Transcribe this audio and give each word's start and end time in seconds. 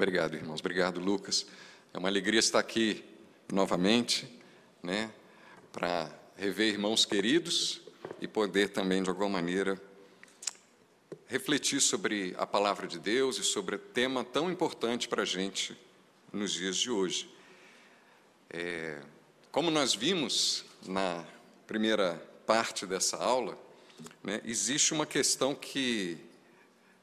Obrigado, 0.00 0.34
irmãos. 0.34 0.60
Obrigado, 0.60 0.98
Lucas. 0.98 1.44
É 1.92 1.98
uma 1.98 2.08
alegria 2.08 2.40
estar 2.40 2.58
aqui 2.58 3.04
novamente, 3.52 4.26
né, 4.82 5.12
para 5.70 6.10
rever 6.38 6.72
irmãos 6.72 7.04
queridos 7.04 7.82
e 8.18 8.26
poder 8.26 8.70
também, 8.70 9.02
de 9.02 9.10
alguma 9.10 9.28
maneira, 9.28 9.78
refletir 11.26 11.82
sobre 11.82 12.34
a 12.38 12.46
palavra 12.46 12.86
de 12.86 12.98
Deus 12.98 13.36
e 13.36 13.44
sobre 13.44 13.74
o 13.76 13.78
tema 13.78 14.24
tão 14.24 14.50
importante 14.50 15.06
para 15.06 15.20
a 15.20 15.26
gente 15.26 15.76
nos 16.32 16.50
dias 16.50 16.78
de 16.78 16.90
hoje. 16.90 17.30
É, 18.48 19.02
como 19.52 19.70
nós 19.70 19.94
vimos 19.94 20.64
na 20.86 21.26
primeira 21.66 22.14
parte 22.46 22.86
dessa 22.86 23.18
aula, 23.18 23.58
né, 24.24 24.40
existe 24.46 24.94
uma 24.94 25.04
questão 25.04 25.54
que 25.54 26.16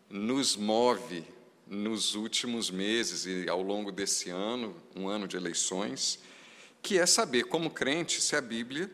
nos 0.09 0.55
move 0.55 1.36
nos 1.69 2.15
últimos 2.15 2.71
meses 2.71 3.25
e 3.25 3.49
ao 3.49 3.61
longo 3.61 3.91
desse 3.91 4.29
ano, 4.29 4.75
um 4.95 5.07
ano 5.07 5.27
de 5.27 5.35
eleições, 5.35 6.19
que 6.81 6.97
é 6.97 7.05
saber, 7.05 7.43
como 7.45 7.69
crente, 7.69 8.21
se 8.21 8.35
a 8.35 8.41
Bíblia 8.41 8.89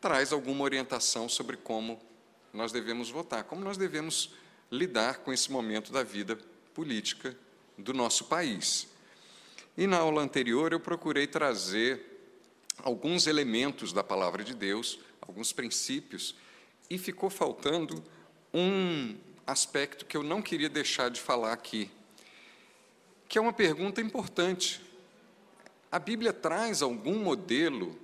traz 0.00 0.32
alguma 0.32 0.64
orientação 0.64 1.28
sobre 1.28 1.56
como 1.56 2.00
nós 2.52 2.72
devemos 2.72 3.10
votar, 3.10 3.44
como 3.44 3.62
nós 3.62 3.76
devemos 3.76 4.30
lidar 4.70 5.18
com 5.18 5.32
esse 5.32 5.50
momento 5.50 5.92
da 5.92 6.02
vida 6.02 6.36
política 6.74 7.36
do 7.78 7.92
nosso 7.92 8.24
país. 8.24 8.88
E 9.76 9.86
na 9.86 9.98
aula 9.98 10.22
anterior 10.22 10.72
eu 10.72 10.80
procurei 10.80 11.26
trazer 11.26 12.16
alguns 12.78 13.26
elementos 13.26 13.92
da 13.92 14.02
palavra 14.02 14.42
de 14.42 14.54
Deus, 14.54 14.98
alguns 15.20 15.52
princípios, 15.52 16.34
e 16.88 16.98
ficou 16.98 17.30
faltando 17.30 18.02
um 18.52 19.16
aspecto 19.46 20.04
que 20.06 20.16
eu 20.16 20.22
não 20.22 20.40
queria 20.40 20.68
deixar 20.68 21.10
de 21.10 21.20
falar 21.20 21.52
aqui, 21.52 21.90
que 23.28 23.38
é 23.38 23.40
uma 23.40 23.52
pergunta 23.52 24.00
importante. 24.00 24.80
A 25.90 25.98
Bíblia 25.98 26.32
traz 26.32 26.82
algum 26.82 27.18
modelo 27.18 27.98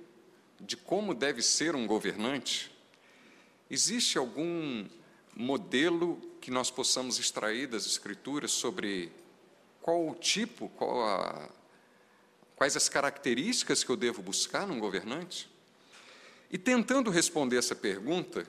de 0.59 0.77
como 0.77 1.13
deve 1.13 1.41
ser 1.41 1.75
um 1.75 1.85
governante? 1.85 2.71
Existe 3.69 4.17
algum 4.17 4.87
modelo 5.35 6.21
que 6.39 6.51
nós 6.51 6.69
possamos 6.69 7.19
extrair 7.19 7.67
das 7.67 7.85
Escrituras 7.85 8.51
sobre 8.51 9.11
qual 9.81 10.07
o 10.07 10.15
tipo, 10.15 10.69
qual 10.69 11.01
a, 11.03 11.49
quais 12.55 12.77
as 12.77 12.87
características 12.87 13.83
que 13.83 13.89
eu 13.89 13.97
devo 13.97 14.21
buscar 14.21 14.67
num 14.67 14.79
governante? 14.79 15.49
E 16.51 16.57
tentando 16.57 17.09
responder 17.09 17.57
essa 17.57 17.75
pergunta, 17.75 18.45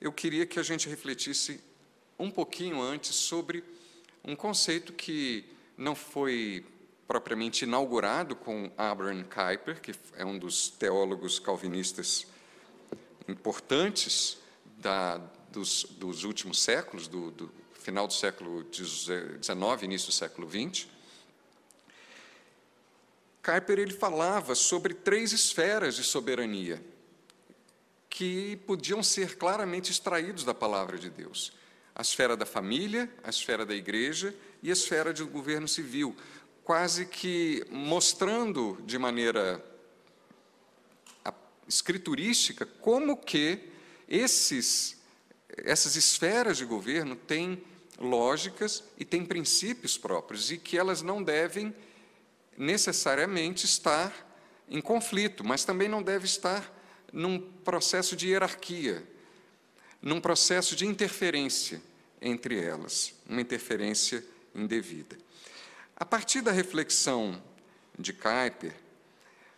eu 0.00 0.12
queria 0.12 0.44
que 0.44 0.58
a 0.58 0.62
gente 0.62 0.88
refletisse 0.88 1.60
um 2.18 2.30
pouquinho 2.30 2.80
antes 2.80 3.14
sobre 3.14 3.64
um 4.24 4.36
conceito 4.36 4.92
que 4.92 5.44
não 5.76 5.94
foi 5.94 6.64
propriamente 7.06 7.64
inaugurado 7.64 8.36
com 8.36 8.70
Abraham 8.76 9.24
Kuyper, 9.24 9.80
que 9.80 9.92
é 10.16 10.24
um 10.24 10.38
dos 10.38 10.70
teólogos 10.70 11.38
calvinistas 11.38 12.26
importantes 13.28 14.38
da, 14.78 15.18
dos, 15.50 15.84
dos, 15.84 16.24
últimos 16.24 16.60
séculos, 16.60 17.08
do, 17.08 17.30
do, 17.30 17.52
final 17.74 18.06
do 18.06 18.12
século 18.12 18.66
XIX, 18.72 19.82
início 19.82 20.08
do 20.08 20.12
século 20.12 20.48
XX. 20.48 20.86
Kuyper 23.42 23.78
ele 23.80 23.92
falava 23.92 24.54
sobre 24.54 24.94
três 24.94 25.32
esferas 25.32 25.96
de 25.96 26.04
soberania 26.04 26.82
que 28.08 28.56
podiam 28.66 29.02
ser 29.02 29.36
claramente 29.36 29.90
extraídos 29.90 30.44
da 30.44 30.54
palavra 30.54 30.96
de 30.96 31.10
Deus: 31.10 31.52
a 31.94 32.02
esfera 32.02 32.36
da 32.36 32.46
família, 32.46 33.10
a 33.22 33.30
esfera 33.30 33.66
da 33.66 33.74
igreja 33.74 34.34
e 34.62 34.70
a 34.70 34.72
esfera 34.72 35.12
do 35.12 35.26
governo 35.26 35.68
civil, 35.68 36.16
quase 36.64 37.06
que 37.06 37.64
mostrando 37.70 38.78
de 38.84 38.98
maneira 38.98 39.62
escriturística 41.68 42.66
como 42.66 43.16
que 43.16 43.70
esses, 44.08 45.00
essas 45.48 45.96
esferas 45.96 46.58
de 46.58 46.64
governo 46.64 47.16
têm 47.16 47.62
lógicas 47.98 48.84
e 48.98 49.04
têm 49.04 49.24
princípios 49.24 49.96
próprios 49.96 50.50
e 50.50 50.58
que 50.58 50.76
elas 50.76 51.02
não 51.02 51.22
devem 51.22 51.74
necessariamente 52.56 53.64
estar 53.64 54.12
em 54.68 54.80
conflito, 54.80 55.44
mas 55.44 55.64
também 55.64 55.88
não 55.88 56.02
deve 56.02 56.26
estar 56.26 56.72
num 57.12 57.38
processo 57.38 58.16
de 58.16 58.28
hierarquia, 58.28 59.06
num 60.02 60.20
processo 60.20 60.76
de 60.76 60.86
interferência 60.86 61.80
entre 62.22 62.62
elas, 62.62 63.14
uma 63.28 63.40
interferência 63.40 64.24
indevida. 64.54 65.18
A 65.96 66.04
partir 66.04 66.40
da 66.40 66.52
reflexão 66.52 67.42
de 67.98 68.12
Kuyper, 68.12 68.74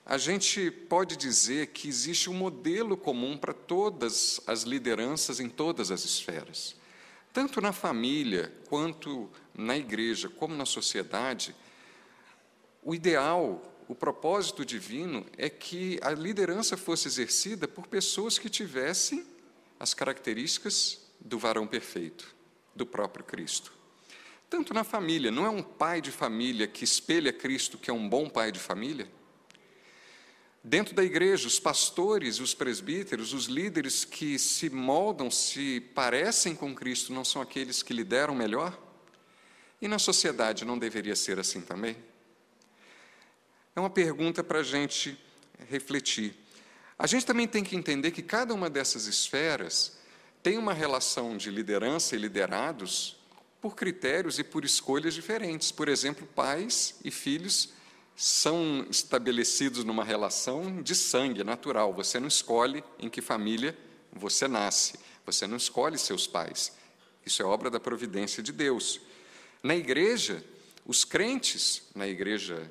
a 0.06 0.18
gente 0.18 0.70
pode 0.70 1.16
dizer 1.16 1.68
que 1.68 1.88
existe 1.88 2.28
um 2.28 2.34
modelo 2.34 2.96
comum 2.96 3.36
para 3.36 3.52
todas 3.52 4.40
as 4.46 4.62
lideranças 4.62 5.40
em 5.40 5.48
todas 5.48 5.90
as 5.90 6.04
esferas. 6.04 6.74
Tanto 7.32 7.60
na 7.60 7.72
família, 7.72 8.52
quanto 8.68 9.30
na 9.54 9.76
igreja, 9.76 10.28
como 10.28 10.54
na 10.54 10.66
sociedade, 10.66 11.54
o 12.82 12.94
ideal, 12.94 13.62
o 13.88 13.94
propósito 13.94 14.64
divino 14.64 15.26
é 15.36 15.48
que 15.48 15.98
a 16.02 16.10
liderança 16.10 16.76
fosse 16.76 17.08
exercida 17.08 17.66
por 17.66 17.86
pessoas 17.86 18.38
que 18.38 18.48
tivessem 18.48 19.26
as 19.78 19.94
características 19.94 21.00
do 21.20 21.38
varão 21.38 21.66
perfeito, 21.66 22.34
do 22.74 22.86
próprio 22.86 23.24
Cristo. 23.24 23.72
Tanto 24.48 24.72
na 24.72 24.84
família, 24.84 25.30
não 25.30 25.46
é 25.46 25.50
um 25.50 25.62
pai 25.62 26.00
de 26.00 26.10
família 26.10 26.66
que 26.66 26.84
espelha 26.84 27.32
Cristo, 27.32 27.78
que 27.78 27.90
é 27.90 27.92
um 27.92 28.08
bom 28.08 28.28
pai 28.28 28.52
de 28.52 28.60
família? 28.60 29.10
Dentro 30.62 30.94
da 30.94 31.04
igreja, 31.04 31.46
os 31.46 31.60
pastores, 31.60 32.40
os 32.40 32.54
presbíteros, 32.54 33.34
os 33.34 33.46
líderes 33.46 34.04
que 34.04 34.38
se 34.38 34.70
moldam, 34.70 35.30
se 35.30 35.80
parecem 35.94 36.54
com 36.54 36.74
Cristo, 36.74 37.12
não 37.12 37.24
são 37.24 37.42
aqueles 37.42 37.82
que 37.82 37.92
lideram 37.92 38.34
melhor? 38.34 38.78
E 39.82 39.88
na 39.88 39.98
sociedade 39.98 40.64
não 40.64 40.78
deveria 40.78 41.14
ser 41.14 41.38
assim 41.38 41.60
também? 41.60 41.96
É 43.76 43.80
uma 43.80 43.90
pergunta 43.90 44.42
para 44.42 44.60
a 44.60 44.62
gente 44.62 45.18
refletir. 45.68 46.34
A 46.98 47.06
gente 47.06 47.26
também 47.26 47.48
tem 47.48 47.64
que 47.64 47.76
entender 47.76 48.10
que 48.12 48.22
cada 48.22 48.54
uma 48.54 48.70
dessas 48.70 49.06
esferas 49.06 49.98
tem 50.42 50.58
uma 50.58 50.72
relação 50.72 51.36
de 51.36 51.50
liderança 51.50 52.14
e 52.14 52.18
liderados 52.18 53.16
por 53.60 53.74
critérios 53.74 54.38
e 54.38 54.44
por 54.44 54.64
escolhas 54.64 55.14
diferentes. 55.14 55.72
Por 55.72 55.88
exemplo, 55.88 56.26
pais 56.26 56.96
e 57.04 57.10
filhos 57.10 57.72
são 58.14 58.86
estabelecidos 58.90 59.84
numa 59.84 60.04
relação 60.04 60.82
de 60.82 60.94
sangue 60.94 61.42
natural. 61.42 61.92
Você 61.94 62.20
não 62.20 62.28
escolhe 62.28 62.84
em 62.98 63.08
que 63.08 63.20
família 63.20 63.76
você 64.12 64.46
nasce, 64.46 64.98
você 65.26 65.46
não 65.46 65.56
escolhe 65.56 65.98
seus 65.98 66.26
pais. 66.26 66.72
Isso 67.26 67.42
é 67.42 67.44
obra 67.44 67.70
da 67.70 67.80
providência 67.80 68.42
de 68.42 68.52
Deus. 68.52 69.00
Na 69.62 69.74
igreja, 69.74 70.44
os 70.86 71.04
crentes, 71.04 71.82
na 71.94 72.06
igreja 72.06 72.70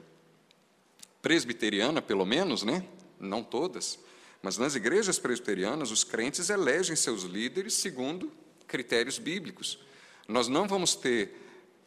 presbiteriana, 1.22 2.02
pelo 2.02 2.26
menos, 2.26 2.64
né? 2.64 2.86
Não 3.20 3.44
todas, 3.44 3.98
mas 4.44 4.58
nas 4.58 4.76
igrejas 4.76 5.18
presbiterianas, 5.18 5.90
os 5.90 6.04
crentes 6.04 6.50
elegem 6.50 6.98
seus 6.98 7.24
líderes 7.24 7.76
segundo 7.76 8.30
critérios 8.68 9.18
bíblicos. 9.18 9.80
Nós 10.28 10.50
não 10.50 10.68
vamos 10.68 10.96
ter 10.96 11.34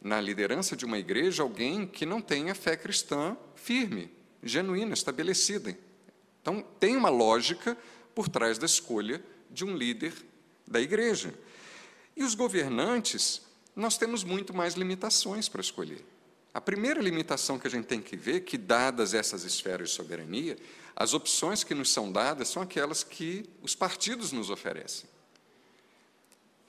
na 0.01 0.19
liderança 0.19 0.75
de 0.75 0.83
uma 0.83 0.97
igreja 0.97 1.43
alguém 1.43 1.85
que 1.85 2.03
não 2.03 2.19
tenha 2.19 2.55
fé 2.55 2.75
cristã 2.75 3.37
firme, 3.55 4.11
genuína, 4.41 4.95
estabelecida. 4.95 5.77
Então, 6.41 6.65
tem 6.79 6.97
uma 6.97 7.09
lógica 7.09 7.77
por 8.15 8.27
trás 8.27 8.57
da 8.57 8.65
escolha 8.65 9.23
de 9.51 9.63
um 9.63 9.77
líder 9.77 10.13
da 10.65 10.81
igreja. 10.81 11.33
E 12.15 12.23
os 12.23 12.33
governantes, 12.33 13.43
nós 13.75 13.99
temos 13.99 14.23
muito 14.23 14.51
mais 14.51 14.73
limitações 14.73 15.47
para 15.47 15.61
escolher. 15.61 16.03
A 16.51 16.61
primeira 16.61 16.99
limitação 16.99 17.59
que 17.59 17.67
a 17.67 17.69
gente 17.69 17.85
tem 17.85 18.01
que 18.01 18.17
ver, 18.17 18.39
que 18.41 18.57
dadas 18.57 19.13
essas 19.13 19.43
esferas 19.43 19.89
de 19.89 19.95
soberania, 19.95 20.57
as 20.99 21.13
opções 21.13 21.63
que 21.63 21.75
nos 21.75 21.91
são 21.91 22.11
dadas 22.11 22.47
são 22.47 22.59
aquelas 22.59 23.03
que 23.03 23.47
os 23.61 23.75
partidos 23.75 24.31
nos 24.31 24.49
oferecem. 24.49 25.07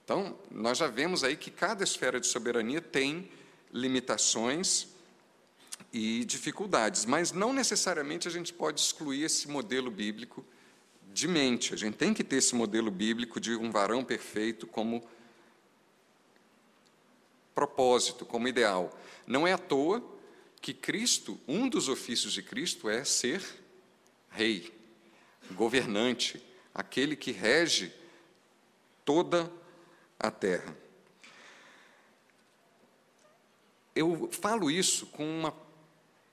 Então, 0.05 0.39
nós 0.51 0.77
já 0.77 0.87
vemos 0.87 1.25
aí 1.25 1.35
que 1.35 1.51
cada 1.51 1.83
esfera 1.83 2.21
de 2.21 2.27
soberania 2.27 2.83
tem 2.83 3.31
limitações 3.73 4.89
e 5.91 6.27
dificuldades, 6.27 7.07
mas 7.07 7.33
não 7.33 7.55
necessariamente 7.55 8.29
a 8.29 8.31
gente 8.31 8.53
pode 8.53 8.83
excluir 8.83 9.23
esse 9.25 9.49
modelo 9.49 9.91
bíblico 9.91 10.45
de 11.11 11.27
mente. 11.27 11.73
A 11.73 11.77
gente 11.79 11.97
tem 11.97 12.13
que 12.13 12.23
ter 12.23 12.37
esse 12.37 12.55
modelo 12.55 12.91
bíblico 12.91 13.41
de 13.41 13.57
um 13.57 13.71
varão 13.71 14.05
perfeito 14.05 14.67
como 14.67 15.09
propósito, 17.55 18.27
como 18.27 18.47
ideal. 18.47 18.95
Não 19.27 19.47
é 19.47 19.55
à 19.55 19.59
toa 19.59 20.05
que 20.61 20.75
Cristo, 20.75 21.41
um 21.49 21.67
dos 21.67 21.89
ofícios 21.89 22.35
de 22.35 22.43
Cristo 22.43 22.91
é 22.91 23.05
ser 23.05 23.43
rei, 24.39 24.73
governante, 25.53 26.43
aquele 26.75 27.17
que 27.17 27.33
rege 27.33 27.93
toda 29.05 29.51
a 30.19 30.31
terra. 30.31 30.77
eu 33.99 34.31
falo 34.31 34.71
isso 34.71 35.07
com 35.07 35.25
uma 35.25 35.53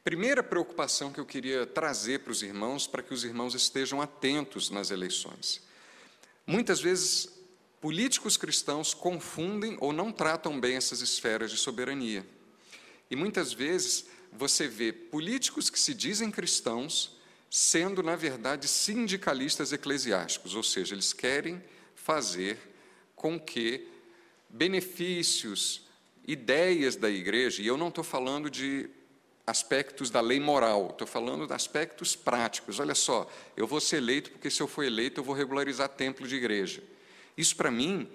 primeira 0.03 0.43
preocupação 0.43 1.11
que 1.11 1.19
eu 1.19 1.25
queria 1.25 1.65
trazer 1.65 2.19
para 2.19 2.31
os 2.31 2.43
irmãos, 2.43 2.85
para 2.85 3.01
que 3.01 3.11
os 3.11 3.23
irmãos 3.23 3.55
estejam 3.55 3.99
atentos 3.99 4.69
nas 4.69 4.91
eleições. 4.91 5.63
Muitas 6.45 6.79
vezes, 6.79 7.27
políticos 7.81 8.37
cristãos 8.37 8.93
confundem 8.93 9.77
ou 9.81 9.91
não 9.91 10.11
tratam 10.11 10.59
bem 10.59 10.75
essas 10.75 11.01
esferas 11.01 11.49
de 11.49 11.57
soberania. 11.57 12.23
E 13.09 13.15
muitas 13.15 13.51
vezes 13.51 14.05
você 14.31 14.67
vê 14.67 14.93
políticos 14.93 15.67
que 15.67 15.79
se 15.79 15.95
dizem 15.95 16.29
cristãos 16.29 17.14
sendo, 17.55 18.03
na 18.03 18.17
verdade, 18.17 18.67
sindicalistas 18.67 19.71
eclesiásticos, 19.71 20.55
ou 20.55 20.61
seja, 20.61 20.93
eles 20.93 21.13
querem 21.13 21.63
fazer 21.95 22.59
com 23.15 23.39
que 23.39 23.87
benefícios, 24.49 25.83
ideias 26.27 26.97
da 26.97 27.09
igreja, 27.09 27.61
e 27.61 27.67
eu 27.67 27.77
não 27.77 27.87
estou 27.87 28.03
falando 28.03 28.49
de 28.49 28.89
aspectos 29.47 30.09
da 30.09 30.19
lei 30.19 30.37
moral, 30.37 30.89
estou 30.91 31.07
falando 31.07 31.47
de 31.47 31.53
aspectos 31.53 32.13
práticos. 32.13 32.77
Olha 32.81 32.93
só, 32.93 33.25
eu 33.55 33.65
vou 33.65 33.79
ser 33.79 33.97
eleito 33.97 34.31
porque 34.31 34.51
se 34.51 34.61
eu 34.61 34.67
for 34.67 34.83
eleito 34.83 35.21
eu 35.21 35.23
vou 35.23 35.33
regularizar 35.33 35.87
templo 35.87 36.27
de 36.27 36.35
igreja. 36.35 36.83
Isso 37.37 37.55
para 37.55 37.71
mim 37.71 38.05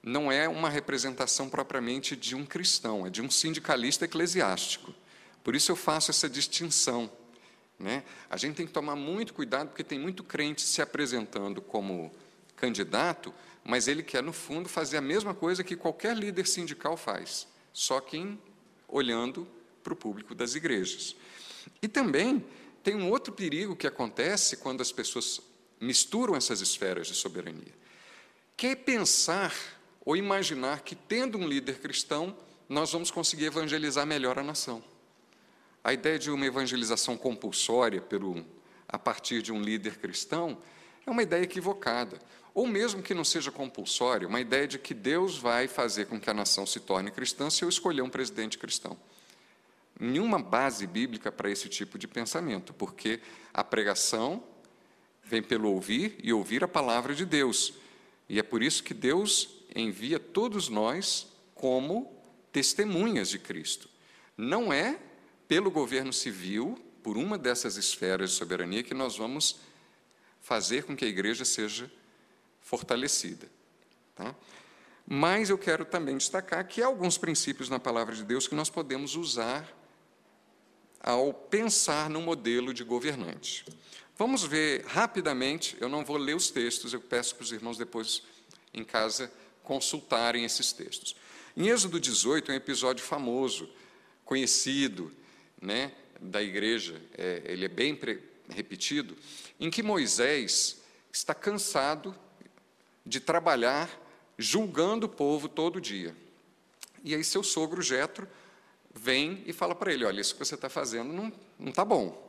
não 0.00 0.30
é 0.30 0.48
uma 0.48 0.70
representação 0.70 1.50
propriamente 1.50 2.14
de 2.14 2.36
um 2.36 2.46
cristão, 2.46 3.04
é 3.04 3.10
de 3.10 3.20
um 3.20 3.32
sindicalista 3.32 4.04
eclesiástico. 4.04 4.94
Por 5.42 5.56
isso 5.56 5.72
eu 5.72 5.76
faço 5.76 6.12
essa 6.12 6.28
distinção. 6.28 7.10
Né? 7.78 8.04
A 8.30 8.36
gente 8.36 8.56
tem 8.56 8.66
que 8.66 8.72
tomar 8.72 8.96
muito 8.96 9.34
cuidado 9.34 9.68
porque 9.68 9.84
tem 9.84 9.98
muito 9.98 10.24
crente 10.24 10.62
se 10.62 10.80
apresentando 10.80 11.60
como 11.60 12.10
candidato, 12.56 13.34
mas 13.62 13.86
ele 13.86 14.02
quer, 14.02 14.22
no 14.22 14.32
fundo, 14.32 14.68
fazer 14.68 14.96
a 14.96 15.02
mesma 15.02 15.34
coisa 15.34 15.62
que 15.62 15.76
qualquer 15.76 16.16
líder 16.16 16.46
sindical 16.46 16.96
faz, 16.96 17.46
só 17.72 18.00
que 18.00 18.38
olhando 18.88 19.46
para 19.82 19.92
o 19.92 19.96
público 19.96 20.34
das 20.34 20.54
igrejas. 20.54 21.14
E 21.82 21.88
também 21.88 22.44
tem 22.82 22.94
um 22.94 23.10
outro 23.10 23.32
perigo 23.32 23.76
que 23.76 23.86
acontece 23.86 24.56
quando 24.56 24.80
as 24.80 24.92
pessoas 24.92 25.40
misturam 25.80 26.34
essas 26.34 26.60
esferas 26.60 27.08
de 27.08 27.14
soberania, 27.14 27.74
que 28.56 28.68
é 28.68 28.74
pensar 28.74 29.52
ou 30.04 30.16
imaginar 30.16 30.80
que, 30.82 30.94
tendo 30.94 31.36
um 31.36 31.46
líder 31.46 31.80
cristão, 31.80 32.36
nós 32.68 32.92
vamos 32.92 33.10
conseguir 33.10 33.46
evangelizar 33.46 34.06
melhor 34.06 34.38
a 34.38 34.42
nação. 34.42 34.82
A 35.86 35.92
ideia 35.92 36.18
de 36.18 36.32
uma 36.32 36.44
evangelização 36.44 37.16
compulsória 37.16 38.00
pelo, 38.00 38.44
a 38.88 38.98
partir 38.98 39.40
de 39.40 39.52
um 39.52 39.62
líder 39.62 39.98
cristão 39.98 40.58
é 41.06 41.10
uma 41.12 41.22
ideia 41.22 41.44
equivocada 41.44 42.18
ou 42.52 42.66
mesmo 42.66 43.04
que 43.04 43.14
não 43.14 43.22
seja 43.22 43.52
compulsório, 43.52 44.26
uma 44.26 44.40
ideia 44.40 44.66
de 44.66 44.80
que 44.80 44.92
Deus 44.92 45.38
vai 45.38 45.68
fazer 45.68 46.06
com 46.06 46.18
que 46.18 46.28
a 46.28 46.34
nação 46.34 46.66
se 46.66 46.80
torne 46.80 47.12
cristã 47.12 47.48
se 47.48 47.64
eu 47.64 47.68
escolher 47.68 48.02
um 48.02 48.10
presidente 48.10 48.58
cristão. 48.58 48.98
Nenhuma 49.96 50.40
base 50.40 50.88
bíblica 50.88 51.30
para 51.30 51.48
esse 51.48 51.68
tipo 51.68 51.96
de 51.96 52.08
pensamento, 52.08 52.74
porque 52.74 53.20
a 53.54 53.62
pregação 53.62 54.42
vem 55.22 55.40
pelo 55.40 55.70
ouvir 55.70 56.18
e 56.20 56.32
ouvir 56.32 56.64
a 56.64 56.68
palavra 56.68 57.14
de 57.14 57.24
Deus. 57.24 57.74
E 58.28 58.40
é 58.40 58.42
por 58.42 58.60
isso 58.60 58.82
que 58.82 58.92
Deus 58.92 59.50
envia 59.72 60.18
todos 60.18 60.68
nós 60.68 61.28
como 61.54 62.12
testemunhas 62.50 63.28
de 63.28 63.38
Cristo. 63.38 63.88
Não 64.36 64.72
é 64.72 64.98
pelo 65.48 65.70
governo 65.70 66.12
civil, 66.12 66.78
por 67.02 67.16
uma 67.16 67.38
dessas 67.38 67.76
esferas 67.76 68.30
de 68.30 68.36
soberania, 68.36 68.82
que 68.82 68.94
nós 68.94 69.16
vamos 69.16 69.60
fazer 70.40 70.84
com 70.84 70.96
que 70.96 71.04
a 71.04 71.08
igreja 71.08 71.44
seja 71.44 71.90
fortalecida. 72.60 73.48
Tá? 74.14 74.34
Mas 75.06 75.50
eu 75.50 75.58
quero 75.58 75.84
também 75.84 76.16
destacar 76.16 76.66
que 76.66 76.82
há 76.82 76.86
alguns 76.86 77.16
princípios 77.16 77.68
na 77.68 77.78
palavra 77.78 78.14
de 78.14 78.24
Deus 78.24 78.48
que 78.48 78.54
nós 78.54 78.68
podemos 78.68 79.14
usar 79.14 79.72
ao 81.00 81.32
pensar 81.32 82.10
no 82.10 82.20
modelo 82.20 82.74
de 82.74 82.82
governante. 82.82 83.64
Vamos 84.18 84.42
ver 84.42 84.84
rapidamente, 84.86 85.76
eu 85.80 85.88
não 85.88 86.04
vou 86.04 86.16
ler 86.16 86.34
os 86.34 86.50
textos, 86.50 86.92
eu 86.92 87.00
peço 87.00 87.36
para 87.36 87.44
os 87.44 87.52
irmãos 87.52 87.78
depois 87.78 88.22
em 88.74 88.82
casa 88.82 89.30
consultarem 89.62 90.44
esses 90.44 90.72
textos. 90.72 91.14
Em 91.56 91.68
Êxodo 91.68 92.00
18, 92.00 92.50
é 92.50 92.54
um 92.54 92.56
episódio 92.56 93.04
famoso, 93.04 93.68
conhecido 94.24 95.12
né, 95.66 95.92
da 96.20 96.40
igreja, 96.40 97.02
é, 97.18 97.42
ele 97.44 97.64
é 97.64 97.68
bem 97.68 97.98
repetido, 98.48 99.16
em 99.58 99.68
que 99.68 99.82
Moisés 99.82 100.80
está 101.12 101.34
cansado 101.34 102.14
de 103.04 103.18
trabalhar 103.18 103.90
julgando 104.38 105.06
o 105.06 105.08
povo 105.08 105.48
todo 105.48 105.80
dia. 105.80 106.16
E 107.02 107.14
aí 107.14 107.24
seu 107.24 107.42
sogro 107.42 107.82
Jetro 107.82 108.28
vem 108.94 109.42
e 109.44 109.52
fala 109.52 109.74
para 109.74 109.92
ele: 109.92 110.04
olha, 110.04 110.20
isso 110.20 110.34
que 110.34 110.44
você 110.44 110.54
está 110.54 110.68
fazendo 110.68 111.12
não 111.12 111.32
não 111.58 111.70
está 111.70 111.84
bom, 111.84 112.22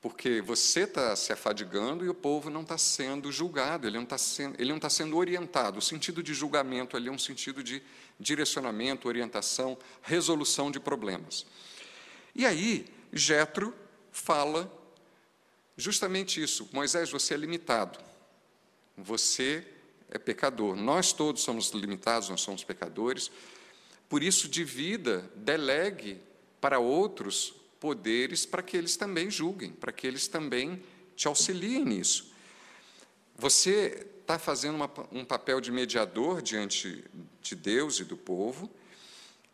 porque 0.00 0.40
você 0.40 0.80
está 0.80 1.14
se 1.14 1.32
afadigando 1.32 2.04
e 2.04 2.08
o 2.08 2.14
povo 2.14 2.50
não 2.50 2.62
está 2.62 2.76
sendo 2.76 3.30
julgado, 3.30 3.86
ele 3.86 3.96
não 3.96 4.04
está 4.04 4.18
sendo 4.18 4.60
ele 4.60 4.70
não 4.70 4.76
está 4.76 4.90
sendo 4.90 5.16
orientado. 5.16 5.78
O 5.78 5.82
sentido 5.82 6.22
de 6.22 6.34
julgamento 6.34 6.96
ali 6.96 7.08
é 7.08 7.12
um 7.12 7.18
sentido 7.18 7.62
de 7.62 7.82
direcionamento, 8.18 9.06
orientação, 9.06 9.78
resolução 10.02 10.70
de 10.70 10.80
problemas. 10.80 11.46
E 12.34 12.46
aí 12.46 12.86
Jetro 13.12 13.74
fala 14.10 14.70
justamente 15.76 16.42
isso: 16.42 16.68
Moisés, 16.72 17.10
você 17.10 17.34
é 17.34 17.36
limitado. 17.36 17.98
Você 18.96 19.66
é 20.10 20.18
pecador. 20.18 20.76
Nós 20.76 21.12
todos 21.12 21.42
somos 21.42 21.70
limitados, 21.70 22.28
nós 22.28 22.40
somos 22.40 22.62
pecadores. 22.62 23.30
Por 24.08 24.22
isso, 24.22 24.48
divida, 24.48 25.30
delegue 25.34 26.20
para 26.60 26.78
outros 26.78 27.54
poderes 27.80 28.46
para 28.46 28.62
que 28.62 28.76
eles 28.76 28.96
também 28.96 29.30
julguem, 29.30 29.72
para 29.72 29.90
que 29.90 30.06
eles 30.06 30.28
também 30.28 30.82
te 31.16 31.26
auxiliem 31.26 31.84
nisso. 31.84 32.32
Você 33.36 34.06
está 34.20 34.38
fazendo 34.38 34.76
uma, 34.76 34.90
um 35.10 35.24
papel 35.24 35.60
de 35.60 35.72
mediador 35.72 36.40
diante 36.40 37.04
de 37.40 37.56
Deus 37.56 37.98
e 37.98 38.04
do 38.04 38.16
povo, 38.16 38.70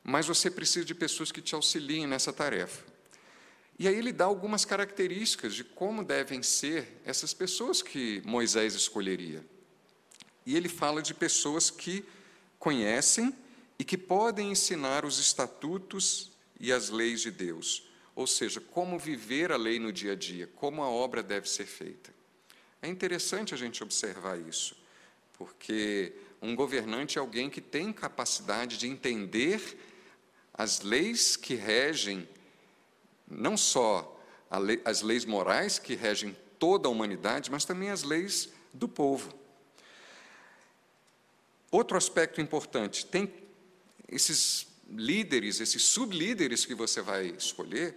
mas 0.08 0.26
você 0.26 0.50
precisa 0.50 0.86
de 0.86 0.94
pessoas 0.94 1.30
que 1.30 1.42
te 1.42 1.54
auxiliem 1.54 2.06
nessa 2.06 2.32
tarefa. 2.32 2.82
E 3.78 3.86
aí 3.86 3.94
ele 3.94 4.10
dá 4.10 4.24
algumas 4.24 4.64
características 4.64 5.54
de 5.54 5.62
como 5.62 6.02
devem 6.02 6.42
ser 6.42 6.98
essas 7.04 7.34
pessoas 7.34 7.82
que 7.82 8.22
Moisés 8.24 8.74
escolheria. 8.74 9.44
E 10.46 10.56
ele 10.56 10.68
fala 10.68 11.02
de 11.02 11.12
pessoas 11.12 11.70
que 11.70 12.02
conhecem 12.58 13.34
e 13.78 13.84
que 13.84 13.98
podem 13.98 14.50
ensinar 14.50 15.04
os 15.04 15.18
estatutos 15.18 16.32
e 16.58 16.72
as 16.72 16.88
leis 16.88 17.20
de 17.20 17.30
Deus, 17.30 17.86
ou 18.16 18.26
seja, 18.26 18.62
como 18.62 18.98
viver 18.98 19.52
a 19.52 19.58
lei 19.58 19.78
no 19.78 19.92
dia 19.92 20.12
a 20.12 20.16
dia, 20.16 20.46
como 20.56 20.82
a 20.82 20.88
obra 20.88 21.22
deve 21.22 21.50
ser 21.50 21.66
feita. 21.66 22.14
É 22.80 22.88
interessante 22.88 23.52
a 23.52 23.58
gente 23.58 23.82
observar 23.82 24.40
isso, 24.40 24.74
porque 25.34 26.14
um 26.40 26.56
governante 26.56 27.18
é 27.18 27.20
alguém 27.20 27.50
que 27.50 27.60
tem 27.60 27.92
capacidade 27.92 28.78
de 28.78 28.88
entender 28.88 29.60
as 30.58 30.80
leis 30.80 31.36
que 31.36 31.54
regem 31.54 32.28
não 33.30 33.56
só 33.56 34.20
lei, 34.60 34.82
as 34.84 35.02
leis 35.02 35.24
morais 35.24 35.78
que 35.78 35.94
regem 35.94 36.36
toda 36.58 36.88
a 36.88 36.90
humanidade, 36.90 37.48
mas 37.48 37.64
também 37.64 37.90
as 37.90 38.02
leis 38.02 38.48
do 38.74 38.88
povo. 38.88 39.32
Outro 41.70 41.96
aspecto 41.96 42.40
importante, 42.40 43.06
tem 43.06 43.32
esses 44.08 44.66
líderes, 44.90 45.60
esses 45.60 45.84
sublíderes 45.84 46.64
que 46.64 46.74
você 46.74 47.00
vai 47.00 47.26
escolher, 47.26 47.94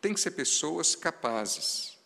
tem 0.00 0.14
que 0.14 0.20
ser 0.20 0.32
pessoas 0.32 0.94
capazes, 0.94 1.98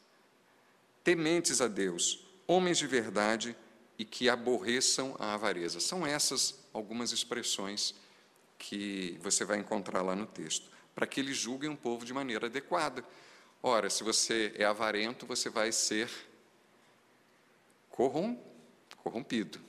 tementes 1.05 1.61
a 1.61 1.69
Deus, 1.69 2.25
homens 2.47 2.79
de 2.79 2.87
verdade 2.87 3.55
e 3.99 4.05
que 4.05 4.31
aborreçam 4.31 5.15
a 5.19 5.35
avareza. 5.35 5.81
São 5.81 6.07
essas 6.07 6.61
algumas 6.73 7.13
expressões 7.13 7.95
que 8.59 9.19
você 9.23 9.45
vai 9.45 9.59
encontrar 9.59 10.03
lá 10.03 10.17
no 10.17 10.27
texto 10.27 10.69
para 10.95 11.07
que 11.07 11.21
eles 11.21 11.37
julguem 11.37 11.71
o 11.71 11.77
povo 11.77 12.05
de 12.05 12.13
maneira 12.13 12.47
adequada. 12.47 13.05
Ora, 13.63 13.89
se 13.89 14.03
você 14.03 14.53
é 14.57 14.65
avarento, 14.65 15.27
você 15.27 15.49
vai 15.49 15.71
ser 15.71 16.11
corrompido, 18.97 19.61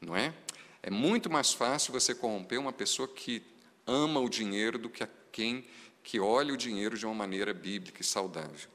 não 0.00 0.14
é? 0.16 0.34
É 0.82 0.90
muito 0.90 1.30
mais 1.30 1.52
fácil 1.52 1.92
você 1.92 2.14
corromper 2.14 2.60
uma 2.60 2.72
pessoa 2.72 3.08
que 3.08 3.42
ama 3.86 4.20
o 4.20 4.28
dinheiro 4.28 4.78
do 4.78 4.88
que 4.88 5.02
a 5.02 5.08
quem 5.32 5.66
que 6.02 6.20
olha 6.20 6.54
o 6.54 6.56
dinheiro 6.56 6.96
de 6.96 7.04
uma 7.04 7.14
maneira 7.14 7.52
bíblica 7.52 8.00
e 8.00 8.04
saudável. 8.04 8.70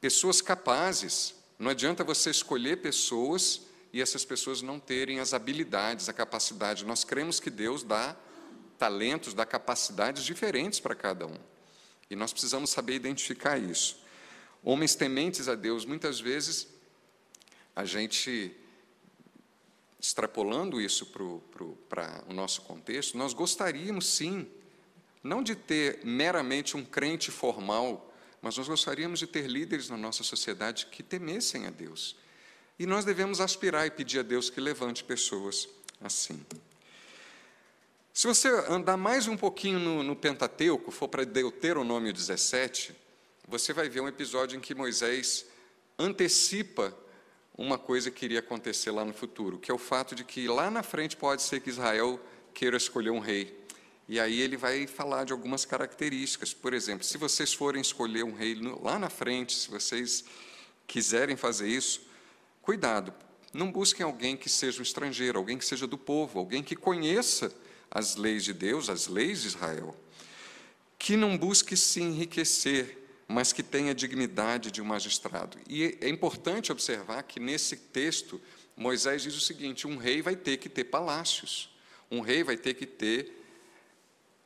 Pessoas 0.00 0.40
capazes, 0.40 1.34
não 1.58 1.70
adianta 1.70 2.04
você 2.04 2.30
escolher 2.30 2.76
pessoas 2.76 3.65
e 3.92 4.00
essas 4.00 4.24
pessoas 4.24 4.62
não 4.62 4.78
terem 4.78 5.20
as 5.20 5.32
habilidades, 5.32 6.08
a 6.08 6.12
capacidade. 6.12 6.84
Nós 6.84 7.04
cremos 7.04 7.40
que 7.40 7.50
Deus 7.50 7.82
dá 7.82 8.16
talentos, 8.78 9.34
dá 9.34 9.46
capacidades 9.46 10.24
diferentes 10.24 10.80
para 10.80 10.94
cada 10.94 11.26
um. 11.26 11.38
E 12.10 12.16
nós 12.16 12.32
precisamos 12.32 12.70
saber 12.70 12.94
identificar 12.94 13.58
isso. 13.58 13.98
Homens 14.62 14.94
tementes 14.94 15.48
a 15.48 15.54
Deus, 15.54 15.84
muitas 15.84 16.20
vezes, 16.20 16.68
a 17.74 17.84
gente, 17.84 18.54
extrapolando 20.00 20.80
isso 20.80 21.06
para 21.06 21.22
o 22.28 22.32
nosso 22.32 22.62
contexto, 22.62 23.16
nós 23.16 23.32
gostaríamos 23.32 24.06
sim 24.06 24.48
não 25.22 25.42
de 25.42 25.56
ter 25.56 26.00
meramente 26.04 26.76
um 26.76 26.84
crente 26.84 27.30
formal, 27.30 28.12
mas 28.40 28.56
nós 28.56 28.68
gostaríamos 28.68 29.18
de 29.18 29.26
ter 29.26 29.46
líderes 29.46 29.88
na 29.88 29.96
nossa 29.96 30.22
sociedade 30.22 30.86
que 30.86 31.02
temessem 31.02 31.66
a 31.66 31.70
Deus. 31.70 32.16
E 32.78 32.84
nós 32.84 33.04
devemos 33.04 33.40
aspirar 33.40 33.86
e 33.86 33.90
pedir 33.90 34.20
a 34.20 34.22
Deus 34.22 34.50
que 34.50 34.60
levante 34.60 35.02
pessoas 35.02 35.68
assim. 36.00 36.44
Se 38.12 38.26
você 38.26 38.48
andar 38.68 38.96
mais 38.96 39.26
um 39.28 39.36
pouquinho 39.36 39.78
no, 39.78 40.02
no 40.02 40.14
Pentateuco, 40.14 40.90
for 40.90 41.08
para 41.08 41.24
Deuteronômio 41.24 42.12
17, 42.12 42.94
você 43.48 43.72
vai 43.72 43.88
ver 43.88 44.00
um 44.00 44.08
episódio 44.08 44.56
em 44.56 44.60
que 44.60 44.74
Moisés 44.74 45.46
antecipa 45.98 46.94
uma 47.56 47.78
coisa 47.78 48.10
que 48.10 48.24
iria 48.26 48.40
acontecer 48.40 48.90
lá 48.90 49.04
no 49.04 49.14
futuro, 49.14 49.58
que 49.58 49.70
é 49.70 49.74
o 49.74 49.78
fato 49.78 50.14
de 50.14 50.24
que 50.24 50.46
lá 50.46 50.70
na 50.70 50.82
frente 50.82 51.16
pode 51.16 51.42
ser 51.42 51.60
que 51.60 51.70
Israel 51.70 52.20
queira 52.52 52.76
escolher 52.76 53.10
um 53.10 53.18
rei. 53.18 53.58
E 54.08 54.20
aí 54.20 54.40
ele 54.40 54.56
vai 54.56 54.86
falar 54.86 55.24
de 55.24 55.32
algumas 55.32 55.64
características. 55.64 56.52
Por 56.52 56.74
exemplo, 56.74 57.04
se 57.04 57.16
vocês 57.18 57.52
forem 57.52 57.80
escolher 57.80 58.24
um 58.24 58.34
rei 58.34 58.54
lá 58.82 58.98
na 58.98 59.08
frente, 59.08 59.54
se 59.54 59.68
vocês 59.70 60.24
quiserem 60.86 61.36
fazer 61.36 61.68
isso, 61.68 62.02
cuidado, 62.66 63.14
não 63.52 63.70
busquem 63.70 64.04
alguém 64.04 64.36
que 64.36 64.48
seja 64.48 64.80
um 64.80 64.82
estrangeiro, 64.82 65.38
alguém 65.38 65.56
que 65.56 65.64
seja 65.64 65.86
do 65.86 65.96
povo, 65.96 66.40
alguém 66.40 66.64
que 66.64 66.74
conheça 66.74 67.54
as 67.88 68.16
leis 68.16 68.42
de 68.42 68.52
Deus, 68.52 68.90
as 68.90 69.06
leis 69.06 69.42
de 69.42 69.46
Israel, 69.46 69.94
que 70.98 71.16
não 71.16 71.38
busque 71.38 71.76
se 71.76 72.02
enriquecer, 72.02 72.98
mas 73.28 73.52
que 73.52 73.62
tenha 73.62 73.92
a 73.92 73.94
dignidade 73.94 74.72
de 74.72 74.82
um 74.82 74.84
magistrado. 74.84 75.56
E 75.68 75.96
é 76.00 76.08
importante 76.08 76.72
observar 76.72 77.22
que 77.22 77.38
nesse 77.38 77.76
texto, 77.76 78.42
Moisés 78.76 79.22
diz 79.22 79.36
o 79.36 79.40
seguinte: 79.40 79.86
um 79.86 79.96
rei 79.96 80.20
vai 80.20 80.34
ter 80.34 80.56
que 80.56 80.68
ter 80.68 80.84
palácios, 80.84 81.70
um 82.10 82.20
rei 82.20 82.42
vai 82.42 82.56
ter 82.56 82.74
que 82.74 82.84
ter 82.84 83.44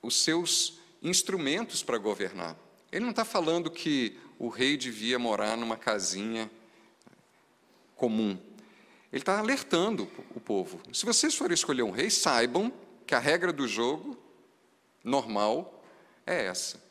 os 0.03 0.23
seus 0.23 0.79
instrumentos 1.03 1.83
para 1.83 1.97
governar. 1.97 2.55
Ele 2.93 3.03
não 3.03 3.13
está 3.13 3.25
falando 3.25 3.71
que 3.71 4.19
o 4.39 4.49
rei 4.49 4.77
devia 4.77 5.19
morar 5.19 5.57
numa 5.57 5.79
casinha 5.79 6.51
comum. 8.01 8.39
Ele 9.13 9.21
está 9.21 9.39
alertando 9.39 10.11
o 10.35 10.41
povo. 10.41 10.81
Se 10.91 11.05
vocês 11.05 11.35
forem 11.35 11.53
escolher 11.53 11.83
um 11.83 11.91
rei, 11.91 12.09
saibam 12.09 12.73
que 13.07 13.15
a 13.15 13.19
regra 13.19 13.53
do 13.53 13.69
jogo 13.69 14.17
normal 15.05 15.85
é 16.27 16.47
essa. 16.47 16.83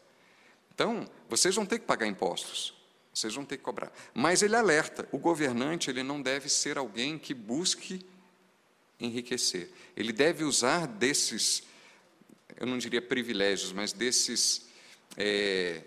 Então, 0.71 1.09
vocês 1.27 1.55
vão 1.55 1.65
ter 1.65 1.79
que 1.79 1.85
pagar 1.85 2.05
impostos, 2.05 2.75
vocês 3.11 3.33
vão 3.33 3.43
ter 3.43 3.57
que 3.57 3.63
cobrar. 3.63 3.91
Mas 4.13 4.43
ele 4.43 4.55
alerta: 4.55 5.09
o 5.11 5.17
governante 5.17 5.89
ele 5.89 6.03
não 6.03 6.21
deve 6.21 6.47
ser 6.47 6.77
alguém 6.77 7.17
que 7.17 7.33
busque 7.33 8.05
enriquecer. 8.99 9.71
Ele 9.97 10.13
deve 10.13 10.43
usar 10.43 10.85
desses, 10.85 11.63
eu 12.55 12.67
não 12.67 12.77
diria 12.77 13.01
privilégios, 13.01 13.71
mas 13.71 13.93
desses 13.93 14.67
é, 15.17 15.81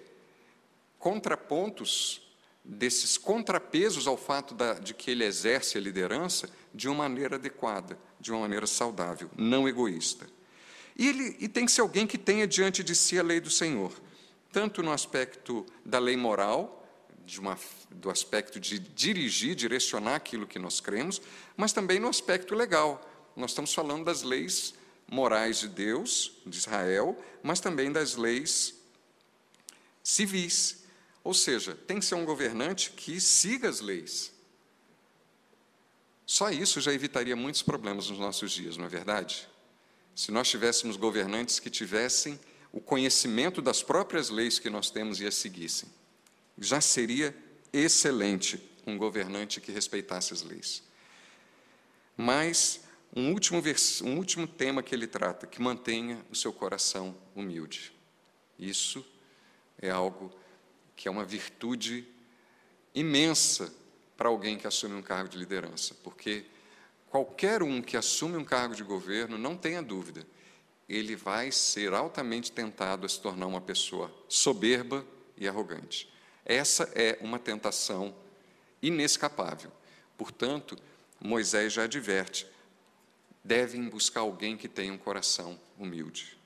contrapontos, 0.99 2.23
desses 2.65 3.19
contrapesos 3.19 4.07
ao 4.07 4.17
fato 4.17 4.55
da, 4.55 4.75
de 4.75 4.95
que 4.95 5.11
ele 5.11 5.25
exerce 5.25 5.77
a 5.77 5.81
liderança 5.81 6.49
de 6.73 6.89
uma 6.89 7.09
maneira 7.09 7.37
adequada 7.37 7.99
de 8.23 8.31
uma 8.31 8.41
maneira 8.41 8.67
saudável, 8.67 9.29
não 9.37 9.69
egoísta. 9.69 10.27
E, 10.97 11.09
ele, 11.09 11.37
e 11.41 11.49
tem 11.49 11.67
que 11.67 11.73
ser 11.73 11.81
alguém 11.81 12.07
que 12.07 12.17
tenha 12.17 12.47
diante 12.47 12.85
de 12.85 12.95
si 12.95 13.19
a 13.19 13.23
lei 13.23 13.41
do 13.41 13.51
Senhor, 13.51 13.93
tanto 14.53 14.83
no 14.83 14.93
aspecto 14.93 15.67
da 15.85 15.99
lei 15.99 16.17
moral, 16.17 16.79
uma, 17.39 17.59
do 17.91 18.11
aspecto 18.11 18.61
de 18.61 18.79
dirigir, 18.79 19.57
direcionar 19.57 20.15
aquilo 20.15 20.47
que 20.47 20.59
nós 20.59 20.81
cremos, 20.81 21.21
mas 21.57 21.73
também 21.73 21.99
no 21.99 22.09
aspecto 22.09 22.55
legal. 22.55 23.09
Nós 23.35 23.51
estamos 23.51 23.75
falando 23.75 24.05
das 24.05 24.23
leis 24.23 24.75
morais 25.11 25.59
de 25.59 25.69
Deus, 25.69 26.41
de 26.47 26.57
Israel, 26.57 27.19
mas 27.43 27.59
também 27.59 27.91
das 27.91 28.15
leis 28.15 28.75
civis. 30.03 30.82
Ou 31.25 31.35
seja, 31.35 31.75
tem 31.75 31.99
que 31.99 32.05
ser 32.05 32.17
um 32.17 32.25
governante 32.25 32.91
que 32.91 33.21
siga 33.21 33.69
as 33.69 33.81
leis, 33.81 34.33
só 36.33 36.51
isso 36.51 36.81
já 36.81 36.93
evitaria 36.93 37.37
muitos 37.37 37.63
problemas 37.63 38.09
nos 38.09 38.19
nossos 38.19 38.53
dias, 38.53 38.77
não 38.77 38.87
é 38.87 38.89
verdade? 38.89 39.47
Se 40.15 40.31
nós 40.31 40.49
tivéssemos 40.49 40.97
governantes 40.97 41.59
que 41.59 41.69
tivessem 41.69 42.41
o 42.73 42.81
conhecimento 42.81 43.61
das 43.61 43.83
próprias 43.83 44.31
leis 44.31 44.59
que 44.59 44.71
nós 44.71 44.91
temos 44.91 45.21
e 45.21 45.27
as 45.27 45.35
seguissem, 45.35 45.91
já 46.59 46.81
seria 46.81 47.37
excelente 47.73 48.63
um 48.87 48.97
governante 48.97 49.61
que 49.61 49.73
respeitasse 49.73 50.33
as 50.33 50.43
leis. 50.43 50.83
Mas 52.17 52.81
um 53.15 53.31
último, 53.31 53.63
um 54.05 54.17
último 54.17 54.47
tema 54.47 54.83
que 54.83 54.95
ele 54.95 55.07
trata, 55.07 55.47
que 55.47 55.61
mantenha 55.61 56.25
o 56.31 56.35
seu 56.35 56.53
coração 56.53 57.15
humilde. 57.35 57.93
Isso 58.59 59.05
é 59.79 59.91
algo 59.91 60.33
que 60.97 61.09
é 61.09 61.11
uma 61.11 61.25
virtude 61.25 62.07
imensa 62.95 63.73
para 64.17 64.29
alguém 64.29 64.57
que 64.57 64.67
assume 64.67 64.95
um 64.95 65.03
cargo 65.03 65.29
de 65.29 65.39
liderança, 65.39 65.95
porque 66.03 66.45
qualquer 67.11 67.63
um 67.63 67.83
que 67.83 67.97
assume 67.97 68.37
um 68.37 68.45
cargo 68.45 68.75
de 68.75 68.83
governo, 68.83 69.37
não 69.37 69.57
tenha 69.57 69.83
dúvida, 69.83 70.27
ele 70.89 71.17
vai 71.17 71.51
ser 71.51 71.93
altamente 71.95 72.53
tentado 72.53 73.07
a 73.07 73.09
se 73.09 73.21
tornar 73.21 73.47
uma 73.47 73.61
pessoa 73.61 74.15
soberba 74.29 75.05
e 75.37 75.49
arrogante. 75.49 76.09
Essa 76.45 76.85
é 76.95 77.19
uma 77.21 77.39
tentação 77.39 78.15
inescapável. 78.83 79.73
Portanto, 80.19 80.77
Moisés 81.21 81.73
já 81.73 81.85
adverte: 81.85 82.47
devem 83.43 83.89
buscar 83.89 84.21
alguém 84.21 84.57
que 84.57 84.69
tenha 84.69 84.93
um 84.93 84.99
coração 84.99 85.59
humilde. 85.79 86.39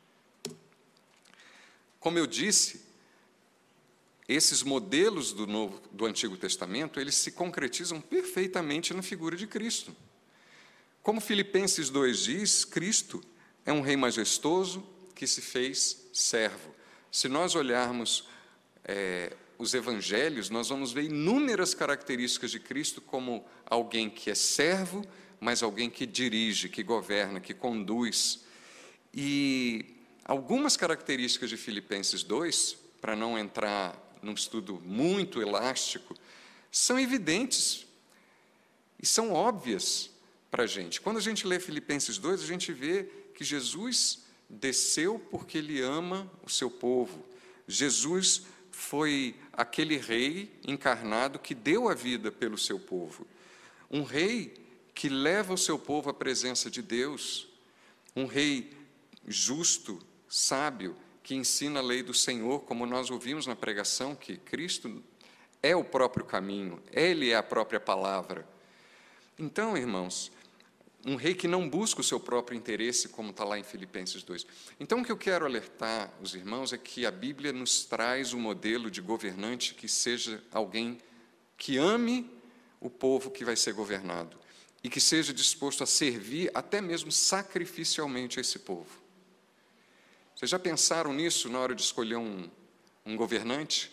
Como 1.98 2.18
eu 2.18 2.26
disse, 2.26 2.85
esses 4.28 4.62
modelos 4.62 5.32
do, 5.32 5.46
Novo, 5.46 5.80
do 5.92 6.04
Antigo 6.04 6.36
Testamento, 6.36 6.98
eles 6.98 7.14
se 7.14 7.30
concretizam 7.30 8.00
perfeitamente 8.00 8.92
na 8.92 9.02
figura 9.02 9.36
de 9.36 9.46
Cristo. 9.46 9.94
Como 11.02 11.20
Filipenses 11.20 11.88
2 11.90 12.24
diz, 12.24 12.64
Cristo 12.64 13.22
é 13.64 13.72
um 13.72 13.80
rei 13.80 13.96
majestoso 13.96 14.84
que 15.14 15.26
se 15.26 15.40
fez 15.40 16.08
servo. 16.12 16.74
Se 17.12 17.28
nós 17.28 17.54
olharmos 17.54 18.28
é, 18.84 19.32
os 19.58 19.72
evangelhos, 19.74 20.50
nós 20.50 20.68
vamos 20.68 20.92
ver 20.92 21.04
inúmeras 21.04 21.74
características 21.74 22.50
de 22.50 22.58
Cristo 22.58 23.00
como 23.00 23.44
alguém 23.64 24.10
que 24.10 24.30
é 24.30 24.34
servo, 24.34 25.04
mas 25.40 25.62
alguém 25.62 25.88
que 25.88 26.04
dirige, 26.04 26.68
que 26.68 26.82
governa, 26.82 27.40
que 27.40 27.54
conduz. 27.54 28.44
E 29.14 29.96
algumas 30.24 30.76
características 30.76 31.48
de 31.48 31.56
Filipenses 31.56 32.24
2, 32.24 32.76
para 33.00 33.14
não 33.14 33.38
entrar 33.38 34.05
num 34.26 34.34
estudo 34.34 34.80
muito 34.84 35.40
elástico, 35.40 36.14
são 36.70 36.98
evidentes 36.98 37.86
e 39.00 39.06
são 39.06 39.32
óbvias 39.32 40.10
para 40.50 40.64
a 40.64 40.66
gente. 40.66 41.00
Quando 41.00 41.18
a 41.18 41.22
gente 41.22 41.46
lê 41.46 41.60
Filipenses 41.60 42.18
2, 42.18 42.42
a 42.42 42.46
gente 42.46 42.72
vê 42.72 43.04
que 43.34 43.44
Jesus 43.44 44.24
desceu 44.50 45.18
porque 45.30 45.58
ele 45.58 45.80
ama 45.80 46.30
o 46.44 46.50
seu 46.50 46.68
povo. 46.68 47.24
Jesus 47.68 48.42
foi 48.72 49.36
aquele 49.52 49.96
rei 49.96 50.52
encarnado 50.66 51.38
que 51.38 51.54
deu 51.54 51.88
a 51.88 51.94
vida 51.94 52.32
pelo 52.32 52.58
seu 52.58 52.80
povo. 52.80 53.26
Um 53.90 54.02
rei 54.02 54.54
que 54.94 55.08
leva 55.08 55.54
o 55.54 55.58
seu 55.58 55.78
povo 55.78 56.10
à 56.10 56.14
presença 56.14 56.68
de 56.70 56.82
Deus. 56.82 57.48
Um 58.14 58.26
rei 58.26 58.72
justo, 59.26 60.00
sábio, 60.28 60.96
que 61.26 61.34
ensina 61.34 61.80
a 61.80 61.82
lei 61.82 62.04
do 62.04 62.14
Senhor, 62.14 62.60
como 62.60 62.86
nós 62.86 63.10
ouvimos 63.10 63.48
na 63.48 63.56
pregação, 63.56 64.14
que 64.14 64.36
Cristo 64.36 65.02
é 65.60 65.74
o 65.74 65.82
próprio 65.82 66.24
caminho, 66.24 66.80
Ele 66.92 67.30
é 67.30 67.34
a 67.34 67.42
própria 67.42 67.80
palavra. 67.80 68.48
Então, 69.36 69.76
irmãos, 69.76 70.30
um 71.04 71.16
rei 71.16 71.34
que 71.34 71.48
não 71.48 71.68
busca 71.68 72.00
o 72.00 72.04
seu 72.04 72.20
próprio 72.20 72.56
interesse, 72.56 73.08
como 73.08 73.30
está 73.30 73.42
lá 73.42 73.58
em 73.58 73.64
Filipenses 73.64 74.22
2. 74.22 74.46
Então, 74.78 75.00
o 75.00 75.04
que 75.04 75.10
eu 75.10 75.16
quero 75.16 75.44
alertar 75.44 76.12
os 76.22 76.36
irmãos 76.36 76.72
é 76.72 76.78
que 76.78 77.04
a 77.04 77.10
Bíblia 77.10 77.52
nos 77.52 77.84
traz 77.84 78.32
um 78.32 78.38
modelo 78.38 78.88
de 78.88 79.00
governante 79.00 79.74
que 79.74 79.88
seja 79.88 80.40
alguém 80.52 80.96
que 81.58 81.76
ame 81.76 82.30
o 82.80 82.88
povo 82.88 83.32
que 83.32 83.44
vai 83.44 83.56
ser 83.56 83.72
governado 83.72 84.38
e 84.80 84.88
que 84.88 85.00
seja 85.00 85.34
disposto 85.34 85.82
a 85.82 85.86
servir 85.86 86.52
até 86.54 86.80
mesmo 86.80 87.10
sacrificialmente 87.10 88.38
a 88.38 88.42
esse 88.42 88.60
povo. 88.60 89.05
Vocês 90.36 90.50
já 90.50 90.58
pensaram 90.58 91.14
nisso 91.14 91.48
na 91.48 91.58
hora 91.58 91.74
de 91.74 91.80
escolher 91.80 92.16
um, 92.16 92.46
um 93.06 93.16
governante? 93.16 93.90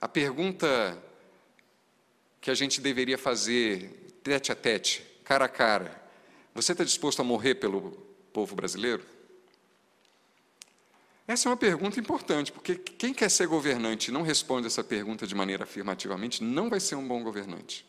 A 0.00 0.06
pergunta 0.06 0.96
que 2.40 2.48
a 2.48 2.54
gente 2.54 2.80
deveria 2.80 3.18
fazer 3.18 3.90
tete 4.22 4.52
a 4.52 4.54
tete, 4.54 5.04
cara 5.24 5.46
a 5.46 5.48
cara: 5.48 6.00
você 6.54 6.70
está 6.70 6.84
disposto 6.84 7.18
a 7.18 7.24
morrer 7.24 7.56
pelo 7.56 7.90
povo 8.32 8.54
brasileiro? 8.54 9.04
Essa 11.26 11.48
é 11.48 11.50
uma 11.50 11.56
pergunta 11.56 11.98
importante, 11.98 12.52
porque 12.52 12.76
quem 12.76 13.12
quer 13.12 13.28
ser 13.28 13.48
governante 13.48 14.12
e 14.12 14.14
não 14.14 14.22
responde 14.22 14.68
essa 14.68 14.84
pergunta 14.84 15.26
de 15.26 15.34
maneira 15.34 15.64
afirmativamente 15.64 16.44
não 16.44 16.70
vai 16.70 16.78
ser 16.78 16.94
um 16.94 17.06
bom 17.06 17.24
governante, 17.24 17.84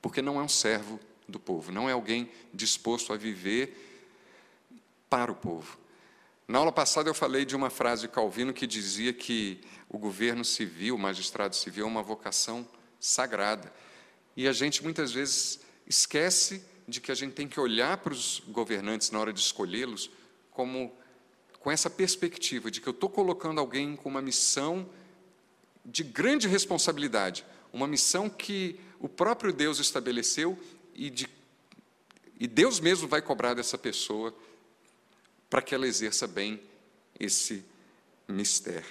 porque 0.00 0.22
não 0.22 0.40
é 0.40 0.42
um 0.42 0.48
servo 0.48 0.98
do 1.28 1.38
povo, 1.38 1.70
não 1.70 1.90
é 1.90 1.92
alguém 1.92 2.30
disposto 2.54 3.12
a 3.12 3.18
viver 3.18 3.76
para 5.10 5.30
o 5.30 5.34
povo. 5.34 5.79
Na 6.50 6.58
aula 6.58 6.72
passada 6.72 7.08
eu 7.08 7.14
falei 7.14 7.44
de 7.44 7.54
uma 7.54 7.70
frase 7.70 8.02
de 8.02 8.08
Calvino 8.08 8.52
que 8.52 8.66
dizia 8.66 9.12
que 9.12 9.60
o 9.88 9.96
governo 9.96 10.44
civil, 10.44 10.96
o 10.96 10.98
magistrado 10.98 11.54
civil, 11.54 11.84
é 11.84 11.88
uma 11.88 12.02
vocação 12.02 12.66
sagrada. 12.98 13.72
E 14.36 14.48
a 14.48 14.52
gente 14.52 14.82
muitas 14.82 15.12
vezes 15.12 15.60
esquece 15.86 16.64
de 16.88 17.00
que 17.00 17.12
a 17.12 17.14
gente 17.14 17.34
tem 17.34 17.46
que 17.46 17.60
olhar 17.60 17.98
para 17.98 18.12
os 18.12 18.42
governantes 18.48 19.12
na 19.12 19.20
hora 19.20 19.32
de 19.32 19.38
escolhê-los 19.38 20.10
como 20.50 20.92
com 21.60 21.70
essa 21.70 21.88
perspectiva 21.88 22.68
de 22.68 22.80
que 22.80 22.88
eu 22.88 22.94
estou 22.94 23.08
colocando 23.08 23.60
alguém 23.60 23.94
com 23.94 24.08
uma 24.08 24.20
missão 24.20 24.90
de 25.86 26.02
grande 26.02 26.48
responsabilidade, 26.48 27.46
uma 27.72 27.86
missão 27.86 28.28
que 28.28 28.80
o 28.98 29.08
próprio 29.08 29.52
Deus 29.52 29.78
estabeleceu 29.78 30.58
e, 30.96 31.10
de, 31.10 31.28
e 32.40 32.48
Deus 32.48 32.80
mesmo 32.80 33.06
vai 33.06 33.22
cobrar 33.22 33.54
dessa 33.54 33.78
pessoa 33.78 34.34
para 35.50 35.60
que 35.60 35.74
ela 35.74 35.86
exerça 35.86 36.28
bem 36.28 36.62
esse 37.18 37.64
mistério. 38.28 38.88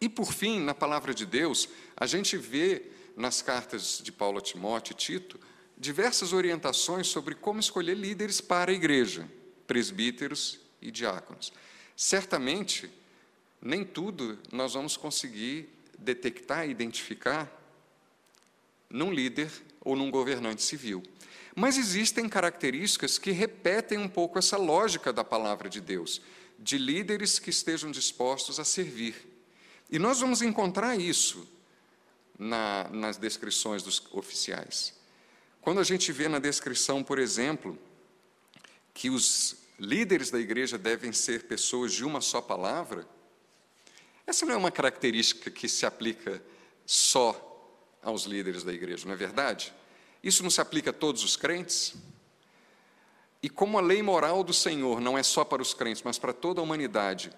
E, 0.00 0.08
por 0.08 0.32
fim, 0.32 0.60
na 0.60 0.74
palavra 0.74 1.12
de 1.12 1.26
Deus, 1.26 1.68
a 1.96 2.06
gente 2.06 2.36
vê 2.36 2.82
nas 3.16 3.42
cartas 3.42 4.00
de 4.02 4.12
Paulo 4.12 4.38
a 4.38 4.42
Timóteo 4.42 4.92
e 4.92 4.96
Tito 4.96 5.40
diversas 5.76 6.34
orientações 6.34 7.06
sobre 7.06 7.34
como 7.34 7.58
escolher 7.58 7.96
líderes 7.96 8.40
para 8.40 8.70
a 8.70 8.74
igreja, 8.74 9.26
presbíteros 9.66 10.60
e 10.80 10.90
diáconos. 10.90 11.52
Certamente, 11.96 12.90
nem 13.60 13.84
tudo 13.84 14.38
nós 14.52 14.74
vamos 14.74 14.96
conseguir 14.96 15.68
detectar 15.98 16.66
e 16.66 16.70
identificar 16.70 17.50
num 18.88 19.12
líder 19.12 19.50
ou 19.80 19.96
num 19.96 20.10
governante 20.10 20.62
civil. 20.62 21.02
Mas 21.60 21.76
existem 21.76 22.26
características 22.26 23.18
que 23.18 23.32
repetem 23.32 23.98
um 23.98 24.08
pouco 24.08 24.38
essa 24.38 24.56
lógica 24.56 25.12
da 25.12 25.22
palavra 25.22 25.68
de 25.68 25.78
Deus, 25.78 26.22
de 26.58 26.78
líderes 26.78 27.38
que 27.38 27.50
estejam 27.50 27.90
dispostos 27.90 28.58
a 28.58 28.64
servir. 28.64 29.14
E 29.90 29.98
nós 29.98 30.20
vamos 30.20 30.40
encontrar 30.40 30.96
isso 30.96 31.46
na, 32.38 32.88
nas 32.88 33.18
descrições 33.18 33.82
dos 33.82 34.02
oficiais. 34.10 34.94
Quando 35.60 35.80
a 35.80 35.84
gente 35.84 36.10
vê 36.12 36.30
na 36.30 36.38
descrição, 36.38 37.04
por 37.04 37.18
exemplo, 37.18 37.78
que 38.94 39.10
os 39.10 39.56
líderes 39.78 40.30
da 40.30 40.40
igreja 40.40 40.78
devem 40.78 41.12
ser 41.12 41.42
pessoas 41.42 41.92
de 41.92 42.06
uma 42.06 42.22
só 42.22 42.40
palavra, 42.40 43.06
essa 44.26 44.46
não 44.46 44.54
é 44.54 44.56
uma 44.56 44.70
característica 44.70 45.50
que 45.50 45.68
se 45.68 45.84
aplica 45.84 46.42
só 46.86 47.36
aos 48.02 48.24
líderes 48.24 48.64
da 48.64 48.72
igreja, 48.72 49.04
não 49.04 49.12
é 49.12 49.16
verdade? 49.18 49.74
Isso 50.22 50.42
não 50.42 50.50
se 50.50 50.60
aplica 50.60 50.90
a 50.90 50.92
todos 50.92 51.24
os 51.24 51.36
crentes? 51.36 51.94
E 53.42 53.48
como 53.48 53.78
a 53.78 53.80
lei 53.80 54.02
moral 54.02 54.44
do 54.44 54.52
Senhor 54.52 55.00
não 55.00 55.16
é 55.16 55.22
só 55.22 55.44
para 55.44 55.62
os 55.62 55.72
crentes, 55.72 56.02
mas 56.02 56.18
para 56.18 56.32
toda 56.32 56.60
a 56.60 56.64
humanidade, 56.64 57.32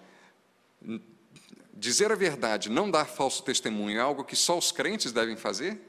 dizer 1.73 2.11
a 2.11 2.15
verdade, 2.15 2.69
não 2.69 2.91
dar 2.91 3.05
falso 3.05 3.41
testemunho, 3.43 3.97
é 3.97 4.01
algo 4.01 4.23
que 4.23 4.35
só 4.35 4.57
os 4.57 4.71
crentes 4.71 5.11
devem 5.11 5.37
fazer? 5.37 5.79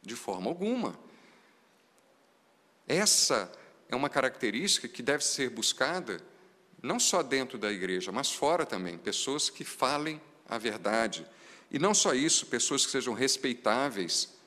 De 0.00 0.14
forma 0.14 0.48
alguma. 0.48 0.98
Essa 2.86 3.50
é 3.88 3.96
uma 3.96 4.08
característica 4.08 4.88
que 4.88 5.02
deve 5.02 5.24
ser 5.24 5.50
buscada 5.50 6.20
não 6.82 6.98
só 6.98 7.22
dentro 7.22 7.58
da 7.58 7.70
igreja, 7.70 8.10
mas 8.10 8.32
fora 8.32 8.64
também. 8.64 8.96
Pessoas 8.96 9.50
que 9.50 9.64
falem 9.64 10.20
a 10.48 10.56
verdade. 10.58 11.26
E 11.70 11.78
não 11.78 11.92
só 11.92 12.14
isso, 12.14 12.46
pessoas 12.46 12.84
que 12.84 12.90
sejam 12.90 13.14
respeitáveis, 13.14 14.39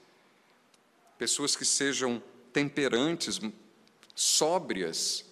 pessoas 1.17 1.55
que 1.55 1.65
sejam 1.65 2.21
temperantes, 2.51 3.39
sóbrias 4.15 5.25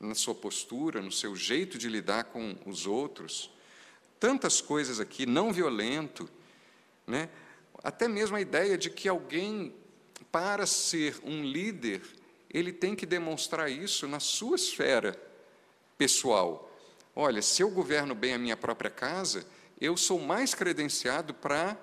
na 0.00 0.14
sua 0.14 0.34
postura, 0.34 1.00
no 1.00 1.12
seu 1.12 1.36
jeito 1.36 1.78
de 1.78 1.88
lidar 1.88 2.24
com 2.24 2.56
os 2.66 2.86
outros. 2.86 3.50
Tantas 4.18 4.60
coisas 4.60 5.00
aqui, 5.00 5.26
não 5.26 5.52
violento, 5.52 6.28
né? 7.06 7.28
até 7.82 8.08
mesmo 8.08 8.36
a 8.36 8.40
ideia 8.40 8.78
de 8.78 8.90
que 8.90 9.08
alguém, 9.08 9.74
para 10.30 10.66
ser 10.66 11.20
um 11.24 11.44
líder, 11.44 12.02
ele 12.50 12.72
tem 12.72 12.94
que 12.94 13.06
demonstrar 13.06 13.70
isso 13.70 14.06
na 14.06 14.20
sua 14.20 14.56
esfera 14.56 15.20
pessoal. 15.96 16.70
Olha, 17.14 17.42
se 17.42 17.62
eu 17.62 17.70
governo 17.70 18.14
bem 18.14 18.34
a 18.34 18.38
minha 18.38 18.56
própria 18.56 18.90
casa, 18.90 19.46
eu 19.80 19.96
sou 19.96 20.18
mais 20.18 20.54
credenciado 20.54 21.34
para 21.34 21.76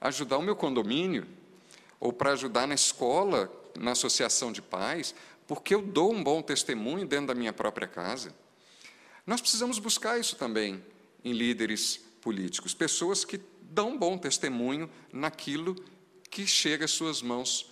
ajudar 0.00 0.38
o 0.38 0.42
meu 0.42 0.56
condomínio, 0.56 1.26
ou 2.00 2.12
para 2.12 2.32
ajudar 2.32 2.66
na 2.66 2.74
escola, 2.74 3.50
na 3.78 3.92
associação 3.92 4.52
de 4.52 4.62
pais, 4.62 5.14
porque 5.46 5.74
eu 5.74 5.82
dou 5.82 6.12
um 6.12 6.22
bom 6.22 6.42
testemunho 6.42 7.06
dentro 7.06 7.28
da 7.28 7.34
minha 7.34 7.52
própria 7.52 7.86
casa. 7.86 8.34
Nós 9.26 9.40
precisamos 9.40 9.78
buscar 9.78 10.18
isso 10.18 10.36
também 10.36 10.84
em 11.24 11.32
líderes 11.32 12.00
políticos, 12.20 12.74
pessoas 12.74 13.24
que 13.24 13.40
dão 13.62 13.98
bom 13.98 14.16
testemunho 14.16 14.90
naquilo 15.12 15.76
que 16.30 16.46
chega 16.46 16.84
às 16.84 16.90
suas 16.90 17.22
mãos 17.22 17.70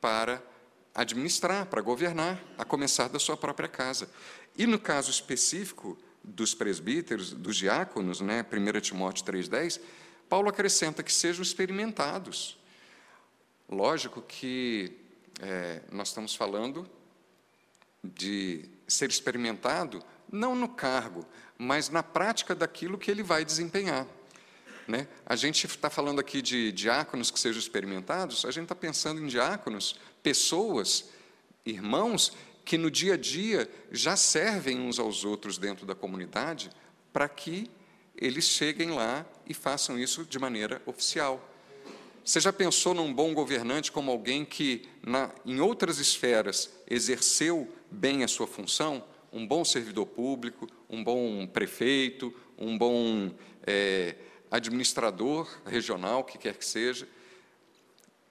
para 0.00 0.42
administrar, 0.94 1.66
para 1.66 1.82
governar, 1.82 2.42
a 2.56 2.64
começar 2.64 3.08
da 3.08 3.18
sua 3.18 3.36
própria 3.36 3.68
casa. 3.68 4.08
E 4.56 4.66
no 4.66 4.78
caso 4.78 5.10
específico 5.10 5.98
dos 6.22 6.54
presbíteros, 6.54 7.32
dos 7.32 7.56
diáconos, 7.56 8.20
né, 8.20 8.42
1 8.42 8.80
Timóteo 8.80 9.24
3,10, 9.24 9.80
Paulo 10.28 10.48
acrescenta 10.48 11.02
que 11.02 11.12
sejam 11.12 11.42
experimentados. 11.42 12.58
Lógico 13.68 14.22
que 14.22 14.96
é, 15.40 15.82
nós 15.90 16.08
estamos 16.08 16.34
falando 16.34 16.88
de 18.02 18.68
ser 18.86 19.10
experimentado 19.10 20.02
não 20.30 20.54
no 20.54 20.68
cargo, 20.68 21.26
mas 21.58 21.88
na 21.88 22.02
prática 22.02 22.54
daquilo 22.54 22.98
que 22.98 23.10
ele 23.10 23.22
vai 23.22 23.44
desempenhar. 23.44 24.06
Né? 24.86 25.08
A 25.24 25.34
gente 25.34 25.66
está 25.66 25.90
falando 25.90 26.20
aqui 26.20 26.40
de 26.40 26.70
diáconos 26.70 27.30
que 27.30 27.40
sejam 27.40 27.58
experimentados, 27.58 28.44
a 28.44 28.50
gente 28.50 28.64
está 28.64 28.74
pensando 28.74 29.20
em 29.20 29.26
diáconos, 29.26 29.98
pessoas, 30.22 31.10
irmãos, 31.64 32.32
que 32.64 32.78
no 32.78 32.90
dia 32.90 33.14
a 33.14 33.16
dia 33.16 33.70
já 33.90 34.16
servem 34.16 34.80
uns 34.80 34.98
aos 34.98 35.24
outros 35.24 35.58
dentro 35.58 35.84
da 35.84 35.94
comunidade, 35.94 36.70
para 37.12 37.28
que 37.28 37.70
eles 38.16 38.44
cheguem 38.44 38.90
lá 38.90 39.26
e 39.46 39.52
façam 39.52 39.98
isso 39.98 40.24
de 40.24 40.38
maneira 40.38 40.80
oficial. 40.86 41.55
Você 42.26 42.40
já 42.40 42.52
pensou 42.52 42.92
num 42.92 43.14
bom 43.14 43.32
governante 43.32 43.92
como 43.92 44.10
alguém 44.10 44.44
que, 44.44 44.82
na, 45.00 45.30
em 45.44 45.60
outras 45.60 46.00
esferas, 46.00 46.68
exerceu 46.90 47.72
bem 47.88 48.24
a 48.24 48.28
sua 48.28 48.48
função? 48.48 49.04
Um 49.32 49.46
bom 49.46 49.64
servidor 49.64 50.06
público, 50.06 50.68
um 50.90 51.04
bom 51.04 51.46
prefeito, 51.46 52.34
um 52.58 52.76
bom 52.76 53.32
é, 53.64 54.16
administrador 54.50 55.48
regional, 55.64 56.24
que 56.24 56.36
quer 56.36 56.56
que 56.56 56.66
seja, 56.66 57.08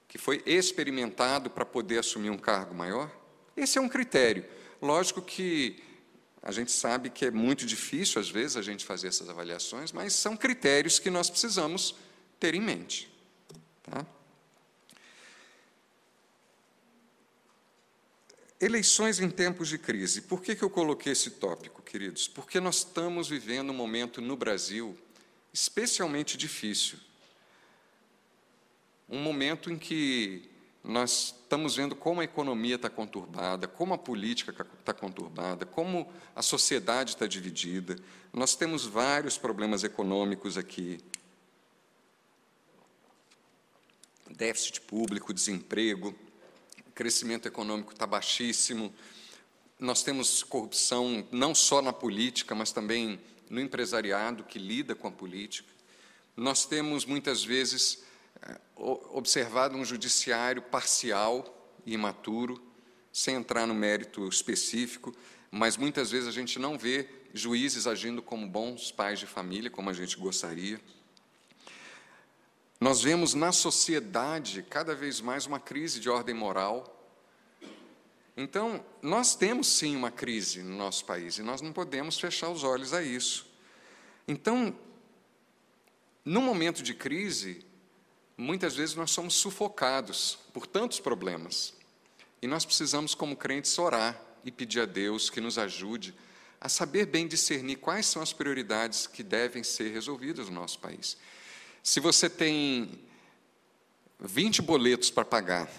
que 0.09 0.17
foi 0.17 0.43
experimentado 0.45 1.49
para 1.49 1.63
poder 1.63 1.99
assumir 1.99 2.31
um 2.31 2.37
cargo 2.37 2.75
maior? 2.75 3.09
Esse 3.55 3.77
é 3.77 3.81
um 3.81 3.87
critério. 3.87 4.43
Lógico 4.81 5.21
que 5.21 5.81
a 6.43 6.51
gente 6.51 6.73
sabe 6.73 7.09
que 7.09 7.27
é 7.27 7.31
muito 7.31 7.65
difícil, 7.65 8.19
às 8.19 8.29
vezes, 8.29 8.57
a 8.57 8.61
gente 8.61 8.83
fazer 8.83 9.07
essas 9.07 9.29
avaliações, 9.29 9.93
mas 9.93 10.11
são 10.11 10.35
critérios 10.35 10.99
que 10.99 11.09
nós 11.09 11.29
precisamos 11.29 11.95
ter 12.37 12.55
em 12.55 12.61
mente. 12.61 13.14
Tá? 13.89 14.05
Eleições 18.59 19.19
em 19.19 19.29
tempos 19.29 19.67
de 19.67 19.77
crise. 19.77 20.21
Por 20.21 20.41
que, 20.41 20.55
que 20.55 20.63
eu 20.63 20.69
coloquei 20.69 21.11
esse 21.11 21.31
tópico, 21.31 21.81
queridos? 21.83 22.27
Porque 22.27 22.59
nós 22.59 22.77
estamos 22.77 23.27
vivendo 23.27 23.69
um 23.69 23.75
momento 23.75 24.21
no 24.21 24.35
Brasil 24.35 24.97
especialmente 25.53 26.35
difícil. 26.35 26.97
Um 29.07 29.19
momento 29.19 29.71
em 29.71 29.77
que 29.77 30.49
nós 30.83 31.35
estamos 31.37 31.75
vendo 31.75 31.95
como 31.95 32.21
a 32.21 32.23
economia 32.23 32.75
está 32.75 32.89
conturbada, 32.89 33.67
como 33.67 33.93
a 33.93 33.97
política 33.97 34.65
está 34.79 34.93
conturbada, 34.93 35.65
como 35.65 36.11
a 36.35 36.41
sociedade 36.41 37.11
está 37.11 37.25
dividida. 37.25 37.95
Nós 38.33 38.55
temos 38.55 38.85
vários 38.85 39.37
problemas 39.37 39.83
econômicos 39.83 40.57
aqui 40.57 40.99
déficit 44.35 44.81
público, 44.81 45.33
desemprego, 45.33 46.15
crescimento 46.93 47.47
econômico 47.47 47.93
está 47.93 48.05
baixíssimo. 48.05 48.93
Nós 49.79 50.03
temos 50.03 50.43
corrupção 50.43 51.27
não 51.31 51.53
só 51.53 51.81
na 51.81 51.91
política, 51.91 52.55
mas 52.55 52.71
também 52.71 53.19
no 53.49 53.59
empresariado 53.59 54.43
que 54.43 54.59
lida 54.59 54.95
com 54.95 55.07
a 55.07 55.11
política. 55.11 55.69
Nós 56.35 56.65
temos 56.65 57.05
muitas 57.05 57.43
vezes 57.43 58.03
eh, 58.41 58.59
observado 58.77 59.77
um 59.77 59.85
judiciário 59.85 60.61
parcial 60.61 61.73
e 61.85 61.93
imaturo, 61.93 62.61
sem 63.11 63.35
entrar 63.35 63.65
no 63.65 63.73
mérito 63.73 64.27
específico, 64.27 65.15
mas 65.49 65.77
muitas 65.77 66.11
vezes 66.11 66.27
a 66.27 66.31
gente 66.31 66.59
não 66.59 66.77
vê 66.77 67.07
juízes 67.33 67.87
agindo 67.87 68.21
como 68.21 68.47
bons 68.47 68.91
pais 68.91 69.19
de 69.19 69.25
família, 69.25 69.69
como 69.69 69.89
a 69.89 69.93
gente 69.93 70.17
gostaria. 70.17 70.79
Nós 72.79 73.01
vemos 73.01 73.33
na 73.33 73.51
sociedade 73.51 74.61
cada 74.63 74.93
vez 74.93 75.21
mais 75.21 75.45
uma 75.45 75.59
crise 75.59 75.99
de 75.99 76.09
ordem 76.09 76.35
moral 76.35 76.91
Então, 78.35 78.83
nós 79.01 79.33
temos 79.33 79.67
sim 79.67 79.95
uma 79.95 80.11
crise 80.11 80.61
no 80.61 80.75
nosso 80.75 81.05
país 81.05 81.37
e 81.37 81.41
nós 81.41 81.61
não 81.61 81.71
podemos 81.71 82.19
fechar 82.19 82.49
os 82.49 82.65
olhos 82.65 82.93
a 82.93 83.01
isso. 83.01 83.49
Então, 84.27 84.77
no 86.23 86.41
momento 86.41 86.83
de 86.83 86.93
crise, 86.93 87.65
muitas 88.37 88.75
vezes 88.75 88.93
nós 88.93 89.11
somos 89.11 89.35
sufocados 89.35 90.37
por 90.53 90.67
tantos 90.67 90.99
problemas. 90.99 91.73
E 92.41 92.47
nós 92.47 92.65
precisamos, 92.65 93.15
como 93.15 93.37
crentes, 93.37 93.77
orar 93.79 94.21
e 94.43 94.51
pedir 94.51 94.81
a 94.81 94.85
Deus 94.85 95.29
que 95.29 95.39
nos 95.39 95.57
ajude 95.57 96.13
a 96.59 96.67
saber 96.67 97.05
bem 97.05 97.27
discernir 97.27 97.77
quais 97.77 98.05
são 98.05 98.21
as 98.21 98.33
prioridades 98.33 99.07
que 99.07 99.23
devem 99.23 99.63
ser 99.63 99.93
resolvidas 99.93 100.49
no 100.49 100.55
nosso 100.55 100.79
país. 100.79 101.17
Se 101.85 101.99
você 101.99 102.27
tem 102.27 102.89
20 104.19 104.63
boletos 104.63 105.11
para 105.11 105.23
pagar, 105.23 105.69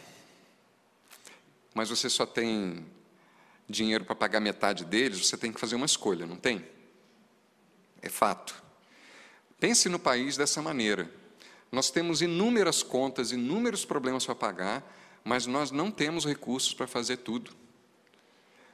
mas 1.75 1.89
você 1.89 2.09
só 2.09 2.25
tem 2.25 2.87
dinheiro 3.69 4.05
para 4.05 4.15
pagar 4.15 4.39
metade 4.39 4.85
deles, 4.85 5.27
você 5.27 5.37
tem 5.37 5.53
que 5.53 5.59
fazer 5.59 5.75
uma 5.75 5.85
escolha, 5.85 6.25
não 6.25 6.37
tem? 6.37 6.65
É 8.01 8.09
fato. 8.09 8.55
Pense 9.59 9.89
no 9.89 9.99
país 9.99 10.37
dessa 10.37 10.63
maneira. 10.63 11.11
Nós 11.73 11.91
temos 11.91 12.23
inúmeras 12.23 12.85
contas, 12.85 13.33
inúmeros 13.33 13.85
problemas 13.85 14.25
para 14.25 14.37
pagar, 14.37 14.97
mas 15.25 15.45
nós 15.45 15.73
não 15.73 15.91
temos 15.91 16.25
recursos 16.25 16.73
para 16.73 16.87
fazer 16.87 17.17
tudo. 17.17 17.51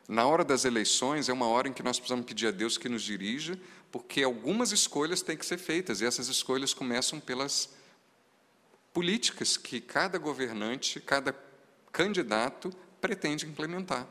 Na 0.06 0.26
hora 0.26 0.44
das 0.44 0.66
eleições 0.66 1.30
é 1.30 1.32
uma 1.32 1.46
hora 1.46 1.66
em 1.66 1.72
que 1.72 1.82
nós 1.82 1.98
precisamos 1.98 2.26
pedir 2.26 2.48
a 2.48 2.50
Deus 2.50 2.76
que 2.76 2.90
nos 2.90 3.02
dirija, 3.02 3.58
porque 3.92 4.22
algumas 4.22 4.72
escolhas 4.72 5.20
têm 5.20 5.36
que 5.36 5.44
ser 5.44 5.58
feitas, 5.58 6.00
e 6.00 6.06
essas 6.06 6.28
escolhas 6.28 6.72
começam 6.72 7.20
pelas 7.20 7.68
políticas 8.92 9.58
que 9.58 9.82
cada 9.82 10.18
governante, 10.18 10.98
cada 10.98 11.36
candidato 11.92 12.70
pretende 13.02 13.46
implementar. 13.46 14.08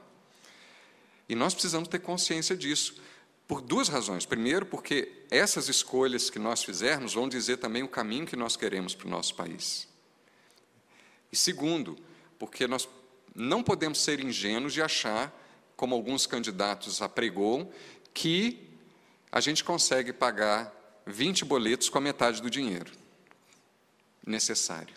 E 1.28 1.34
nós 1.34 1.54
precisamos 1.54 1.88
ter 1.88 2.00
consciência 2.00 2.56
disso. 2.56 3.02
Por 3.48 3.62
duas 3.62 3.89
razões. 3.89 4.26
Primeiro, 4.26 4.65
porque 4.65 5.26
essas 5.30 5.67
escolhas 5.67 6.30
que 6.30 6.39
nós 6.39 6.63
fizermos 6.63 7.13
vão 7.13 7.28
dizer 7.28 7.58
também 7.58 7.84
o 7.84 7.88
caminho 7.88 8.26
que 8.26 8.36
nós 8.36 8.56
queremos 8.56 8.94
para 8.94 9.08
o 9.08 9.10
nosso 9.10 9.36
país. 9.36 9.88
E 11.32 11.36
segundo, 11.36 11.98
porque 12.38 12.67
nós 12.67 12.88
não 13.34 13.63
podemos 13.63 14.00
ser 14.00 14.20
ingênuos 14.20 14.74
de 14.74 14.82
achar, 14.82 15.34
como 15.76 15.96
alguns 15.96 16.28
candidatos 16.28 17.02
apregou, 17.02 17.74
que 18.13 18.70
a 19.32 19.39
gente 19.39 19.63
consegue 19.63 20.12
pagar 20.12 20.74
20 21.06 21.46
boletos 21.46 21.89
com 21.89 21.98
a 21.98 22.02
metade 22.02 22.41
do 22.41 22.50
dinheiro 22.50 22.91
necessário. 24.26 24.94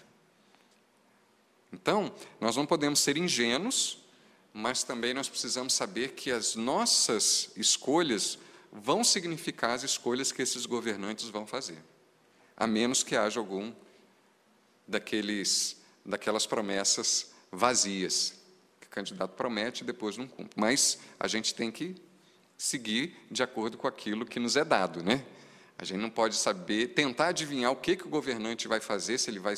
Então, 1.72 2.14
nós 2.40 2.56
não 2.56 2.66
podemos 2.66 3.00
ser 3.00 3.16
ingênuos, 3.16 3.98
mas 4.52 4.82
também 4.82 5.14
nós 5.14 5.28
precisamos 5.28 5.72
saber 5.72 6.12
que 6.12 6.30
as 6.30 6.54
nossas 6.54 7.50
escolhas 7.56 8.38
vão 8.70 9.02
significar 9.02 9.70
as 9.70 9.82
escolhas 9.82 10.30
que 10.30 10.42
esses 10.42 10.66
governantes 10.66 11.28
vão 11.28 11.46
fazer, 11.46 11.82
a 12.56 12.66
menos 12.66 13.02
que 13.02 13.16
haja 13.16 13.40
algum 13.40 13.72
daqueles, 14.86 15.76
daquelas 16.04 16.46
promessas 16.46 17.32
vazias, 17.50 18.34
que 18.80 18.86
o 18.86 18.90
candidato 18.90 19.32
promete 19.34 19.82
e 19.82 19.86
depois 19.86 20.16
não 20.16 20.28
cumpre. 20.28 20.54
Mas 20.56 20.98
a 21.18 21.26
gente 21.26 21.54
tem 21.54 21.70
que 21.70 21.96
seguir 22.64 23.14
de 23.30 23.42
acordo 23.42 23.76
com 23.76 23.86
aquilo 23.86 24.24
que 24.24 24.40
nos 24.40 24.56
é 24.56 24.64
dado, 24.64 25.02
né? 25.02 25.22
A 25.76 25.84
gente 25.84 26.00
não 26.00 26.08
pode 26.08 26.34
saber, 26.34 26.94
tentar 26.94 27.28
adivinhar 27.28 27.70
o 27.70 27.76
que, 27.76 27.94
que 27.94 28.06
o 28.06 28.08
governante 28.08 28.66
vai 28.66 28.80
fazer, 28.80 29.18
se 29.18 29.28
ele 29.28 29.38
vai 29.38 29.54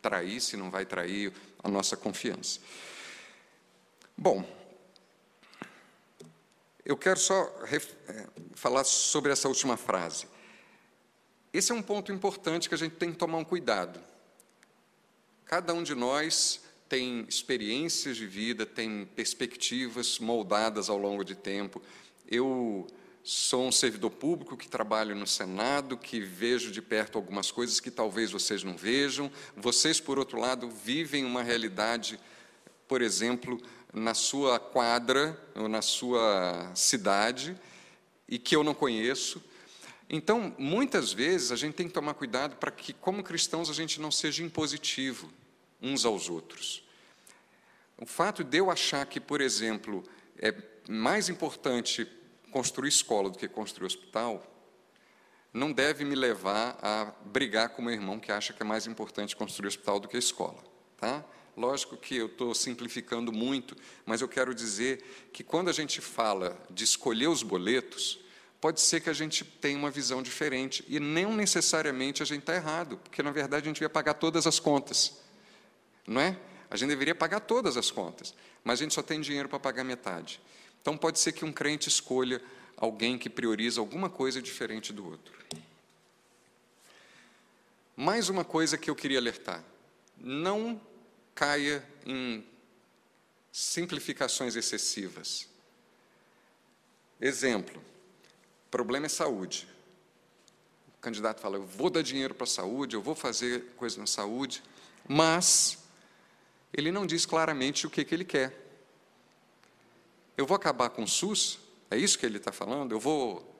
trair, 0.00 0.40
se 0.40 0.56
não 0.56 0.70
vai 0.70 0.86
trair 0.86 1.30
a 1.62 1.68
nossa 1.68 1.94
confiança. 1.94 2.58
Bom, 4.16 4.48
eu 6.86 6.96
quero 6.96 7.20
só 7.20 7.42
é, 7.70 8.26
falar 8.54 8.84
sobre 8.84 9.30
essa 9.30 9.46
última 9.46 9.76
frase. 9.76 10.26
Esse 11.52 11.70
é 11.70 11.74
um 11.74 11.82
ponto 11.82 12.10
importante 12.10 12.66
que 12.66 12.74
a 12.74 12.78
gente 12.78 12.94
tem 12.94 13.12
que 13.12 13.18
tomar 13.18 13.36
um 13.36 13.44
cuidado. 13.44 14.00
Cada 15.44 15.74
um 15.74 15.82
de 15.82 15.94
nós 15.94 16.62
tem 16.88 17.26
experiências 17.28 18.16
de 18.16 18.26
vida, 18.26 18.64
tem 18.64 19.04
perspectivas 19.14 20.18
moldadas 20.18 20.88
ao 20.88 20.96
longo 20.96 21.24
de 21.24 21.34
tempo. 21.34 21.82
Eu 22.34 22.86
sou 23.22 23.66
um 23.66 23.70
servidor 23.70 24.10
público 24.10 24.56
que 24.56 24.66
trabalho 24.66 25.14
no 25.14 25.26
Senado, 25.26 25.98
que 25.98 26.18
vejo 26.18 26.70
de 26.70 26.80
perto 26.80 27.18
algumas 27.18 27.50
coisas 27.50 27.78
que 27.78 27.90
talvez 27.90 28.32
vocês 28.32 28.64
não 28.64 28.74
vejam. 28.74 29.30
Vocês, 29.54 30.00
por 30.00 30.18
outro 30.18 30.40
lado, 30.40 30.70
vivem 30.70 31.26
uma 31.26 31.42
realidade, 31.42 32.18
por 32.88 33.02
exemplo, 33.02 33.60
na 33.92 34.14
sua 34.14 34.58
quadra 34.58 35.38
ou 35.54 35.68
na 35.68 35.82
sua 35.82 36.72
cidade 36.74 37.54
e 38.26 38.38
que 38.38 38.56
eu 38.56 38.64
não 38.64 38.72
conheço. 38.72 39.44
Então, 40.08 40.56
muitas 40.56 41.12
vezes, 41.12 41.52
a 41.52 41.56
gente 41.56 41.74
tem 41.74 41.86
que 41.86 41.92
tomar 41.92 42.14
cuidado 42.14 42.56
para 42.56 42.70
que, 42.70 42.94
como 42.94 43.22
cristãos, 43.22 43.68
a 43.68 43.74
gente 43.74 44.00
não 44.00 44.10
seja 44.10 44.42
impositivo 44.42 45.30
uns 45.82 46.06
aos 46.06 46.30
outros. 46.30 46.82
O 47.98 48.06
fato 48.06 48.42
de 48.42 48.56
eu 48.56 48.70
achar 48.70 49.04
que, 49.04 49.20
por 49.20 49.42
exemplo, 49.42 50.02
é 50.38 50.54
mais 50.88 51.28
importante 51.28 52.08
construir 52.52 52.88
escola 52.88 53.30
do 53.30 53.38
que 53.38 53.48
construir 53.48 53.86
hospital, 53.86 54.46
não 55.52 55.72
deve 55.72 56.04
me 56.04 56.14
levar 56.14 56.78
a 56.80 57.12
brigar 57.26 57.70
com 57.70 57.82
meu 57.82 57.92
irmão 57.92 58.20
que 58.20 58.30
acha 58.30 58.52
que 58.52 58.62
é 58.62 58.64
mais 58.64 58.86
importante 58.86 59.34
construir 59.34 59.68
hospital 59.68 59.98
do 59.98 60.08
que 60.08 60.16
escola. 60.16 60.62
Tá? 60.96 61.24
Lógico 61.56 61.96
que 61.96 62.16
eu 62.16 62.26
estou 62.26 62.54
simplificando 62.54 63.32
muito, 63.32 63.76
mas 64.06 64.20
eu 64.20 64.28
quero 64.28 64.54
dizer 64.54 65.28
que 65.32 65.42
quando 65.42 65.68
a 65.68 65.72
gente 65.72 66.00
fala 66.00 66.56
de 66.70 66.84
escolher 66.84 67.26
os 67.26 67.42
boletos, 67.42 68.20
pode 68.60 68.80
ser 68.80 69.00
que 69.00 69.10
a 69.10 69.12
gente 69.12 69.44
tenha 69.44 69.76
uma 69.76 69.90
visão 69.90 70.22
diferente 70.22 70.84
e 70.88 70.98
não 70.98 71.34
necessariamente 71.34 72.22
a 72.22 72.26
gente 72.26 72.40
está 72.40 72.54
errado, 72.54 72.96
porque 72.96 73.22
na 73.22 73.30
verdade 73.30 73.64
a 73.64 73.68
gente 73.68 73.82
ia 73.82 73.90
pagar 73.90 74.14
todas 74.14 74.46
as 74.46 74.58
contas, 74.58 75.20
não 76.06 76.20
é? 76.20 76.38
A 76.70 76.76
gente 76.76 76.88
deveria 76.88 77.14
pagar 77.14 77.40
todas 77.40 77.76
as 77.76 77.90
contas, 77.90 78.34
mas 78.64 78.80
a 78.80 78.84
gente 78.84 78.94
só 78.94 79.02
tem 79.02 79.20
dinheiro 79.20 79.48
para 79.48 79.58
pagar 79.58 79.84
metade. 79.84 80.40
Então 80.82 80.98
pode 80.98 81.20
ser 81.20 81.32
que 81.32 81.44
um 81.44 81.52
crente 81.52 81.88
escolha 81.88 82.42
alguém 82.76 83.16
que 83.16 83.30
prioriza 83.30 83.80
alguma 83.80 84.10
coisa 84.10 84.42
diferente 84.42 84.92
do 84.92 85.08
outro. 85.08 85.32
Mais 87.96 88.28
uma 88.28 88.44
coisa 88.44 88.76
que 88.76 88.90
eu 88.90 88.96
queria 88.96 89.18
alertar: 89.18 89.62
não 90.18 90.80
caia 91.36 91.86
em 92.04 92.44
simplificações 93.52 94.56
excessivas. 94.56 95.48
Exemplo: 97.20 97.80
problema 98.68 99.06
é 99.06 99.08
saúde. 99.08 99.68
O 100.96 101.00
candidato 101.00 101.40
fala: 101.40 101.58
eu 101.58 101.64
vou 101.64 101.90
dar 101.90 102.02
dinheiro 102.02 102.34
para 102.34 102.44
a 102.44 102.48
saúde, 102.48 102.96
eu 102.96 103.02
vou 103.02 103.14
fazer 103.14 103.66
coisa 103.76 104.00
na 104.00 104.06
saúde, 104.08 104.64
mas 105.06 105.78
ele 106.72 106.90
não 106.90 107.06
diz 107.06 107.24
claramente 107.24 107.86
o 107.86 107.90
que, 107.90 108.04
que 108.04 108.12
ele 108.12 108.24
quer. 108.24 108.61
Eu 110.36 110.46
vou 110.46 110.54
acabar 110.54 110.90
com 110.90 111.02
o 111.02 111.08
SUS? 111.08 111.58
É 111.90 111.96
isso 111.96 112.18
que 112.18 112.24
ele 112.24 112.38
está 112.38 112.52
falando? 112.52 112.92
Eu 112.92 113.00
vou 113.00 113.54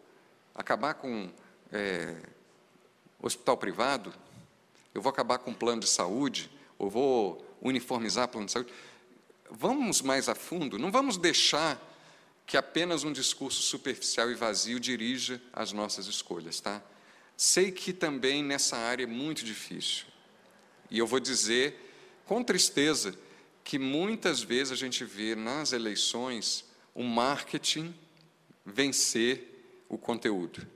acabar 0.55 0.95
com 0.95 1.31
é, 1.71 2.17
hospital 3.21 3.57
privado? 3.57 4.13
Eu 4.95 5.03
vou 5.03 5.11
acabar 5.11 5.39
com 5.39 5.53
plano 5.53 5.83
de 5.83 5.89
saúde? 5.89 6.51
Ou 6.79 6.89
vou 6.89 7.57
uniformizar 7.61 8.29
plano 8.29 8.47
de 8.47 8.53
saúde. 8.53 8.73
Vamos 9.51 10.01
mais 10.01 10.29
a 10.29 10.35
fundo, 10.35 10.79
não 10.79 10.91
vamos 10.91 11.19
deixar 11.19 11.81
que 12.47 12.57
apenas 12.57 13.05
um 13.05 13.13
discurso 13.13 13.63
superficial 13.63 14.31
e 14.31 14.35
vazio 14.35 14.81
dirija 14.81 15.41
as 15.53 15.73
nossas 15.73 16.07
escolhas, 16.07 16.61
tá? 16.61 16.83
Sei 17.37 17.71
que 17.71 17.93
também 17.93 18.43
nessa 18.43 18.77
área 18.77 19.05
é 19.05 19.07
muito 19.07 19.45
difícil. 19.45 20.07
E 20.91 20.99
eu 20.99 21.07
vou 21.07 21.21
dizer 21.21 22.23
com 22.27 22.43
tristeza 22.43 23.17
que 23.65 23.79
muitas 23.79 24.43
vezes 24.43 24.73
a 24.73 24.77
gente 24.77 25.05
vê 25.05 25.35
nas 25.35 25.73
eleições 25.73 26.65
o 26.95 27.03
marketing 27.03 27.95
vencer 28.65 29.85
o 29.89 29.97
conteúdo. 29.97 30.67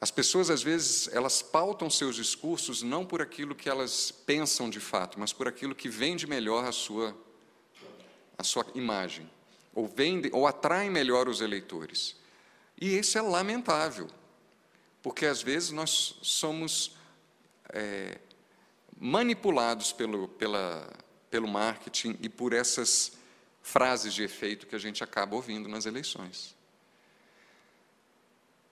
As 0.00 0.10
pessoas, 0.10 0.50
às 0.50 0.62
vezes, 0.62 1.08
elas 1.14 1.40
pautam 1.40 1.88
seus 1.88 2.16
discursos 2.16 2.82
não 2.82 3.06
por 3.06 3.22
aquilo 3.22 3.54
que 3.54 3.68
elas 3.70 4.10
pensam 4.10 4.68
de 4.68 4.78
fato, 4.78 5.18
mas 5.18 5.32
por 5.32 5.48
aquilo 5.48 5.74
que 5.74 5.88
vende 5.88 6.26
melhor 6.26 6.66
a 6.66 6.72
sua, 6.72 7.16
a 8.36 8.44
sua 8.44 8.66
imagem, 8.74 9.28
ou, 9.74 9.86
vende, 9.86 10.28
ou 10.32 10.46
atrai 10.46 10.90
melhor 10.90 11.26
os 11.26 11.40
eleitores. 11.40 12.16
E 12.78 12.98
isso 12.98 13.16
é 13.16 13.22
lamentável, 13.22 14.08
porque 15.02 15.24
às 15.24 15.40
vezes 15.40 15.70
nós 15.70 16.16
somos 16.20 16.96
é, 17.70 18.18
manipulados 19.00 19.90
pelo, 19.90 20.28
pela, 20.28 20.86
pelo 21.34 21.48
marketing 21.48 22.16
e 22.22 22.28
por 22.28 22.52
essas 22.52 23.14
frases 23.60 24.14
de 24.14 24.22
efeito 24.22 24.68
que 24.68 24.76
a 24.76 24.78
gente 24.78 25.02
acaba 25.02 25.34
ouvindo 25.34 25.68
nas 25.68 25.84
eleições. 25.84 26.54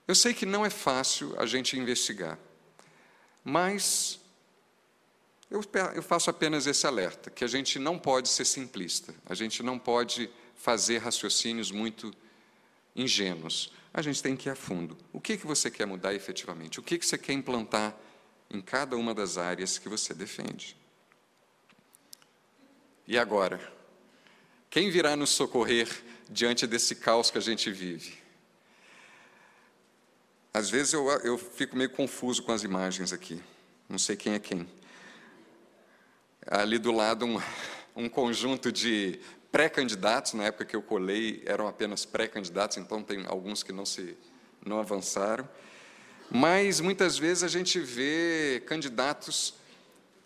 Eu 0.07 0.15
sei 0.15 0.33
que 0.33 0.45
não 0.45 0.65
é 0.65 0.69
fácil 0.69 1.35
a 1.37 1.45
gente 1.45 1.77
investigar, 1.77 2.39
mas 3.43 4.17
Eu, 5.51 6.01
faço 6.01 6.29
apenas 6.29 6.65
esse 6.65 6.87
alerta, 6.87 7.29
que 7.29 7.43
a 7.43 7.47
gente 7.47 7.77
não 7.77 7.99
pode 7.99 8.29
ser 8.29 8.45
simplista, 8.45 9.13
a 9.25 9.35
gente 9.35 9.61
não 9.61 9.77
pode 9.77 10.29
fazer 10.55 10.99
raciocínios 10.99 11.69
muito 11.69 12.13
ingênuos. 12.95 13.73
A 13.93 14.01
gente 14.01 14.23
tem 14.23 14.37
que 14.37 14.47
ir 14.47 14.51
a 14.51 14.55
fundo. 14.55 14.97
O 15.11 15.19
que, 15.19 15.35
que 15.35 15.45
você 15.45 15.69
quer 15.69 15.85
mudar 15.85 16.13
efetivamente? 16.13 16.79
O 16.79 16.83
que, 16.83 16.97
que 16.97 17.05
você 17.05 17.17
quer 17.17 17.33
implantar 17.33 17.93
em 18.49 18.61
cada 18.61 18.95
uma 18.95 19.13
das 19.13 19.37
áreas 19.37 19.77
que 19.77 19.89
você 19.89 20.13
defende? 20.13 20.77
E 23.07 23.17
agora? 23.17 23.59
Quem 24.69 24.89
virá 24.89 25.15
nos 25.15 25.29
socorrer 25.29 25.89
diante 26.29 26.65
desse 26.65 26.95
caos 26.95 27.29
que 27.29 27.37
a 27.37 27.41
gente 27.41 27.71
vive? 27.71 28.17
Às 30.53 30.69
vezes 30.69 30.93
eu, 30.93 31.09
eu 31.21 31.37
fico 31.37 31.75
meio 31.75 31.89
confuso 31.89 32.43
com 32.43 32.51
as 32.51 32.63
imagens 32.63 33.11
aqui, 33.11 33.41
não 33.89 33.97
sei 33.97 34.15
quem 34.15 34.33
é 34.33 34.39
quem 34.39 34.67
ali 36.47 36.77
do 36.77 36.91
lado 36.91 37.25
um, 37.25 37.41
um 37.95 38.09
conjunto 38.09 38.71
de 38.71 39.19
pré-candidatos, 39.51 40.33
na 40.33 40.45
época 40.45 40.65
que 40.65 40.75
eu 40.75 40.81
colei 40.81 41.43
eram 41.45 41.67
apenas 41.67 42.05
pré-candidatos, 42.05 42.77
então 42.77 43.03
tem 43.03 43.25
alguns 43.27 43.63
que 43.63 43.71
não 43.71 43.85
se 43.85 44.17
não 44.65 44.79
avançaram. 44.79 45.47
Mas 46.31 46.79
muitas 46.79 47.17
vezes 47.17 47.43
a 47.43 47.47
gente 47.47 47.79
vê 47.79 48.63
candidatos 48.65 49.53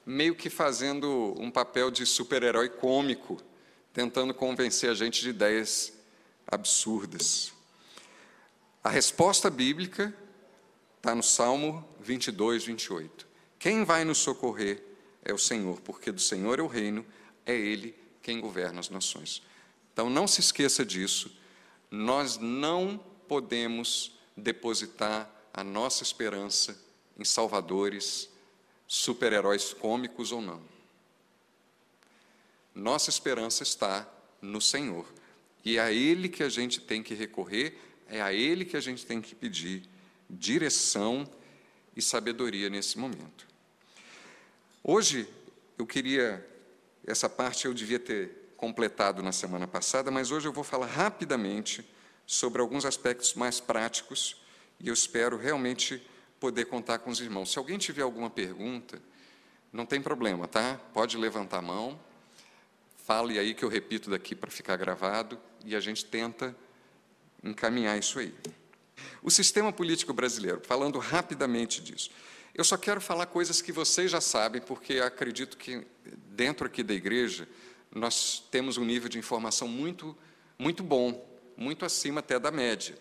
meio 0.08 0.34
que 0.34 0.50
fazendo 0.50 1.36
um 1.38 1.52
papel 1.52 1.92
de 1.92 2.06
super-herói 2.06 2.70
cômico, 2.70 3.38
tentando 3.92 4.34
convencer 4.34 4.90
a 4.90 4.94
gente 4.94 5.20
de 5.20 5.32
ideias 5.32 5.92
absurdas. 6.48 7.52
A 8.82 8.90
resposta 8.90 9.50
bíblica 9.50 10.16
está 10.96 11.14
no 11.14 11.22
Salmo 11.22 11.86
22, 12.00 12.64
28. 12.64 13.28
Quem 13.60 13.84
vai 13.84 14.06
nos 14.06 14.20
socorrer 14.20 14.82
é 15.26 15.34
o 15.34 15.38
Senhor, 15.38 15.82
porque 15.82 16.10
do 16.10 16.22
Senhor 16.22 16.58
é 16.58 16.62
o 16.62 16.68
reino, 16.68 17.06
é 17.46 17.54
Ele 17.54 17.94
quem 18.22 18.40
governa 18.40 18.80
as 18.80 18.90
nações. 18.90 19.42
Então 19.92 20.10
não 20.10 20.26
se 20.26 20.40
esqueça 20.40 20.86
disso, 20.86 21.38
nós 21.92 22.38
não 22.38 22.98
podemos 23.28 24.18
depositar 24.38 25.30
a 25.54 25.66
nossa 25.66 26.02
esperança 26.02 26.82
em 27.20 27.26
salvadores, 27.26 28.30
super-heróis 28.88 29.74
cômicos 29.74 30.32
ou 30.32 30.42
não. 30.42 30.62
Nossa 32.74 33.10
esperança 33.10 33.64
está 33.64 34.08
no 34.42 34.62
Senhor. 34.62 35.06
E 35.66 35.78
é 35.78 35.82
a 35.82 35.92
Ele 35.92 36.30
que 36.30 36.44
a 36.44 36.50
gente 36.50 36.80
tem 36.80 37.04
que 37.04 37.14
recorrer, 37.14 37.78
é 38.08 38.22
a 38.22 38.32
Ele 38.32 38.64
que 38.64 38.78
a 38.78 38.80
gente 38.80 39.06
tem 39.06 39.22
que 39.22 39.36
pedir 39.36 39.84
direção 40.30 41.30
e 41.96 42.02
sabedoria 42.02 42.70
nesse 42.70 42.98
momento. 42.98 43.48
Hoje, 44.84 45.28
eu 45.78 45.86
queria, 45.86 46.46
essa 47.06 47.28
parte 47.28 47.66
eu 47.66 47.74
devia 47.74 48.00
ter 48.00 48.54
completado 48.56 49.22
na 49.22 49.32
semana 49.32 49.68
passada, 49.68 50.10
mas 50.10 50.32
hoje 50.32 50.48
eu 50.48 50.54
vou 50.54 50.64
falar 50.64 50.88
rapidamente 50.88 51.86
sobre 52.26 52.62
alguns 52.62 52.86
aspectos 52.86 53.34
mais 53.34 53.60
práticos 53.60 54.42
e 54.80 54.88
eu 54.88 54.94
espero 54.94 55.38
realmente 55.38 56.02
poder 56.40 56.66
contar 56.66 57.00
com 57.00 57.10
os 57.10 57.20
irmãos. 57.20 57.52
Se 57.52 57.58
alguém 57.58 57.78
tiver 57.78 58.02
alguma 58.02 58.30
pergunta, 58.30 59.02
não 59.72 59.86
tem 59.86 60.02
problema, 60.02 60.48
tá? 60.48 60.80
Pode 60.94 61.18
levantar 61.18 61.60
a 61.60 61.62
mão, 61.62 62.00
fale 63.06 63.40
aí 63.40 63.54
que 63.54 63.64
eu 63.64 63.70
repito 63.70 64.10
daqui 64.10 64.36
para 64.36 64.52
ficar 64.52 64.76
gravado 64.78 65.40
e 65.66 65.76
a 65.76 65.80
gente 65.80 66.06
tenta 66.06 66.56
encaminhar 67.44 67.98
isso 67.98 68.20
aí. 68.20 68.34
O 69.22 69.30
sistema 69.30 69.72
político 69.72 70.14
brasileiro, 70.14 70.62
falando 70.64 71.00
rapidamente 71.00 71.82
disso. 71.82 72.10
Eu 72.54 72.64
só 72.64 72.76
quero 72.76 73.00
falar 73.00 73.28
coisas 73.28 73.62
que 73.62 73.72
vocês 73.72 74.10
já 74.10 74.20
sabem, 74.20 74.62
porque 74.62 75.00
acredito 75.00 75.58
que 75.58 75.86
dentro 76.30 76.66
aqui 76.66 76.82
da 76.82 76.94
igreja 76.94 77.48
nós 77.94 78.44
temos 78.52 78.78
um 78.78 78.86
nível 78.86 79.08
de 79.08 79.20
informação 79.20 79.68
muito, 79.68 80.18
muito 80.58 80.84
bom, 80.84 81.24
muito 81.56 81.86
acima 81.86 82.20
até 82.20 82.40
da 82.40 82.52
média. 82.52 82.98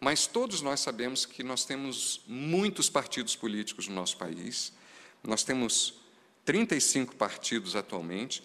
Mas 0.00 0.26
todos 0.26 0.62
nós 0.62 0.80
sabemos 0.80 1.26
que 1.26 1.42
nós 1.42 1.64
temos 1.64 2.22
muitos 2.26 2.88
partidos 2.88 3.34
políticos 3.34 3.88
no 3.88 3.94
nosso 3.94 4.16
país. 4.16 4.72
Nós 5.24 5.42
temos 5.42 5.94
35 6.44 7.16
partidos 7.16 7.74
atualmente. 7.74 8.42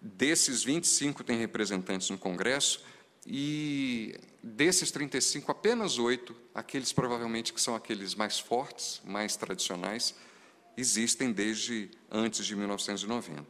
Desses 0.00 0.64
25 0.64 1.22
têm 1.22 1.38
representantes 1.38 2.08
no 2.08 2.16
Congresso 2.16 2.82
e 3.26 4.18
desses 4.42 4.90
35, 4.90 5.52
apenas 5.52 5.98
oito, 5.98 6.34
aqueles 6.54 6.92
provavelmente 6.92 7.52
que 7.52 7.60
são 7.60 7.74
aqueles 7.74 8.14
mais 8.14 8.38
fortes, 8.38 9.02
mais 9.04 9.36
tradicionais, 9.36 10.14
existem 10.76 11.32
desde 11.32 11.90
antes 12.10 12.46
de 12.46 12.56
1990. 12.56 13.44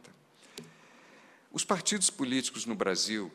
Os 1.51 1.63
partidos 1.63 2.09
políticos 2.09 2.65
no 2.65 2.75
Brasil, 2.75 3.31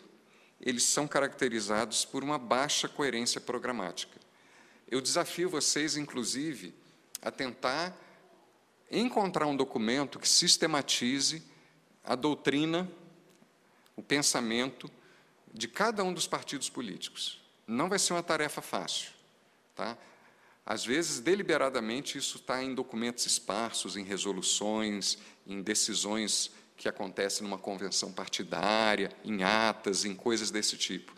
eles 0.61 0.85
são 0.85 1.07
caracterizados 1.07 2.05
por 2.05 2.23
uma 2.23 2.38
baixa 2.38 2.88
coerência 2.88 3.40
programática. 3.40 4.19
Eu 4.88 5.01
desafio 5.01 5.49
vocês, 5.49 5.97
inclusive, 5.97 6.75
a 7.21 7.31
tentar 7.31 7.97
encontrar 8.90 9.47
um 9.47 9.57
documento 9.57 10.19
que 10.19 10.29
sistematize 10.29 11.43
a 12.03 12.14
doutrina, 12.14 12.90
o 13.97 14.03
pensamento, 14.03 14.90
de 15.53 15.69
cada 15.69 16.03
um 16.05 16.12
dos 16.12 16.27
partidos 16.27 16.69
políticos. 16.69 17.40
Não 17.67 17.88
vai 17.88 17.99
ser 17.99 18.12
uma 18.12 18.23
tarefa 18.23 18.61
fácil. 18.61 19.11
Tá? 19.75 19.97
Às 20.67 20.85
vezes, 20.85 21.21
deliberadamente, 21.21 22.19
isso 22.19 22.38
está 22.38 22.62
em 22.62 22.75
documentos 22.75 23.27
esparsos, 23.27 23.97
em 23.97 24.05
resoluções, 24.05 25.19
em 25.47 25.62
decisões 25.62 26.51
que 26.77 26.89
acontecem 26.89 27.43
numa 27.43 27.59
convenção 27.59 28.13
partidária, 28.13 29.11
em 29.25 29.43
atas, 29.43 30.05
em 30.05 30.15
coisas 30.15 30.51
desse 30.51 30.77
tipo. 30.77 31.15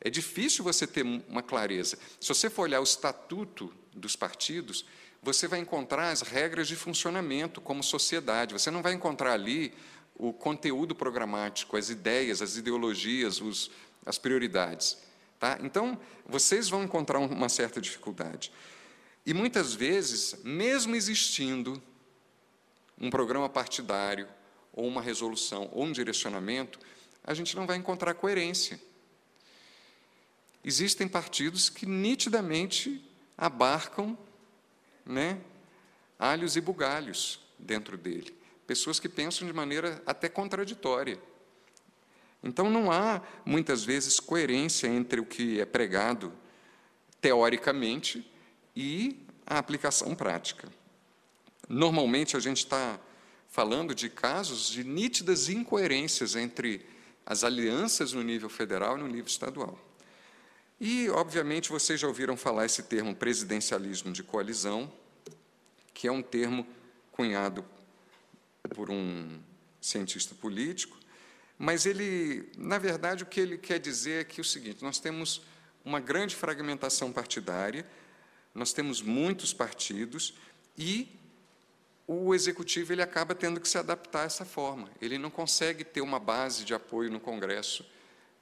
É 0.00 0.10
difícil 0.10 0.62
você 0.62 0.86
ter 0.86 1.02
uma 1.02 1.42
clareza. 1.42 1.98
Se 2.20 2.28
você 2.28 2.48
for 2.48 2.62
olhar 2.62 2.80
o 2.80 2.84
estatuto 2.84 3.72
dos 3.92 4.14
partidos, 4.14 4.84
você 5.22 5.48
vai 5.48 5.58
encontrar 5.58 6.10
as 6.10 6.20
regras 6.20 6.68
de 6.68 6.76
funcionamento 6.76 7.60
como 7.60 7.82
sociedade. 7.82 8.52
Você 8.52 8.70
não 8.70 8.82
vai 8.82 8.92
encontrar 8.92 9.32
ali 9.32 9.74
o 10.14 10.32
conteúdo 10.32 10.94
programático, 10.94 11.76
as 11.76 11.90
ideias, 11.90 12.42
as 12.42 12.56
ideologias, 12.56 13.40
os, 13.40 13.70
as 14.04 14.18
prioridades. 14.18 14.98
Tá? 15.38 15.58
Então, 15.62 15.98
vocês 16.26 16.68
vão 16.68 16.82
encontrar 16.82 17.18
uma 17.18 17.48
certa 17.48 17.80
dificuldade. 17.80 18.52
E 19.24 19.34
muitas 19.34 19.74
vezes, 19.74 20.36
mesmo 20.42 20.96
existindo 20.96 21.80
um 23.00 23.10
programa 23.10 23.48
partidário, 23.48 24.28
ou 24.78 24.86
uma 24.86 25.02
resolução, 25.02 25.68
ou 25.72 25.84
um 25.84 25.92
direcionamento, 25.92 26.78
a 27.24 27.34
gente 27.34 27.54
não 27.56 27.66
vai 27.66 27.76
encontrar 27.76 28.14
coerência. 28.14 28.80
Existem 30.64 31.08
partidos 31.08 31.68
que 31.68 31.86
nitidamente 31.86 33.04
abarcam 33.36 34.16
né, 35.04 35.40
alhos 36.18 36.56
e 36.56 36.60
bugalhos 36.60 37.40
dentro 37.58 37.96
dele 37.96 38.38
pessoas 38.68 39.00
que 39.00 39.08
pensam 39.08 39.46
de 39.46 39.52
maneira 39.54 40.02
até 40.04 40.28
contraditória. 40.28 41.18
Então, 42.44 42.68
não 42.68 42.92
há, 42.92 43.22
muitas 43.42 43.82
vezes, 43.82 44.20
coerência 44.20 44.86
entre 44.86 45.18
o 45.18 45.24
que 45.24 45.58
é 45.58 45.64
pregado 45.64 46.30
teoricamente 47.18 48.30
e 48.76 49.26
a 49.46 49.56
aplicação 49.56 50.14
prática. 50.14 50.68
Normalmente, 51.66 52.36
a 52.36 52.40
gente 52.40 52.58
está 52.58 53.00
falando 53.48 53.94
de 53.94 54.08
casos 54.08 54.68
de 54.68 54.84
nítidas 54.84 55.48
incoerências 55.48 56.36
entre 56.36 56.86
as 57.26 57.44
alianças 57.44 58.12
no 58.12 58.22
nível 58.22 58.48
federal 58.48 58.96
e 58.96 59.00
no 59.00 59.08
nível 59.08 59.26
estadual. 59.26 59.78
E, 60.80 61.08
obviamente, 61.10 61.70
vocês 61.70 61.98
já 61.98 62.06
ouviram 62.06 62.36
falar 62.36 62.66
esse 62.66 62.84
termo 62.84 63.14
presidencialismo 63.14 64.12
de 64.12 64.22
coalizão, 64.22 64.92
que 65.92 66.06
é 66.06 66.12
um 66.12 66.22
termo 66.22 66.66
cunhado 67.10 67.64
por 68.70 68.90
um 68.90 69.40
cientista 69.80 70.34
político, 70.34 70.96
mas 71.58 71.84
ele, 71.84 72.48
na 72.56 72.78
verdade, 72.78 73.24
o 73.24 73.26
que 73.26 73.40
ele 73.40 73.58
quer 73.58 73.80
dizer 73.80 74.20
é 74.20 74.24
que 74.24 74.40
é 74.40 74.42
o 74.42 74.44
seguinte: 74.44 74.82
nós 74.82 75.00
temos 75.00 75.42
uma 75.84 75.98
grande 75.98 76.36
fragmentação 76.36 77.10
partidária, 77.10 77.84
nós 78.54 78.72
temos 78.72 79.02
muitos 79.02 79.52
partidos 79.52 80.34
e 80.76 81.17
o 82.10 82.34
executivo 82.34 82.94
ele 82.94 83.02
acaba 83.02 83.34
tendo 83.34 83.60
que 83.60 83.68
se 83.68 83.76
adaptar 83.76 84.22
a 84.22 84.24
essa 84.24 84.46
forma. 84.46 84.90
Ele 84.98 85.18
não 85.18 85.28
consegue 85.28 85.84
ter 85.84 86.00
uma 86.00 86.18
base 86.18 86.64
de 86.64 86.72
apoio 86.72 87.10
no 87.10 87.20
Congresso 87.20 87.84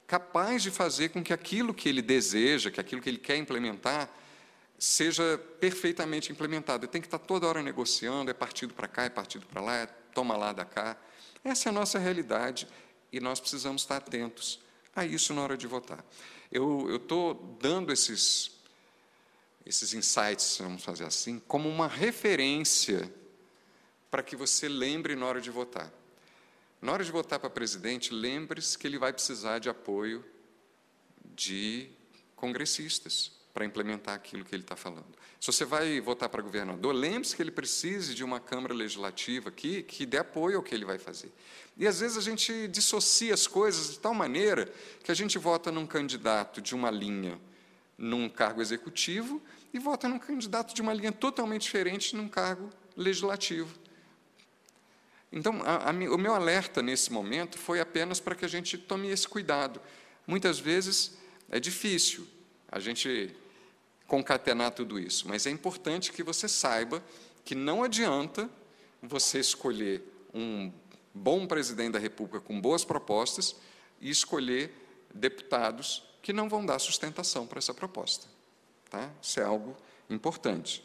capaz 0.07 0.63
de 0.63 0.71
fazer 0.71 1.09
com 1.09 1.21
que 1.21 1.33
aquilo 1.33 1.73
que 1.73 1.89
ele 1.89 2.01
deseja, 2.01 2.71
que 2.71 2.79
aquilo 2.79 3.01
que 3.01 3.09
ele 3.09 3.17
quer 3.17 3.35
implementar, 3.35 4.09
seja 4.79 5.37
perfeitamente 5.59 6.31
implementado. 6.31 6.85
Ele 6.85 6.91
tem 6.91 7.01
que 7.01 7.07
estar 7.07 7.19
toda 7.19 7.45
hora 7.45 7.61
negociando, 7.61 8.31
é 8.31 8.33
partido 8.33 8.73
para 8.73 8.87
cá, 8.87 9.03
é 9.03 9.09
partido 9.09 9.45
para 9.45 9.61
lá, 9.61 9.75
é 9.75 9.85
toma 10.13 10.37
lá 10.37 10.53
da 10.53 10.63
cá. 10.63 10.95
Essa 11.43 11.67
é 11.67 11.69
a 11.69 11.73
nossa 11.73 11.99
realidade 11.99 12.69
e 13.11 13.19
nós 13.19 13.41
precisamos 13.41 13.81
estar 13.81 13.97
atentos 13.97 14.61
a 14.95 15.05
isso 15.05 15.33
na 15.33 15.41
hora 15.41 15.57
de 15.57 15.67
votar. 15.67 16.05
Eu 16.49 16.95
estou 16.95 17.57
dando 17.61 17.91
esses, 17.91 18.51
esses 19.65 19.93
insights, 19.93 20.57
vamos 20.61 20.85
fazer 20.85 21.03
assim, 21.03 21.41
como 21.45 21.67
uma 21.67 21.89
referência 21.89 23.11
para 24.09 24.23
que 24.23 24.35
você 24.35 24.67
lembre 24.67 25.15
na 25.15 25.25
hora 25.25 25.41
de 25.41 25.49
votar. 25.49 25.91
Na 26.81 26.91
hora 26.91 27.03
de 27.03 27.11
votar 27.11 27.39
para 27.39 27.49
presidente, 27.49 28.13
lembre-se 28.13 28.77
que 28.77 28.85
ele 28.85 28.97
vai 28.97 29.11
precisar 29.11 29.59
de 29.59 29.69
apoio 29.69 30.23
de 31.35 31.89
congressistas 32.35 33.31
para 33.53 33.65
implementar 33.65 34.13
aquilo 34.13 34.45
que 34.45 34.53
ele 34.53 34.61
está 34.61 34.75
falando. 34.75 35.07
Se 35.39 35.47
você 35.47 35.65
vai 35.65 35.99
votar 35.99 36.29
para 36.29 36.41
governador, 36.43 36.93
lembre-se 36.93 37.35
que 37.35 37.41
ele 37.41 37.49
precise 37.49 38.13
de 38.13 38.23
uma 38.23 38.39
Câmara 38.39 38.73
Legislativa 38.73 39.49
aqui 39.49 39.81
que 39.81 40.05
dê 40.05 40.17
apoio 40.17 40.57
ao 40.57 40.63
que 40.63 40.75
ele 40.75 40.85
vai 40.85 40.99
fazer. 40.99 41.31
E 41.75 41.87
às 41.87 41.99
vezes 41.99 42.17
a 42.17 42.21
gente 42.21 42.67
dissocia 42.67 43.33
as 43.33 43.47
coisas 43.47 43.93
de 43.93 43.99
tal 43.99 44.13
maneira 44.13 44.71
que 45.03 45.11
a 45.11 45.15
gente 45.15 45.39
vota 45.39 45.71
num 45.71 45.87
candidato 45.87 46.61
de 46.61 46.75
uma 46.75 46.91
linha 46.91 47.39
num 47.97 48.29
cargo 48.29 48.61
executivo 48.61 49.41
e 49.73 49.79
vota 49.79 50.07
num 50.07 50.19
candidato 50.19 50.73
de 50.73 50.81
uma 50.81 50.93
linha 50.93 51.11
totalmente 51.11 51.63
diferente 51.63 52.15
num 52.15 52.29
cargo 52.29 52.69
legislativo. 52.95 53.73
Então, 55.31 55.61
a, 55.63 55.89
a, 55.89 55.91
o 55.91 56.17
meu 56.17 56.33
alerta 56.33 56.81
nesse 56.81 57.11
momento 57.11 57.57
foi 57.57 57.79
apenas 57.79 58.19
para 58.19 58.35
que 58.35 58.45
a 58.45 58.47
gente 58.47 58.77
tome 58.77 59.09
esse 59.09 59.27
cuidado. 59.27 59.81
Muitas 60.25 60.59
vezes 60.59 61.17
é 61.49 61.59
difícil 61.59 62.27
a 62.69 62.79
gente 62.79 63.35
concatenar 64.05 64.71
tudo 64.71 64.99
isso, 64.99 65.27
mas 65.27 65.45
é 65.45 65.49
importante 65.49 66.11
que 66.11 66.23
você 66.23 66.47
saiba 66.47 67.03
que 67.43 67.55
não 67.55 67.83
adianta 67.83 68.49
você 69.01 69.39
escolher 69.39 70.03
um 70.33 70.71
bom 71.13 71.45
presidente 71.45 71.93
da 71.93 71.99
República 71.99 72.39
com 72.39 72.59
boas 72.59 72.85
propostas 72.85 73.55
e 73.99 74.09
escolher 74.09 74.73
deputados 75.13 76.03
que 76.21 76.31
não 76.33 76.49
vão 76.49 76.65
dar 76.65 76.79
sustentação 76.79 77.47
para 77.47 77.59
essa 77.59 77.73
proposta. 77.73 78.27
Tá? 78.89 79.09
Isso 79.21 79.39
é 79.39 79.43
algo 79.43 79.75
importante. 80.09 80.83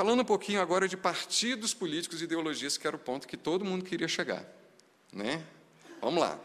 Falando 0.00 0.20
um 0.20 0.24
pouquinho 0.24 0.62
agora 0.62 0.88
de 0.88 0.96
partidos 0.96 1.74
políticos 1.74 2.22
e 2.22 2.24
ideologias, 2.24 2.78
que 2.78 2.86
era 2.86 2.96
o 2.96 2.98
ponto 2.98 3.28
que 3.28 3.36
todo 3.36 3.66
mundo 3.66 3.84
queria 3.84 4.08
chegar. 4.08 4.46
Né? 5.12 5.44
Vamos 6.00 6.22
lá. 6.22 6.40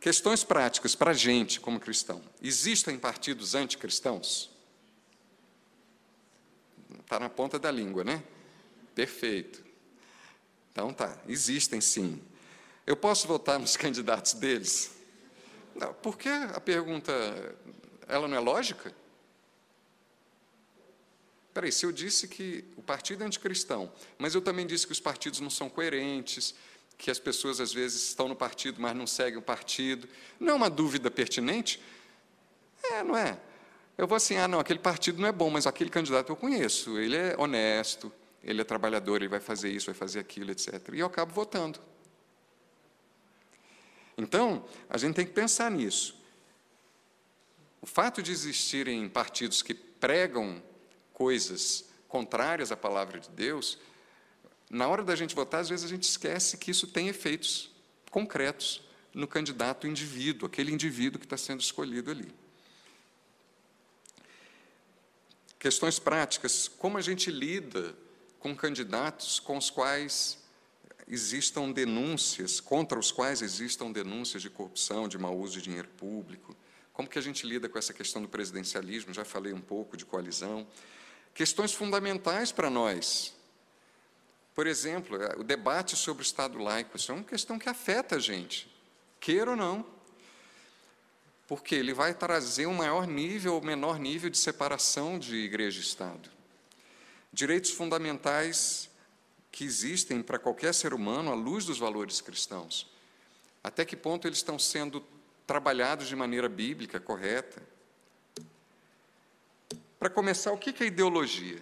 Questões 0.00 0.42
práticas 0.42 0.96
para 0.96 1.12
a 1.12 1.14
gente, 1.14 1.60
como 1.60 1.78
cristão. 1.78 2.20
Existem 2.42 2.98
partidos 2.98 3.54
anticristãos? 3.54 4.50
Está 6.98 7.20
na 7.20 7.28
ponta 7.28 7.60
da 7.60 7.70
língua, 7.70 8.02
né? 8.02 8.20
Perfeito. 8.92 9.64
Então 10.72 10.92
tá, 10.92 11.16
existem 11.28 11.80
sim. 11.80 12.20
Eu 12.84 12.96
posso 12.96 13.28
votar 13.28 13.56
nos 13.60 13.76
candidatos 13.78 14.32
deles? 14.32 14.90
Não, 15.76 15.94
por 15.94 16.18
que 16.18 16.28
a 16.28 16.60
pergunta, 16.60 17.12
ela 18.08 18.26
não 18.26 18.36
é 18.36 18.40
lógica? 18.40 18.92
Peraí, 21.54 21.70
se 21.70 21.86
eu 21.86 21.92
disse 21.92 22.26
que 22.26 22.64
o 22.76 22.82
partido 22.82 23.22
é 23.22 23.26
anticristão, 23.26 23.90
mas 24.18 24.34
eu 24.34 24.42
também 24.42 24.66
disse 24.66 24.84
que 24.84 24.92
os 24.92 24.98
partidos 24.98 25.38
não 25.38 25.48
são 25.48 25.70
coerentes, 25.70 26.52
que 26.98 27.12
as 27.12 27.20
pessoas 27.20 27.60
às 27.60 27.72
vezes 27.72 28.08
estão 28.08 28.26
no 28.26 28.34
partido, 28.34 28.82
mas 28.82 28.94
não 28.96 29.06
seguem 29.06 29.38
o 29.38 29.42
partido, 29.42 30.08
não 30.40 30.54
é 30.54 30.56
uma 30.56 30.68
dúvida 30.68 31.12
pertinente? 31.12 31.80
É, 32.82 33.04
não 33.04 33.16
é? 33.16 33.38
Eu 33.96 34.08
vou 34.08 34.16
assim, 34.16 34.36
ah, 34.36 34.48
não, 34.48 34.58
aquele 34.58 34.80
partido 34.80 35.20
não 35.20 35.28
é 35.28 35.32
bom, 35.32 35.48
mas 35.48 35.64
aquele 35.64 35.90
candidato 35.90 36.32
eu 36.32 36.36
conheço, 36.36 36.98
ele 36.98 37.16
é 37.16 37.36
honesto, 37.38 38.12
ele 38.42 38.60
é 38.60 38.64
trabalhador, 38.64 39.22
ele 39.22 39.28
vai 39.28 39.38
fazer 39.38 39.70
isso, 39.70 39.86
vai 39.86 39.94
fazer 39.94 40.18
aquilo, 40.18 40.50
etc. 40.50 40.90
E 40.92 40.98
eu 40.98 41.06
acabo 41.06 41.32
votando. 41.32 41.78
Então, 44.18 44.64
a 44.90 44.98
gente 44.98 45.14
tem 45.14 45.24
que 45.24 45.32
pensar 45.32 45.70
nisso. 45.70 46.20
O 47.80 47.86
fato 47.86 48.20
de 48.20 48.32
existirem 48.32 49.08
partidos 49.08 49.62
que 49.62 49.72
pregam 49.72 50.60
coisas 51.14 51.84
contrárias 52.08 52.70
à 52.70 52.76
palavra 52.76 53.18
de 53.18 53.30
Deus, 53.30 53.78
na 54.68 54.86
hora 54.88 55.02
da 55.02 55.16
gente 55.16 55.34
votar, 55.34 55.60
às 55.60 55.68
vezes 55.68 55.86
a 55.86 55.88
gente 55.88 56.02
esquece 56.02 56.58
que 56.58 56.70
isso 56.70 56.86
tem 56.86 57.08
efeitos 57.08 57.70
concretos 58.10 58.82
no 59.14 59.26
candidato 59.26 59.86
indivíduo, 59.86 60.46
aquele 60.46 60.72
indivíduo 60.72 61.18
que 61.18 61.26
está 61.26 61.36
sendo 61.36 61.60
escolhido 61.60 62.10
ali. 62.10 62.28
Questões 65.58 65.98
práticas: 65.98 66.68
como 66.68 66.98
a 66.98 67.00
gente 67.00 67.30
lida 67.30 67.94
com 68.38 68.54
candidatos 68.54 69.40
com 69.40 69.56
os 69.56 69.70
quais 69.70 70.38
existam 71.08 71.70
denúncias, 71.70 72.60
contra 72.60 72.98
os 72.98 73.10
quais 73.12 73.40
existam 73.42 73.90
denúncias 73.90 74.42
de 74.42 74.50
corrupção, 74.50 75.08
de 75.08 75.16
mau 75.16 75.36
uso 75.38 75.54
de 75.54 75.62
dinheiro 75.62 75.88
público? 75.96 76.56
Como 76.92 77.08
que 77.08 77.18
a 77.18 77.22
gente 77.22 77.46
lida 77.46 77.68
com 77.68 77.78
essa 77.78 77.92
questão 77.92 78.22
do 78.22 78.28
presidencialismo? 78.28 79.14
Já 79.14 79.24
falei 79.24 79.52
um 79.52 79.60
pouco 79.60 79.96
de 79.96 80.04
coalizão 80.04 80.66
questões 81.34 81.72
fundamentais 81.72 82.52
para 82.52 82.70
nós. 82.70 83.34
Por 84.54 84.66
exemplo, 84.66 85.20
é, 85.20 85.34
o 85.36 85.42
debate 85.42 85.96
sobre 85.96 86.22
o 86.22 86.24
Estado 86.26 86.58
laico, 86.58 86.96
isso 86.96 87.10
é 87.10 87.14
uma 87.14 87.24
questão 87.24 87.58
que 87.58 87.68
afeta 87.68 88.16
a 88.16 88.20
gente, 88.20 88.72
queira 89.18 89.50
ou 89.50 89.56
não. 89.56 89.84
Porque 91.46 91.74
ele 91.74 91.92
vai 91.92 92.14
trazer 92.14 92.66
um 92.66 92.74
maior 92.74 93.06
nível 93.06 93.54
ou 93.54 93.60
menor 93.60 93.98
nível 93.98 94.30
de 94.30 94.38
separação 94.38 95.18
de 95.18 95.34
igreja 95.36 95.78
e 95.78 95.82
Estado. 95.82 96.30
Direitos 97.32 97.72
fundamentais 97.72 98.88
que 99.50 99.64
existem 99.64 100.22
para 100.22 100.38
qualquer 100.38 100.72
ser 100.72 100.94
humano 100.94 101.30
à 101.30 101.34
luz 101.34 101.64
dos 101.64 101.78
valores 101.78 102.20
cristãos. 102.20 102.90
Até 103.62 103.84
que 103.84 103.96
ponto 103.96 104.26
eles 104.26 104.38
estão 104.38 104.58
sendo 104.58 105.04
trabalhados 105.46 106.08
de 106.08 106.16
maneira 106.16 106.48
bíblica, 106.48 106.98
correta? 106.98 107.62
Para 110.04 110.12
começar, 110.12 110.52
o 110.52 110.58
que 110.58 110.84
é 110.84 110.86
ideologia? 110.86 111.58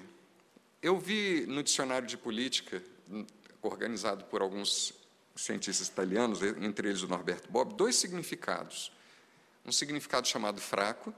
Eu 0.83 0.99
vi 0.99 1.47
no 1.47 1.63
dicionário 1.63 2.09
de 2.09 2.17
política, 2.17 2.83
organizado 3.63 4.25
por 4.25 4.43
alguns 4.43 4.93
cientistas 5.37 5.87
italianos, 5.87 6.43
entre 6.61 6.89
eles 6.89 7.03
o 7.03 7.07
Norberto 7.07 7.49
Bob, 7.49 7.77
dois 7.77 7.95
significados. 7.95 8.91
Um 9.65 9.71
significado 9.71 10.27
chamado 10.27 10.61
fraco, 10.61 11.15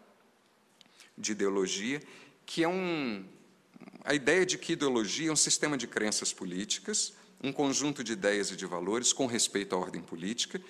de 1.16 1.32
ideologia, 1.32 2.02
que 2.44 2.62
é 2.62 2.68
um, 2.68 3.24
a 4.04 4.12
ideia 4.12 4.44
de 4.44 4.58
que 4.58 4.74
ideologia 4.74 5.30
é 5.30 5.32
um 5.32 5.36
sistema 5.36 5.78
de 5.78 5.86
crenças 5.86 6.30
políticas, 6.30 7.14
um 7.42 7.54
conjunto 7.54 8.04
de 8.04 8.12
ideias 8.12 8.50
e 8.50 8.56
de 8.56 8.66
valores 8.66 9.14
com 9.14 9.24
respeito 9.24 9.74
à 9.74 9.78
ordem 9.78 10.02
política, 10.02 10.60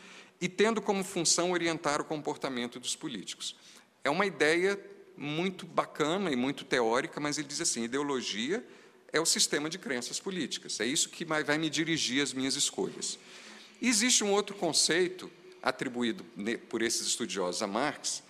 e 0.40 0.48
tendo 0.48 0.80
como 0.80 1.02
função 1.02 1.50
orientar 1.50 2.00
o 2.00 2.04
comportamento 2.04 2.78
dos 2.78 2.94
políticos. 2.94 3.56
É 4.04 4.10
uma 4.10 4.24
ideia 4.24 4.93
muito 5.16 5.66
bacana 5.66 6.30
e 6.30 6.36
muito 6.36 6.64
teórica, 6.64 7.20
mas 7.20 7.38
ele 7.38 7.48
diz 7.48 7.60
assim: 7.60 7.84
ideologia 7.84 8.64
é 9.12 9.20
o 9.20 9.26
sistema 9.26 9.70
de 9.70 9.78
crenças 9.78 10.18
políticas, 10.18 10.80
é 10.80 10.86
isso 10.86 11.08
que 11.08 11.24
vai 11.24 11.58
me 11.58 11.70
dirigir 11.70 12.22
as 12.22 12.32
minhas 12.32 12.56
escolhas. 12.56 13.18
Existe 13.80 14.24
um 14.24 14.32
outro 14.32 14.56
conceito 14.56 15.30
atribuído 15.62 16.24
por 16.68 16.82
esses 16.82 17.06
estudiosos 17.06 17.62
a 17.62 17.66
Marx, 17.66 18.22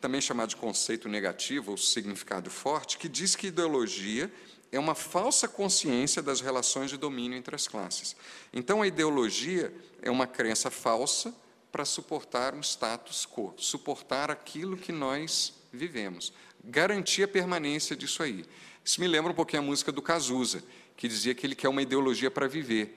também 0.00 0.20
chamado 0.20 0.50
de 0.50 0.56
conceito 0.56 1.08
negativo 1.08 1.72
ou 1.72 1.76
significado 1.76 2.50
forte, 2.50 2.98
que 2.98 3.08
diz 3.08 3.34
que 3.34 3.48
ideologia 3.48 4.32
é 4.70 4.78
uma 4.78 4.94
falsa 4.94 5.48
consciência 5.48 6.22
das 6.22 6.40
relações 6.40 6.90
de 6.90 6.96
domínio 6.96 7.36
entre 7.36 7.54
as 7.54 7.66
classes. 7.66 8.14
Então, 8.52 8.82
a 8.82 8.86
ideologia 8.86 9.74
é 10.02 10.10
uma 10.10 10.26
crença 10.26 10.70
falsa 10.70 11.34
para 11.72 11.84
suportar 11.84 12.54
um 12.54 12.60
status 12.60 13.26
quo, 13.26 13.54
suportar 13.56 14.30
aquilo 14.30 14.76
que 14.76 14.92
nós 14.92 15.54
vivemos. 15.72 16.32
Garantir 16.64 17.22
a 17.22 17.28
permanência 17.28 17.96
disso 17.96 18.22
aí. 18.22 18.44
Isso 18.84 19.00
me 19.00 19.06
lembra 19.06 19.32
um 19.32 19.34
pouquinho 19.34 19.62
a 19.62 19.64
música 19.64 19.92
do 19.92 20.00
Cazuza, 20.00 20.62
que 20.96 21.08
dizia 21.08 21.34
que 21.34 21.46
ele 21.46 21.54
quer 21.54 21.68
uma 21.68 21.82
ideologia 21.82 22.30
para 22.30 22.48
viver. 22.48 22.96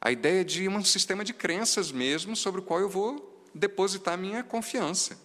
A 0.00 0.10
ideia 0.10 0.44
de 0.44 0.68
um 0.68 0.84
sistema 0.84 1.24
de 1.24 1.32
crenças 1.32 1.92
mesmo 1.92 2.34
sobre 2.34 2.60
o 2.60 2.64
qual 2.64 2.80
eu 2.80 2.88
vou 2.88 3.42
depositar 3.54 4.18
minha 4.18 4.42
confiança. 4.42 5.18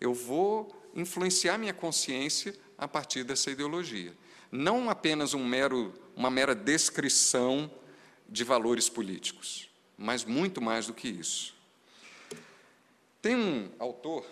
Eu 0.00 0.14
vou 0.14 0.74
influenciar 0.94 1.58
minha 1.58 1.74
consciência 1.74 2.54
a 2.76 2.86
partir 2.86 3.24
dessa 3.24 3.50
ideologia. 3.50 4.14
Não 4.50 4.88
apenas 4.88 5.34
um 5.34 5.44
mero, 5.44 5.92
uma 6.16 6.30
mera 6.30 6.54
descrição 6.54 7.70
de 8.28 8.44
valores 8.44 8.88
políticos, 8.88 9.68
mas 9.96 10.24
muito 10.24 10.60
mais 10.60 10.86
do 10.86 10.94
que 10.94 11.08
isso. 11.08 11.54
Tem 13.20 13.34
um 13.34 13.70
autor 13.78 14.24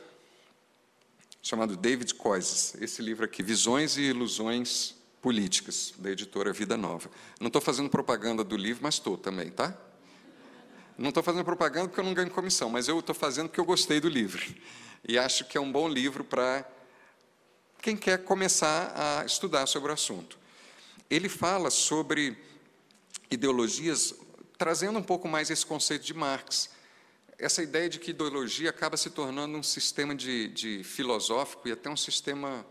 chamado 1.46 1.76
David 1.76 2.12
Coises, 2.14 2.74
esse 2.80 3.00
livro 3.00 3.24
aqui, 3.24 3.40
Visões 3.40 3.96
e 3.96 4.00
Ilusões 4.00 4.96
Políticas, 5.22 5.94
da 5.96 6.10
editora 6.10 6.52
Vida 6.52 6.76
Nova. 6.76 7.08
Não 7.38 7.46
estou 7.46 7.62
fazendo 7.62 7.88
propaganda 7.88 8.42
do 8.42 8.56
livro, 8.56 8.82
mas 8.82 8.94
estou 8.94 9.16
também, 9.16 9.52
tá? 9.52 9.72
Não 10.98 11.10
estou 11.10 11.22
fazendo 11.22 11.44
propaganda 11.44 11.86
porque 11.86 12.00
eu 12.00 12.04
não 12.04 12.14
ganho 12.14 12.28
comissão, 12.32 12.68
mas 12.68 12.88
eu 12.88 12.98
estou 12.98 13.14
fazendo 13.14 13.46
porque 13.46 13.60
eu 13.60 13.64
gostei 13.64 14.00
do 14.00 14.08
livro. 14.08 14.44
E 15.06 15.16
acho 15.16 15.44
que 15.44 15.56
é 15.56 15.60
um 15.60 15.70
bom 15.70 15.88
livro 15.88 16.24
para 16.24 16.68
quem 17.80 17.96
quer 17.96 18.24
começar 18.24 19.20
a 19.20 19.24
estudar 19.24 19.66
sobre 19.66 19.92
o 19.92 19.94
assunto. 19.94 20.36
Ele 21.08 21.28
fala 21.28 21.70
sobre 21.70 22.36
ideologias, 23.30 24.16
trazendo 24.58 24.98
um 24.98 25.04
pouco 25.04 25.28
mais 25.28 25.48
esse 25.48 25.64
conceito 25.64 26.04
de 26.04 26.12
Marx, 26.12 26.70
essa 27.38 27.62
ideia 27.62 27.88
de 27.88 27.98
que 27.98 28.10
ideologia 28.10 28.70
acaba 28.70 28.96
se 28.96 29.10
tornando 29.10 29.58
um 29.58 29.62
sistema 29.62 30.14
de, 30.14 30.48
de 30.48 30.82
filosófico 30.82 31.68
e 31.68 31.72
até 31.72 31.90
um 31.90 31.96
sistema 31.96 32.66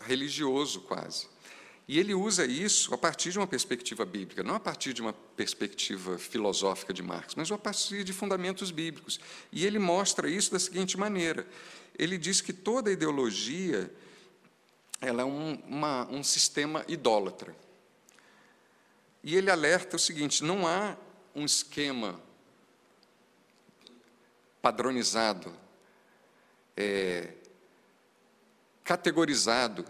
religioso 0.00 0.80
quase. 0.80 1.28
E 1.86 1.98
ele 1.98 2.14
usa 2.14 2.44
isso 2.44 2.94
a 2.94 2.98
partir 2.98 3.32
de 3.32 3.38
uma 3.38 3.46
perspectiva 3.46 4.04
bíblica, 4.04 4.42
não 4.42 4.54
a 4.54 4.60
partir 4.60 4.92
de 4.92 5.02
uma 5.02 5.12
perspectiva 5.12 6.18
filosófica 6.18 6.92
de 6.92 7.02
Marx, 7.02 7.34
mas 7.34 7.50
a 7.50 7.58
partir 7.58 8.04
de 8.04 8.12
fundamentos 8.12 8.70
bíblicos. 8.70 9.18
E 9.50 9.66
ele 9.66 9.78
mostra 9.78 10.28
isso 10.28 10.52
da 10.52 10.58
seguinte 10.58 10.96
maneira: 10.96 11.46
ele 11.98 12.16
diz 12.16 12.40
que 12.40 12.52
toda 12.52 12.92
ideologia 12.92 13.92
ela 15.00 15.22
é 15.22 15.24
um, 15.24 15.54
uma, 15.66 16.06
um 16.08 16.22
sistema 16.22 16.84
idólatra. 16.86 17.56
E 19.22 19.34
ele 19.34 19.50
alerta 19.50 19.96
o 19.96 19.98
seguinte: 19.98 20.44
não 20.44 20.66
há 20.66 20.96
um 21.34 21.44
esquema 21.44 22.20
padronizado, 24.62 25.54
é, 26.76 27.34
categorizado, 28.84 29.84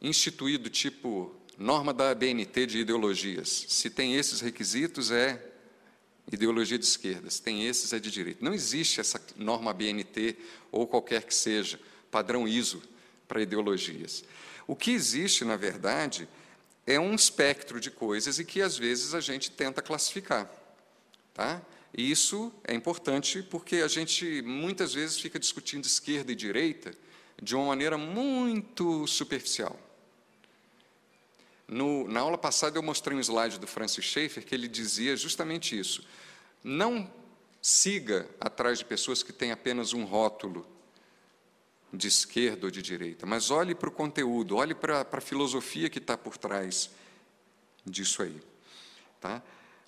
instituído 0.00 0.70
tipo 0.70 1.34
norma 1.58 1.92
da 1.92 2.14
BNT 2.14 2.66
de 2.66 2.78
ideologias. 2.78 3.66
Se 3.68 3.90
tem 3.90 4.16
esses 4.16 4.40
requisitos, 4.40 5.10
é 5.10 5.50
ideologia 6.32 6.78
de 6.78 6.84
esquerda, 6.84 7.28
se 7.28 7.42
tem 7.42 7.66
esses, 7.66 7.92
é 7.92 7.98
de 7.98 8.10
direita. 8.10 8.44
Não 8.44 8.54
existe 8.54 9.00
essa 9.00 9.20
norma 9.36 9.72
BNT 9.72 10.36
ou 10.70 10.86
qualquer 10.86 11.24
que 11.24 11.34
seja, 11.34 11.78
padrão 12.10 12.46
ISO 12.46 12.82
para 13.26 13.42
ideologias. 13.42 14.24
O 14.66 14.76
que 14.76 14.92
existe, 14.92 15.44
na 15.44 15.56
verdade, 15.56 16.28
é 16.86 16.98
um 16.98 17.14
espectro 17.14 17.80
de 17.80 17.90
coisas 17.90 18.38
e 18.38 18.44
que 18.44 18.62
às 18.62 18.78
vezes 18.78 19.14
a 19.14 19.20
gente 19.20 19.50
tenta 19.50 19.82
classificar. 19.82 20.50
Tá? 21.34 21.60
E 21.96 22.10
isso 22.10 22.52
é 22.64 22.74
importante 22.74 23.42
porque 23.42 23.76
a 23.76 23.88
gente 23.88 24.42
muitas 24.42 24.94
vezes 24.94 25.18
fica 25.18 25.38
discutindo 25.38 25.84
esquerda 25.84 26.30
e 26.32 26.34
direita 26.34 26.94
de 27.42 27.54
uma 27.56 27.66
maneira 27.66 27.98
muito 27.98 29.06
superficial. 29.06 29.78
No, 31.66 32.08
na 32.08 32.20
aula 32.20 32.36
passada 32.36 32.78
eu 32.78 32.82
mostrei 32.82 33.16
um 33.16 33.20
slide 33.20 33.58
do 33.58 33.66
Francis 33.66 34.04
Schaeffer 34.04 34.44
que 34.44 34.54
ele 34.54 34.68
dizia 34.68 35.16
justamente 35.16 35.78
isso. 35.78 36.04
Não 36.62 37.10
siga 37.62 38.28
atrás 38.40 38.78
de 38.78 38.84
pessoas 38.84 39.22
que 39.22 39.32
têm 39.32 39.52
apenas 39.52 39.92
um 39.92 40.04
rótulo 40.04 40.66
de 41.92 42.08
esquerda 42.08 42.66
ou 42.66 42.70
de 42.70 42.82
direita, 42.82 43.26
mas 43.26 43.50
olhe 43.50 43.74
para 43.74 43.88
o 43.88 43.92
conteúdo, 43.92 44.56
olhe 44.56 44.74
para, 44.74 45.04
para 45.04 45.18
a 45.18 45.22
filosofia 45.22 45.90
que 45.90 45.98
está 45.98 46.16
por 46.16 46.36
trás 46.36 46.90
disso 47.84 48.22
aí. 48.22 48.40
Tá? 49.20 49.42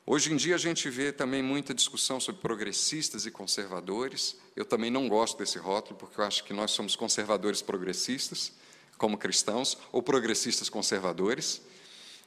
Hoje 0.05 0.33
em 0.33 0.37
dia 0.37 0.57
a 0.57 0.59
gente 0.59 0.91
vê 0.91 1.13
também 1.13 1.43
muita 1.43 1.73
discussão 1.73 2.19
sobre 2.19 2.43
progressistas 2.43 3.25
e 3.25 3.31
conservadores. 3.31 4.37
Eu 4.57 4.65
também 4.65 4.91
não 4.91 5.09
gosto 5.09 5.39
desse 5.39 5.59
rótulo, 5.59 5.97
porque 5.97 6.21
eu 6.21 6.25
acho 6.25 6.43
que 6.43 6.53
nós 6.53 6.73
somos 6.73 6.97
conservadores 6.97 7.63
progressistas, 7.63 8.53
como 8.99 9.17
cristãos, 9.17 9.79
ou 9.93 10.03
progressistas 10.03 10.69
conservadores, 10.69 11.63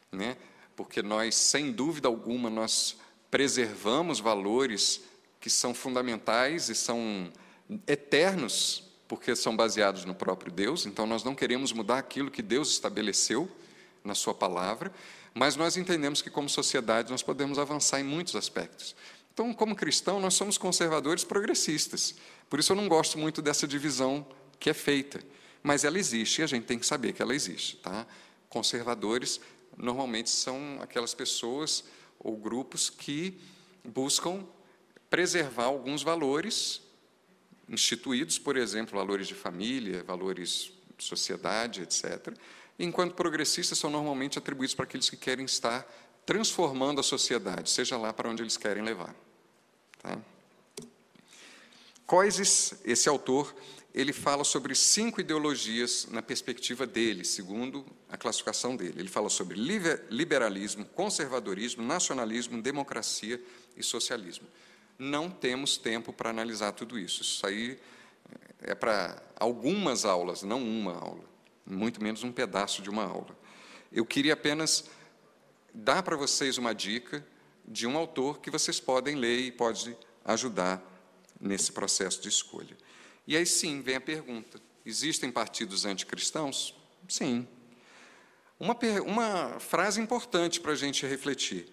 né? 0.09 0.38
porque 0.76 1.01
nós, 1.01 1.36
sem 1.36 1.71
dúvida 1.71 2.07
alguma, 2.07 2.49
nós 2.49 2.95
preservamos 3.30 4.21
valores 4.21 5.01
que 5.41 5.49
são 5.49 5.73
fundamentais 5.73 6.69
e 6.69 6.76
são 6.76 7.32
eternos 7.86 8.84
porque 9.07 9.36
são 9.36 9.55
baseados 9.55 10.05
no 10.05 10.15
próprio 10.15 10.51
Deus, 10.51 10.86
então 10.86 11.05
nós 11.05 11.23
não 11.23 11.36
queremos 11.36 11.71
mudar 11.71 11.99
aquilo 11.99 12.32
que 12.32 12.41
Deus 12.41 12.71
estabeleceu 12.71 13.49
na 14.03 14.15
Sua 14.15 14.34
palavra, 14.34 14.91
mas 15.36 15.57
nós 15.57 15.75
entendemos 15.75 16.21
que, 16.21 16.29
como 16.29 16.47
sociedade, 16.47 17.11
nós 17.11 17.21
podemos 17.21 17.59
avançar 17.59 17.99
em 17.99 18.03
muitos 18.03 18.38
aspectos. 18.38 18.95
Então, 19.33 19.53
como 19.53 19.75
cristão, 19.75 20.17
nós 20.21 20.33
somos 20.33 20.57
conservadores 20.57 21.25
progressistas, 21.25 22.15
por 22.49 22.57
isso 22.57 22.71
eu 22.71 22.75
não 22.77 22.88
gosto 22.88 23.17
muito 23.17 23.41
dessa 23.41 23.67
divisão 23.67 24.25
que 24.57 24.69
é 24.69 24.73
feita, 24.73 25.21
mas 25.61 25.83
ela 25.83 25.99
existe 25.99 26.39
e 26.39 26.43
a 26.43 26.47
gente 26.47 26.63
tem 26.63 26.79
que 26.79 26.86
saber 26.86 27.11
que 27.11 27.21
ela 27.21 27.36
existe. 27.36 27.75
Tá? 27.77 28.07
Conservadores 28.47 29.41
normalmente 29.77 30.29
são 30.29 30.79
aquelas 30.81 31.13
pessoas 31.13 31.83
ou 32.17 32.38
grupos 32.38 32.89
que 32.89 33.38
buscam 33.83 34.47
preservar 35.09 35.65
alguns 35.65 36.01
valores 36.01 36.81
instituídos, 37.67 38.39
por 38.39 38.55
exemplo, 38.55 38.97
valores 38.97 39.27
de 39.27 39.36
família, 39.36 40.01
valores 40.03 40.71
de 40.97 41.03
sociedade, 41.03 41.81
etc. 41.81 42.33
Enquanto 42.78 43.13
progressistas 43.13 43.78
são 43.78 43.89
normalmente 43.89 44.38
atribuídos 44.38 44.76
para 44.76 44.86
aqueles 44.86 45.09
que 45.09 45.17
querem 45.17 45.45
estar 45.45 45.86
transformando 46.26 46.99
a 46.99 47.03
sociedade, 47.03 47.69
seja 47.69 47.97
lá 47.97 48.11
para 48.11 48.30
onde 48.30 48.43
eles 48.43 48.57
querem 48.57 48.84
levar. 48.84 49.15
Tá? 50.01 50.17
Coises, 52.05 52.76
esse 52.84 53.07
autor, 53.07 53.55
ele 53.93 54.11
fala 54.11 54.43
sobre 54.43 54.76
cinco 54.76 55.21
ideologias 55.21 56.07
na 56.11 56.21
perspectiva 56.21 56.86
dele, 56.86 57.23
segundo 57.23 57.86
a 58.09 58.17
classificação 58.17 58.76
dele. 58.76 58.95
Ele 58.97 59.09
fala 59.09 59.30
sobre 59.30 59.57
liberalismo, 60.09 60.86
conservadorismo, 60.86 61.84
nacionalismo, 61.84 62.61
democracia 62.61 63.41
e 63.78 63.84
socialismo 63.84 64.47
não 64.97 65.30
temos 65.30 65.78
tempo 65.78 66.13
para 66.13 66.30
analisar 66.30 66.71
tudo 66.71 66.97
isso. 66.97 67.21
Isso 67.21 67.45
aí 67.45 67.78
é 68.61 68.73
para 68.73 69.21
algumas 69.36 70.05
aulas, 70.05 70.43
não 70.43 70.61
uma 70.63 70.93
aula, 70.93 71.23
muito 71.66 72.01
menos 72.01 72.24
um 72.24 72.32
pedaço 72.32 72.82
de 72.82 72.89
uma 72.89 73.03
aula. 73.03 73.38
Eu 73.91 74.05
queria 74.05 74.34
apenas 74.34 74.86
dar 75.74 76.03
para 76.03 76.16
vocês 76.16 76.57
uma 76.57 76.74
dica 76.74 77.26
de 77.68 77.88
um 77.88 77.97
autor 77.97 78.39
que 78.39 78.51
vocês 78.51 78.80
podem 78.80 79.16
ler 79.16 79.39
e 79.39 79.51
pode 79.51 79.97
ajudar 80.24 80.82
nesse 81.39 81.72
processo 81.72 82.22
de 82.22 82.30
escolha. 82.30 82.78
E 83.28 83.36
aí 83.36 83.45
sim 83.45 83.82
vem 83.82 83.95
a 83.95 84.01
pergunta: 84.01 84.61
existem 84.86 85.32
partidos 85.32 85.86
anticristãos? 85.86 86.76
Sim. 87.07 87.47
Uma, 88.59 88.78
uma 89.05 89.59
frase 89.59 89.99
importante 89.99 90.59
para 90.59 90.74
a 90.74 90.76
gente 90.76 91.05
refletir: 91.05 91.68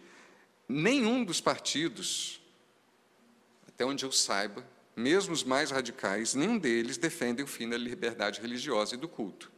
nenhum 0.69 1.25
dos 1.25 1.41
partidos 1.41 2.41
até 3.83 3.85
onde 3.85 4.05
eu 4.05 4.13
saiba, 4.13 4.65
mesmo 4.95 5.33
os 5.33 5.43
mais 5.43 5.71
radicais, 5.71 6.35
nenhum 6.35 6.59
deles 6.59 6.99
defendem 6.99 7.45
o 7.45 7.49
fim 7.49 7.69
da 7.69 7.77
liberdade 7.77 8.41
religiosa 8.41 8.95
e 8.95 8.99
do 8.99 9.09
culto. 9.09 9.51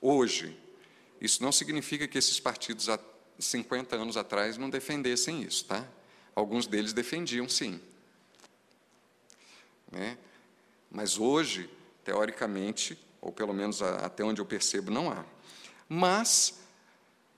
Hoje, 0.00 0.56
isso 1.20 1.42
não 1.42 1.52
significa 1.52 2.08
que 2.08 2.16
esses 2.16 2.40
partidos 2.40 2.88
há 2.88 2.98
50 3.38 3.96
anos 3.96 4.16
atrás 4.16 4.56
não 4.56 4.70
defendessem 4.70 5.42
isso, 5.42 5.66
tá? 5.66 5.86
Alguns 6.34 6.66
deles 6.66 6.92
defendiam, 6.92 7.48
sim. 7.48 7.80
Né? 9.90 10.16
Mas 10.90 11.18
hoje, 11.18 11.68
teoricamente, 12.04 12.98
ou 13.20 13.32
pelo 13.32 13.52
menos 13.52 13.82
até 13.82 14.24
onde 14.24 14.40
eu 14.40 14.46
percebo, 14.46 14.90
não 14.90 15.10
há. 15.10 15.24
Mas, 15.88 16.58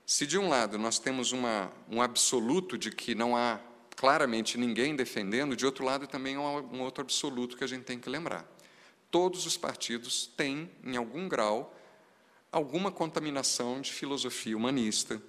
se 0.05 0.25
de 0.25 0.37
um 0.37 0.47
lado 0.47 0.77
nós 0.77 0.99
temos 0.99 1.31
uma, 1.31 1.71
um 1.89 2.01
absoluto 2.01 2.77
de 2.77 2.91
que 2.91 3.13
não 3.13 3.35
há 3.35 3.59
claramente 3.95 4.57
ninguém 4.57 4.95
defendendo, 4.95 5.55
de 5.55 5.65
outro 5.65 5.83
lado 5.83 6.07
também 6.07 6.35
há 6.35 6.39
um 6.39 6.81
outro 6.81 7.03
absoluto 7.03 7.57
que 7.57 7.63
a 7.63 7.67
gente 7.67 7.83
tem 7.83 7.99
que 7.99 8.09
lembrar. 8.09 8.45
Todos 9.11 9.45
os 9.45 9.57
partidos 9.57 10.25
têm, 10.25 10.71
em 10.83 10.95
algum 10.95 11.27
grau, 11.27 11.75
alguma 12.53 12.91
contaminação 12.91 13.81
de 13.81 13.91
filosofia 13.91 14.55
humanista, 14.55 15.19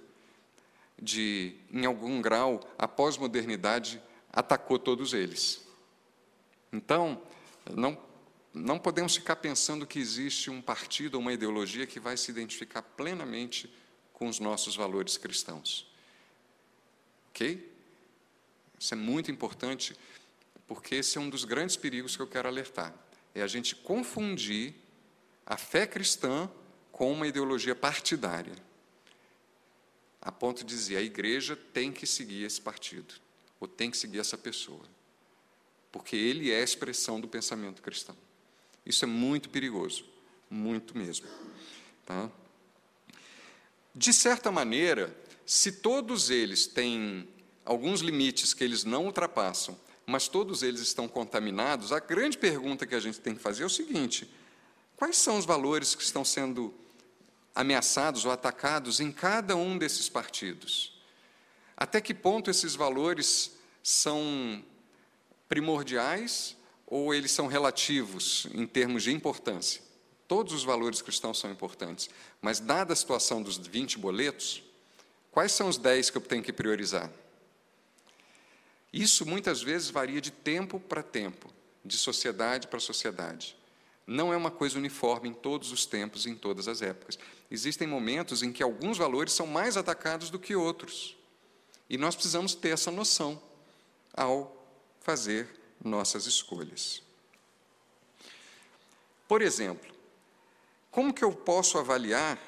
de, 1.01 1.55
em 1.71 1.83
algum 1.83 2.21
grau, 2.21 2.61
a 2.77 2.87
pós-modernidade 2.87 4.01
atacou 4.31 4.77
todos 4.77 5.11
eles. 5.11 5.65
Então, 6.71 7.19
não, 7.73 7.97
não 8.53 8.77
podemos 8.77 9.15
ficar 9.15 9.37
pensando 9.37 9.87
que 9.87 9.97
existe 9.97 10.51
um 10.51 10.61
partido 10.61 11.15
ou 11.15 11.21
uma 11.21 11.33
ideologia 11.33 11.87
que 11.87 11.99
vai 11.99 12.15
se 12.15 12.29
identificar 12.29 12.83
plenamente 12.83 13.73
com 14.13 14.27
os 14.27 14.39
nossos 14.39 14.75
valores 14.75 15.17
cristãos. 15.17 15.91
Ok? 17.31 17.73
Isso 18.79 18.93
é 18.93 18.97
muito 18.97 19.31
importante, 19.31 19.97
porque 20.67 20.95
esse 20.95 21.17
é 21.17 21.21
um 21.21 21.29
dos 21.29 21.43
grandes 21.43 21.75
perigos 21.75 22.15
que 22.15 22.21
eu 22.21 22.27
quero 22.27 22.47
alertar. 22.47 22.93
É 23.33 23.41
a 23.41 23.47
gente 23.47 23.75
confundir 23.75 24.75
a 25.43 25.57
fé 25.57 25.87
cristã 25.87 26.49
com 26.95 27.11
uma 27.11 27.27
ideologia 27.27 27.75
partidária. 27.75 28.55
A 30.21 30.31
ponto 30.31 30.63
de 30.63 30.73
dizer, 30.73 30.95
a 30.95 31.01
igreja 31.01 31.53
tem 31.53 31.91
que 31.91 32.07
seguir 32.07 32.45
esse 32.45 32.61
partido, 32.61 33.15
ou 33.59 33.67
tem 33.67 33.91
que 33.91 33.97
seguir 33.97 34.19
essa 34.19 34.37
pessoa. 34.37 34.85
Porque 35.91 36.15
ele 36.15 36.53
é 36.53 36.61
a 36.61 36.63
expressão 36.63 37.19
do 37.19 37.27
pensamento 37.27 37.81
cristão. 37.81 38.15
Isso 38.85 39.03
é 39.03 39.07
muito 39.09 39.49
perigoso, 39.49 40.05
muito 40.49 40.97
mesmo. 40.97 41.27
Tá? 42.05 42.31
De 43.93 44.13
certa 44.13 44.49
maneira, 44.49 45.13
se 45.45 45.73
todos 45.73 46.29
eles 46.29 46.65
têm 46.65 47.27
alguns 47.65 47.99
limites 47.99 48.53
que 48.53 48.63
eles 48.63 48.85
não 48.85 49.07
ultrapassam, 49.07 49.77
mas 50.05 50.29
todos 50.29 50.63
eles 50.63 50.79
estão 50.79 51.09
contaminados, 51.09 51.91
a 51.91 51.99
grande 51.99 52.37
pergunta 52.37 52.87
que 52.87 52.95
a 52.95 53.01
gente 53.01 53.19
tem 53.19 53.35
que 53.35 53.41
fazer 53.41 53.63
é 53.63 53.65
o 53.65 53.69
seguinte: 53.69 54.33
quais 54.95 55.17
são 55.17 55.37
os 55.37 55.43
valores 55.45 55.93
que 55.93 56.01
estão 56.01 56.23
sendo 56.23 56.73
ameaçados 57.55 58.25
ou 58.25 58.31
atacados 58.31 58.99
em 58.99 59.11
cada 59.11 59.55
um 59.55 59.77
desses 59.77 60.09
partidos? 60.09 60.93
Até 61.77 62.01
que 62.01 62.13
ponto 62.13 62.51
esses 62.51 62.75
valores 62.75 63.55
são 63.81 64.63
primordiais 65.47 66.55
ou 66.85 67.13
eles 67.13 67.31
são 67.31 67.47
relativos 67.47 68.47
em 68.53 68.67
termos 68.67 69.03
de 69.03 69.11
importância? 69.11 69.81
Todos 70.27 70.53
os 70.53 70.63
valores 70.63 71.01
cristãos 71.01 71.39
são 71.39 71.51
importantes, 71.51 72.09
mas 72.41 72.59
dada 72.59 72.93
a 72.93 72.95
situação 72.95 73.41
dos 73.41 73.57
20 73.57 73.99
boletos, 73.99 74.63
quais 75.31 75.51
são 75.51 75.67
os 75.67 75.77
10 75.77 76.09
que 76.09 76.17
eu 76.17 76.21
tenho 76.21 76.43
que 76.43 76.51
priorizar? 76.51 77.11
Isso 78.91 79.25
muitas 79.25 79.61
vezes 79.61 79.89
varia 79.89 80.21
de 80.21 80.31
tempo 80.31 80.79
para 80.79 81.03
tempo, 81.03 81.53
de 81.83 81.97
sociedade 81.97 82.67
para 82.67 82.79
sociedade. 82.79 83.55
Não 84.07 84.31
é 84.31 84.37
uma 84.37 84.51
coisa 84.51 84.77
uniforme 84.77 85.29
em 85.29 85.33
todos 85.33 85.71
os 85.71 85.85
tempos 85.85 86.25
em 86.25 86.35
todas 86.35 86.67
as 86.67 86.81
épocas. 86.81 87.17
Existem 87.49 87.87
momentos 87.87 88.43
em 88.43 88.51
que 88.51 88.61
alguns 88.61 88.97
valores 88.97 89.33
são 89.33 89.47
mais 89.47 89.77
atacados 89.77 90.29
do 90.29 90.37
que 90.37 90.55
outros. 90.55 91.17
E 91.89 91.97
nós 91.97 92.15
precisamos 92.15 92.53
ter 92.53 92.69
essa 92.69 92.91
noção 92.91 93.41
ao 94.13 94.55
fazer 95.01 95.49
nossas 95.83 96.25
escolhas. 96.25 97.01
Por 99.27 99.41
exemplo, 99.41 99.93
como 100.91 101.13
que 101.13 101.23
eu 101.23 101.31
posso 101.31 101.77
avaliar, 101.77 102.39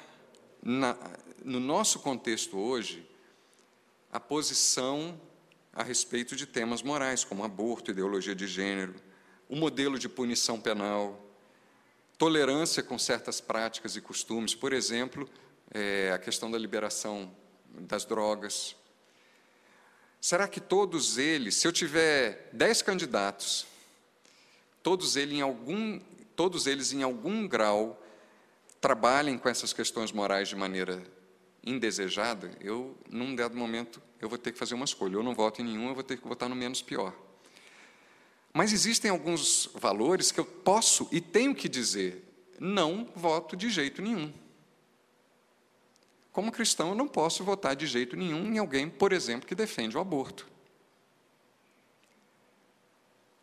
na, 0.62 0.96
no 1.44 1.60
nosso 1.60 1.98
contexto 1.98 2.56
hoje, 2.56 3.08
a 4.12 4.20
posição 4.20 5.20
a 5.72 5.82
respeito 5.82 6.34
de 6.34 6.46
temas 6.46 6.82
morais, 6.82 7.24
como 7.24 7.44
aborto, 7.44 7.90
ideologia 7.90 8.34
de 8.34 8.46
gênero, 8.46 8.94
o 9.48 9.54
modelo 9.54 9.98
de 9.98 10.08
punição 10.08 10.60
penal, 10.60 11.27
tolerância 12.18 12.82
com 12.82 12.98
certas 12.98 13.40
práticas 13.40 13.94
e 13.96 14.00
costumes, 14.00 14.54
por 14.54 14.72
exemplo, 14.72 15.30
é, 15.72 16.10
a 16.12 16.18
questão 16.18 16.50
da 16.50 16.58
liberação 16.58 17.32
das 17.70 18.04
drogas. 18.04 18.74
Será 20.20 20.48
que 20.48 20.60
todos 20.60 21.16
eles, 21.16 21.54
se 21.54 21.68
eu 21.68 21.72
tiver 21.72 22.50
dez 22.52 22.82
candidatos, 22.82 23.66
todos 24.82 25.14
eles 25.16 25.38
em 25.38 25.40
algum, 25.40 26.00
todos 26.34 26.66
eles 26.66 26.92
em 26.92 27.04
algum 27.04 27.46
grau 27.46 28.02
trabalhem 28.80 29.38
com 29.38 29.48
essas 29.48 29.72
questões 29.72 30.10
morais 30.10 30.48
de 30.48 30.56
maneira 30.56 31.00
indesejada, 31.62 32.50
eu, 32.60 32.96
num 33.08 33.34
dado 33.34 33.56
momento, 33.56 34.02
eu 34.20 34.28
vou 34.28 34.38
ter 34.38 34.52
que 34.52 34.58
fazer 34.58 34.74
uma 34.74 34.84
escolha. 34.84 35.14
Eu 35.14 35.22
não 35.22 35.34
voto 35.34 35.60
em 35.60 35.64
nenhum, 35.64 35.88
eu 35.88 35.94
vou 35.94 36.02
ter 36.02 36.16
que 36.16 36.26
votar 36.26 36.48
no 36.48 36.56
menos 36.56 36.82
pior. 36.82 37.14
Mas 38.52 38.72
existem 38.72 39.10
alguns 39.10 39.68
valores 39.74 40.32
que 40.32 40.40
eu 40.40 40.44
posso 40.44 41.08
e 41.12 41.20
tenho 41.20 41.54
que 41.54 41.68
dizer, 41.68 42.24
não 42.58 43.08
voto 43.14 43.56
de 43.56 43.70
jeito 43.70 44.02
nenhum. 44.02 44.32
Como 46.32 46.52
cristão, 46.52 46.90
eu 46.90 46.94
não 46.94 47.08
posso 47.08 47.42
votar 47.42 47.74
de 47.74 47.86
jeito 47.86 48.16
nenhum 48.16 48.52
em 48.52 48.58
alguém, 48.58 48.88
por 48.88 49.12
exemplo, 49.12 49.46
que 49.46 49.54
defende 49.54 49.96
o 49.96 50.00
aborto. 50.00 50.46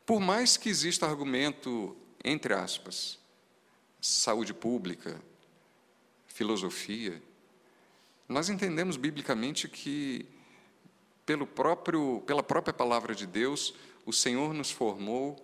Por 0.06 0.20
mais 0.20 0.56
que 0.56 0.70
exista 0.70 1.06
argumento, 1.06 1.96
entre 2.24 2.54
aspas, 2.54 3.20
saúde 4.00 4.54
pública, 4.54 5.20
filosofia, 6.28 7.22
nós 8.30 8.50
entendemos 8.50 8.98
biblicamente 8.98 9.68
que, 9.68 10.26
pelo 11.26 11.46
próprio, 11.46 12.24
pela 12.26 12.44
própria 12.44 12.74
palavra 12.74 13.14
de 13.16 13.26
Deus, 13.26 13.74
o 14.06 14.14
Senhor 14.14 14.54
nos 14.54 14.72
formou 14.72 15.36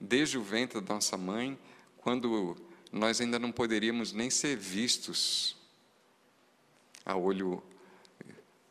desde 0.00 0.38
o 0.38 0.42
ventre 0.42 0.80
da 0.80 0.94
nossa 0.94 1.16
mãe, 1.16 1.58
quando 1.98 2.56
nós 2.90 3.20
ainda 3.20 3.38
não 3.38 3.52
poderíamos 3.52 4.12
nem 4.12 4.30
ser 4.30 4.56
vistos 4.56 5.56
a 7.04 7.16
olho 7.16 7.62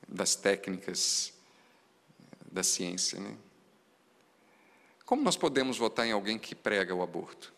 das 0.07 0.35
técnicas 0.35 1.33
da 2.51 2.63
ciência. 2.63 3.19
Né? 3.19 3.35
Como 5.05 5.23
nós 5.23 5.37
podemos 5.37 5.77
votar 5.77 6.05
em 6.05 6.11
alguém 6.11 6.37
que 6.37 6.53
prega 6.53 6.93
o 6.93 7.01
aborto? 7.01 7.53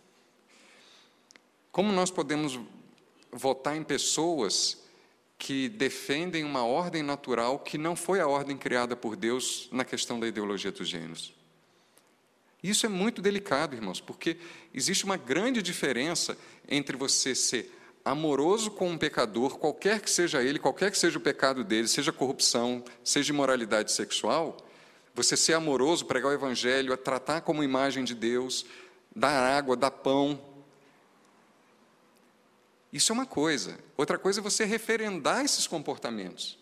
Como 1.72 1.91
nós 1.91 2.11
podemos 2.11 2.59
votar 3.32 3.76
em 3.76 3.84
pessoas 3.84 4.84
que 5.39 5.68
defendem 5.68 6.43
uma 6.43 6.64
ordem 6.64 7.01
natural 7.01 7.59
que 7.59 7.78
não 7.78 7.95
foi 7.95 8.20
a 8.20 8.28
ordem 8.28 8.55
criada 8.55 8.95
por 8.95 9.16
Deus 9.16 9.68
na 9.72 9.84
questão 9.84 10.20
da 10.20 10.28
ideologia 10.28 10.72
dos 10.72 10.88
gêneros? 10.88 11.34
Isso 12.64 12.86
é 12.86 12.89
muito 12.89 13.22
delicado, 13.22 13.76
irmãos, 13.76 13.99
porque 13.99 14.38
existe 14.74 15.03
uma 15.03 15.18
grande 15.18 15.61
diferença 15.61 16.38
entre 16.68 16.95
você 16.95 17.36
ser 17.36 17.70
amoroso 18.05 18.72
com 18.72 18.89
um 18.89 18.97
pecador, 18.97 19.57
qualquer 19.57 19.99
que 19.99 20.09
seja 20.09 20.41
ele, 20.41 20.57
qualquer 20.57 20.89
que 20.89 20.97
seja 20.97 21.18
o 21.18 21.22
pecado 21.22 21.64
dele, 21.64 21.88
seja 21.88 22.11
corrupção, 22.11 22.84
seja 23.03 23.34
imoralidade 23.34 23.91
sexual, 23.91 24.57
você 25.14 25.36
ser 25.36 25.53
amoroso, 25.53 26.05
pregar 26.05 26.32
o 26.32 26.34
evangelho, 26.34 26.95
tratar 26.95 27.41
como 27.41 27.64
imagem 27.64 28.03
de 28.03 28.16
Deus, 28.16 28.66
dar 29.14 29.57
água, 29.57 29.76
dar 29.76 29.91
pão, 29.91 30.39
isso 32.93 33.11
é 33.11 33.14
uma 33.16 33.26
coisa. 33.26 33.80
Outra 33.97 34.20
coisa 34.20 34.39
é 34.39 34.43
você 34.43 34.66
referendar 34.66 35.43
esses 35.43 35.66
comportamentos. 35.66 36.59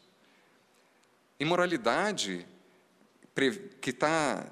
Imoralidade, 1.37 2.47
que 3.81 3.89
está 3.89 4.45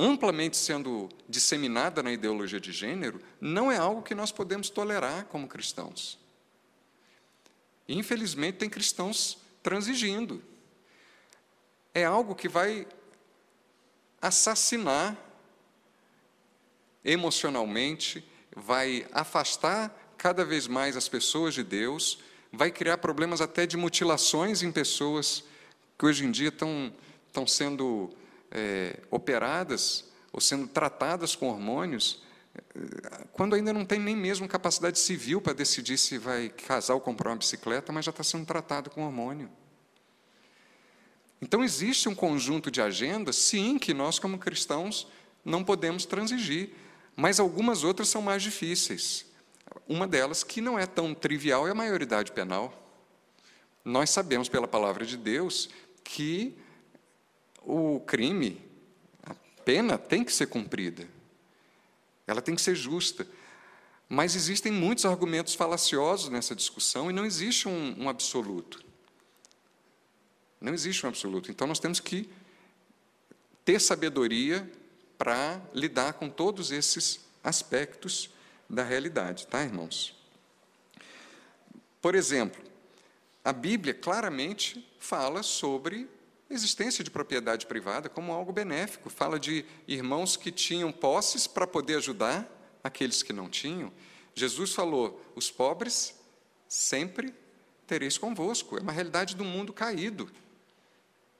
amplamente 0.00 0.56
sendo 0.56 1.08
disseminada 1.28 2.02
na 2.02 2.10
ideologia 2.10 2.58
de 2.58 2.72
gênero, 2.72 3.20
não 3.40 3.70
é 3.70 3.76
algo 3.76 4.02
que 4.02 4.14
nós 4.14 4.32
podemos 4.32 4.70
tolerar 4.70 5.26
como 5.26 5.46
cristãos. 5.46 6.18
Infelizmente, 7.86 8.58
tem 8.58 8.70
cristãos 8.70 9.38
transigindo. 9.62 10.42
É 11.92 12.04
algo 12.04 12.34
que 12.34 12.48
vai 12.48 12.86
assassinar 14.22 15.16
emocionalmente, 17.04 18.24
vai 18.56 19.06
afastar 19.12 20.14
cada 20.16 20.44
vez 20.44 20.66
mais 20.66 20.96
as 20.96 21.08
pessoas 21.08 21.54
de 21.54 21.62
Deus, 21.62 22.20
vai 22.52 22.70
criar 22.70 22.98
problemas 22.98 23.40
até 23.40 23.66
de 23.66 23.76
mutilações 23.76 24.62
em 24.62 24.72
pessoas 24.72 25.44
que 25.98 26.06
hoje 26.06 26.24
em 26.24 26.30
dia 26.30 26.48
estão, 26.48 26.92
estão 27.26 27.46
sendo 27.46 28.10
é, 28.50 28.98
operadas 29.10 30.10
ou 30.32 30.40
sendo 30.40 30.66
tratadas 30.66 31.34
com 31.34 31.48
hormônios, 31.48 32.22
quando 33.32 33.54
ainda 33.54 33.72
não 33.72 33.84
tem 33.84 33.98
nem 33.98 34.16
mesmo 34.16 34.48
capacidade 34.48 34.98
civil 34.98 35.40
para 35.40 35.52
decidir 35.52 35.96
se 35.96 36.18
vai 36.18 36.48
casar 36.48 36.94
ou 36.94 37.00
comprar 37.00 37.30
uma 37.30 37.36
bicicleta, 37.36 37.92
mas 37.92 38.04
já 38.04 38.10
está 38.10 38.22
sendo 38.22 38.44
tratado 38.44 38.90
com 38.90 39.04
hormônio. 39.04 39.50
Então, 41.42 41.64
existe 41.64 42.08
um 42.08 42.14
conjunto 42.14 42.70
de 42.70 42.82
agendas, 42.82 43.36
sim, 43.36 43.78
que 43.78 43.94
nós, 43.94 44.18
como 44.18 44.38
cristãos, 44.38 45.08
não 45.44 45.64
podemos 45.64 46.04
transigir, 46.04 46.70
mas 47.16 47.40
algumas 47.40 47.82
outras 47.82 48.08
são 48.08 48.20
mais 48.20 48.42
difíceis. 48.42 49.24
Uma 49.88 50.06
delas, 50.06 50.44
que 50.44 50.60
não 50.60 50.78
é 50.78 50.86
tão 50.86 51.14
trivial, 51.14 51.66
é 51.66 51.70
a 51.70 51.74
maioridade 51.74 52.32
penal. 52.32 52.76
Nós 53.84 54.10
sabemos 54.10 54.48
pela 54.48 54.68
palavra 54.68 55.06
de 55.06 55.16
Deus 55.16 55.70
que 56.04 56.58
o 57.64 58.00
crime, 58.00 58.60
a 59.22 59.34
pena 59.64 59.98
tem 59.98 60.24
que 60.24 60.32
ser 60.32 60.46
cumprida. 60.46 61.06
Ela 62.26 62.40
tem 62.40 62.54
que 62.54 62.62
ser 62.62 62.74
justa. 62.74 63.26
Mas 64.08 64.34
existem 64.34 64.72
muitos 64.72 65.04
argumentos 65.04 65.54
falaciosos 65.54 66.30
nessa 66.30 66.54
discussão 66.54 67.10
e 67.10 67.12
não 67.12 67.24
existe 67.24 67.68
um, 67.68 67.94
um 68.02 68.08
absoluto. 68.08 68.84
Não 70.60 70.74
existe 70.74 71.06
um 71.06 71.08
absoluto. 71.08 71.50
Então 71.50 71.66
nós 71.66 71.78
temos 71.78 72.00
que 72.00 72.28
ter 73.64 73.80
sabedoria 73.80 74.68
para 75.16 75.60
lidar 75.72 76.14
com 76.14 76.28
todos 76.28 76.72
esses 76.72 77.20
aspectos 77.42 78.30
da 78.68 78.82
realidade, 78.82 79.46
tá, 79.46 79.62
irmãos? 79.62 80.14
Por 82.00 82.14
exemplo, 82.14 82.62
a 83.44 83.52
Bíblia 83.52 83.94
claramente 83.94 84.86
fala 84.98 85.42
sobre 85.42 86.08
existência 86.50 87.04
de 87.04 87.10
propriedade 87.10 87.66
privada 87.66 88.08
como 88.08 88.32
algo 88.32 88.52
benéfico. 88.52 89.08
Fala 89.08 89.38
de 89.38 89.64
irmãos 89.86 90.36
que 90.36 90.50
tinham 90.50 90.90
posses 90.90 91.46
para 91.46 91.66
poder 91.66 91.96
ajudar 91.96 92.48
aqueles 92.82 93.22
que 93.22 93.32
não 93.32 93.48
tinham. 93.48 93.92
Jesus 94.34 94.72
falou: 94.72 95.22
os 95.34 95.50
pobres 95.50 96.14
sempre 96.68 97.34
tereis 97.86 98.18
convosco. 98.18 98.76
É 98.76 98.80
uma 98.80 98.92
realidade 98.92 99.36
do 99.36 99.44
mundo 99.44 99.72
caído. 99.72 100.30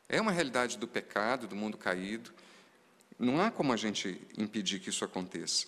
É 0.08 0.20
uma 0.20 0.32
realidade 0.32 0.78
do 0.78 0.88
pecado, 0.88 1.46
do 1.46 1.56
mundo 1.56 1.76
caído. 1.76 2.32
Não 3.18 3.40
há 3.40 3.50
como 3.50 3.72
a 3.72 3.76
gente 3.76 4.20
impedir 4.36 4.80
que 4.80 4.90
isso 4.90 5.04
aconteça. 5.04 5.66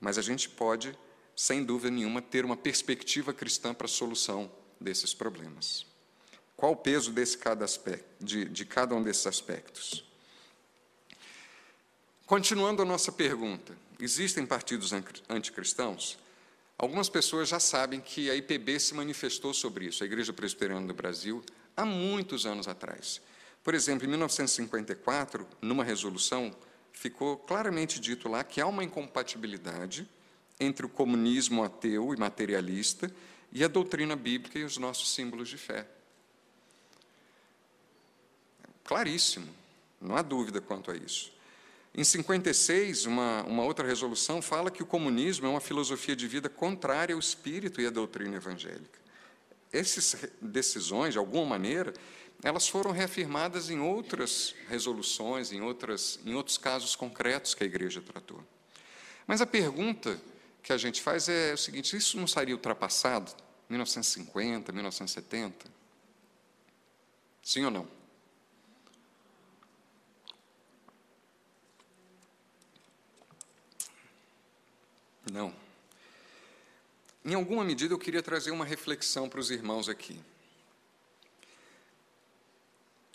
Mas 0.00 0.18
a 0.18 0.22
gente 0.22 0.48
pode, 0.48 0.96
sem 1.34 1.64
dúvida 1.64 1.90
nenhuma, 1.90 2.20
ter 2.20 2.44
uma 2.44 2.56
perspectiva 2.56 3.32
cristã 3.32 3.72
para 3.72 3.86
a 3.86 3.88
solução 3.88 4.50
desses 4.80 5.14
problemas. 5.14 5.86
Qual 6.58 6.72
o 6.72 6.76
peso 6.76 7.12
desse 7.12 7.38
cada 7.38 7.64
aspecto, 7.64 8.04
de, 8.18 8.44
de 8.46 8.64
cada 8.64 8.92
um 8.92 9.00
desses 9.00 9.28
aspectos? 9.28 10.04
Continuando 12.26 12.82
a 12.82 12.84
nossa 12.84 13.12
pergunta, 13.12 13.78
existem 14.00 14.44
partidos 14.44 14.92
anticristãos? 15.28 16.18
Algumas 16.76 17.08
pessoas 17.08 17.48
já 17.48 17.60
sabem 17.60 18.00
que 18.00 18.28
a 18.28 18.34
IPB 18.34 18.80
se 18.80 18.92
manifestou 18.92 19.54
sobre 19.54 19.84
isso, 19.86 20.02
a 20.02 20.06
Igreja 20.06 20.32
Presbiteriana 20.32 20.84
do 20.84 20.92
Brasil, 20.92 21.44
há 21.76 21.84
muitos 21.84 22.44
anos 22.44 22.66
atrás. 22.66 23.20
Por 23.62 23.72
exemplo, 23.72 24.04
em 24.04 24.10
1954, 24.10 25.46
numa 25.62 25.84
resolução 25.84 26.52
ficou 26.92 27.36
claramente 27.36 28.00
dito 28.00 28.28
lá 28.28 28.42
que 28.42 28.60
há 28.60 28.66
uma 28.66 28.82
incompatibilidade 28.82 30.08
entre 30.58 30.84
o 30.84 30.88
comunismo 30.88 31.62
ateu 31.62 32.12
e 32.12 32.16
materialista 32.16 33.08
e 33.52 33.62
a 33.62 33.68
doutrina 33.68 34.16
bíblica 34.16 34.58
e 34.58 34.64
os 34.64 34.76
nossos 34.76 35.14
símbolos 35.14 35.48
de 35.48 35.56
fé. 35.56 35.86
Claríssimo, 38.88 39.46
não 40.00 40.16
há 40.16 40.22
dúvida 40.22 40.62
quanto 40.62 40.90
a 40.90 40.96
isso. 40.96 41.30
Em 41.94 42.02
56, 42.02 43.04
uma, 43.04 43.42
uma 43.42 43.62
outra 43.62 43.86
resolução 43.86 44.40
fala 44.40 44.70
que 44.70 44.82
o 44.82 44.86
comunismo 44.86 45.46
é 45.46 45.50
uma 45.50 45.60
filosofia 45.60 46.16
de 46.16 46.26
vida 46.26 46.48
contrária 46.48 47.14
ao 47.14 47.18
espírito 47.18 47.82
e 47.82 47.86
à 47.86 47.90
doutrina 47.90 48.36
evangélica. 48.36 48.98
Essas 49.70 50.16
decisões, 50.40 51.12
de 51.12 51.18
alguma 51.18 51.44
maneira, 51.44 51.92
elas 52.42 52.66
foram 52.66 52.90
reafirmadas 52.90 53.68
em 53.68 53.78
outras 53.78 54.54
resoluções, 54.70 55.52
em, 55.52 55.60
outras, 55.60 56.18
em 56.24 56.32
outros 56.34 56.56
casos 56.56 56.96
concretos 56.96 57.54
que 57.54 57.64
a 57.64 57.66
igreja 57.66 58.00
tratou. 58.00 58.42
Mas 59.26 59.42
a 59.42 59.46
pergunta 59.46 60.18
que 60.62 60.72
a 60.72 60.78
gente 60.78 61.02
faz 61.02 61.28
é 61.28 61.52
o 61.52 61.58
seguinte: 61.58 61.94
isso 61.94 62.16
não 62.16 62.26
seria 62.26 62.54
ultrapassado? 62.54 63.30
1950, 63.68 64.72
1970? 64.72 65.66
Sim 67.42 67.66
ou 67.66 67.70
não? 67.70 67.97
Não. 75.32 75.54
Em 77.24 77.34
alguma 77.34 77.64
medida, 77.64 77.92
eu 77.92 77.98
queria 77.98 78.22
trazer 78.22 78.50
uma 78.50 78.64
reflexão 78.64 79.28
para 79.28 79.40
os 79.40 79.50
irmãos 79.50 79.88
aqui. 79.88 80.18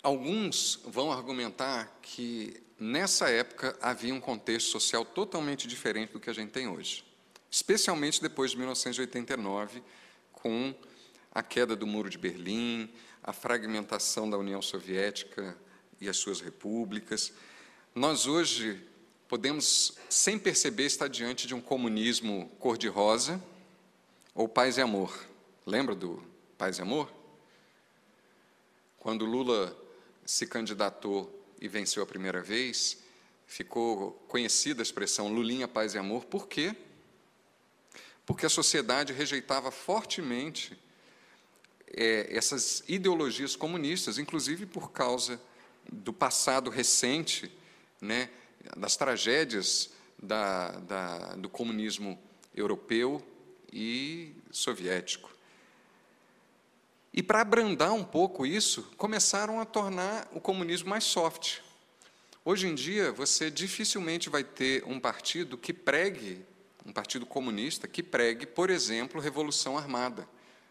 Alguns 0.02 0.80
vão 0.84 1.10
argumentar 1.10 1.98
que 2.02 2.62
nessa 2.78 3.30
época 3.30 3.76
havia 3.80 4.14
um 4.14 4.20
contexto 4.20 4.70
social 4.70 5.04
totalmente 5.04 5.66
diferente 5.66 6.12
do 6.12 6.20
que 6.20 6.28
a 6.28 6.32
gente 6.34 6.50
tem 6.50 6.68
hoje, 6.68 7.04
especialmente 7.50 8.20
depois 8.20 8.50
de 8.50 8.58
1989, 8.58 9.82
com 10.32 10.74
a 11.32 11.42
queda 11.42 11.74
do 11.74 11.86
Muro 11.86 12.10
de 12.10 12.18
Berlim, 12.18 12.92
a 13.22 13.32
fragmentação 13.32 14.28
da 14.28 14.36
União 14.36 14.60
Soviética 14.60 15.56
e 16.00 16.08
as 16.08 16.18
suas 16.18 16.40
repúblicas. 16.40 17.32
Nós 17.94 18.26
hoje 18.26 18.80
podemos, 19.28 19.96
sem 20.08 20.38
perceber, 20.38 20.84
estar 20.84 21.08
diante 21.08 21.46
de 21.46 21.54
um 21.54 21.60
comunismo 21.60 22.50
cor-de-rosa 22.58 23.42
ou 24.34 24.48
paz 24.48 24.76
e 24.76 24.80
amor. 24.80 25.26
Lembra 25.66 25.94
do 25.94 26.22
paz 26.58 26.78
e 26.78 26.82
amor? 26.82 27.12
Quando 28.98 29.24
Lula 29.24 29.76
se 30.24 30.46
candidatou 30.46 31.44
e 31.60 31.68
venceu 31.68 32.02
a 32.02 32.06
primeira 32.06 32.42
vez, 32.42 32.98
ficou 33.46 34.12
conhecida 34.28 34.82
a 34.82 34.84
expressão 34.84 35.32
Lulinha, 35.32 35.68
paz 35.68 35.94
e 35.94 35.98
amor. 35.98 36.24
Por 36.24 36.48
quê? 36.48 36.74
Porque 38.26 38.46
a 38.46 38.50
sociedade 38.50 39.12
rejeitava 39.12 39.70
fortemente 39.70 40.78
é, 41.88 42.34
essas 42.34 42.82
ideologias 42.88 43.54
comunistas, 43.54 44.18
inclusive 44.18 44.66
por 44.66 44.90
causa 44.90 45.40
do 45.92 46.12
passado 46.12 46.70
recente, 46.70 47.50
né, 48.00 48.30
das 48.76 48.96
tragédias 48.96 49.90
da, 50.22 50.70
da, 50.70 51.18
do 51.36 51.48
comunismo 51.48 52.18
europeu 52.54 53.22
e 53.72 54.34
soviético. 54.50 55.30
E 57.12 57.22
para 57.22 57.40
abrandar 57.40 57.92
um 57.92 58.04
pouco 58.04 58.44
isso, 58.44 58.82
começaram 58.96 59.60
a 59.60 59.64
tornar 59.64 60.28
o 60.32 60.40
comunismo 60.40 60.88
mais 60.88 61.04
soft. 61.04 61.58
Hoje 62.44 62.66
em 62.66 62.74
dia, 62.74 63.12
você 63.12 63.50
dificilmente 63.50 64.28
vai 64.28 64.42
ter 64.42 64.84
um 64.84 64.98
partido 64.98 65.56
que 65.56 65.72
pregue, 65.72 66.44
um 66.84 66.92
partido 66.92 67.24
comunista, 67.24 67.86
que 67.86 68.02
pregue, 68.02 68.46
por 68.46 68.68
exemplo, 68.68 69.20
revolução 69.20 69.78
armada. 69.78 70.28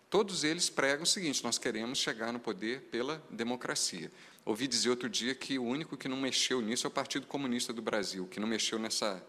Todos 0.09 0.43
eles 0.43 0.69
pregam 0.69 1.03
o 1.03 1.07
seguinte: 1.07 1.43
nós 1.43 1.57
queremos 1.57 1.97
chegar 1.97 2.31
no 2.31 2.39
poder 2.39 2.81
pela 2.91 3.23
democracia. 3.31 4.11
Ouvi 4.45 4.67
dizer 4.67 4.89
outro 4.89 5.09
dia 5.09 5.33
que 5.33 5.57
o 5.57 5.63
único 5.63 5.95
que 5.95 6.07
não 6.07 6.17
mexeu 6.17 6.61
nisso 6.61 6.85
é 6.85 6.89
o 6.89 6.91
Partido 6.91 7.25
Comunista 7.27 7.71
do 7.71 7.81
Brasil, 7.81 8.27
que 8.27 8.39
não 8.39 8.47
mexeu 8.47 8.77
nessa, 8.77 9.25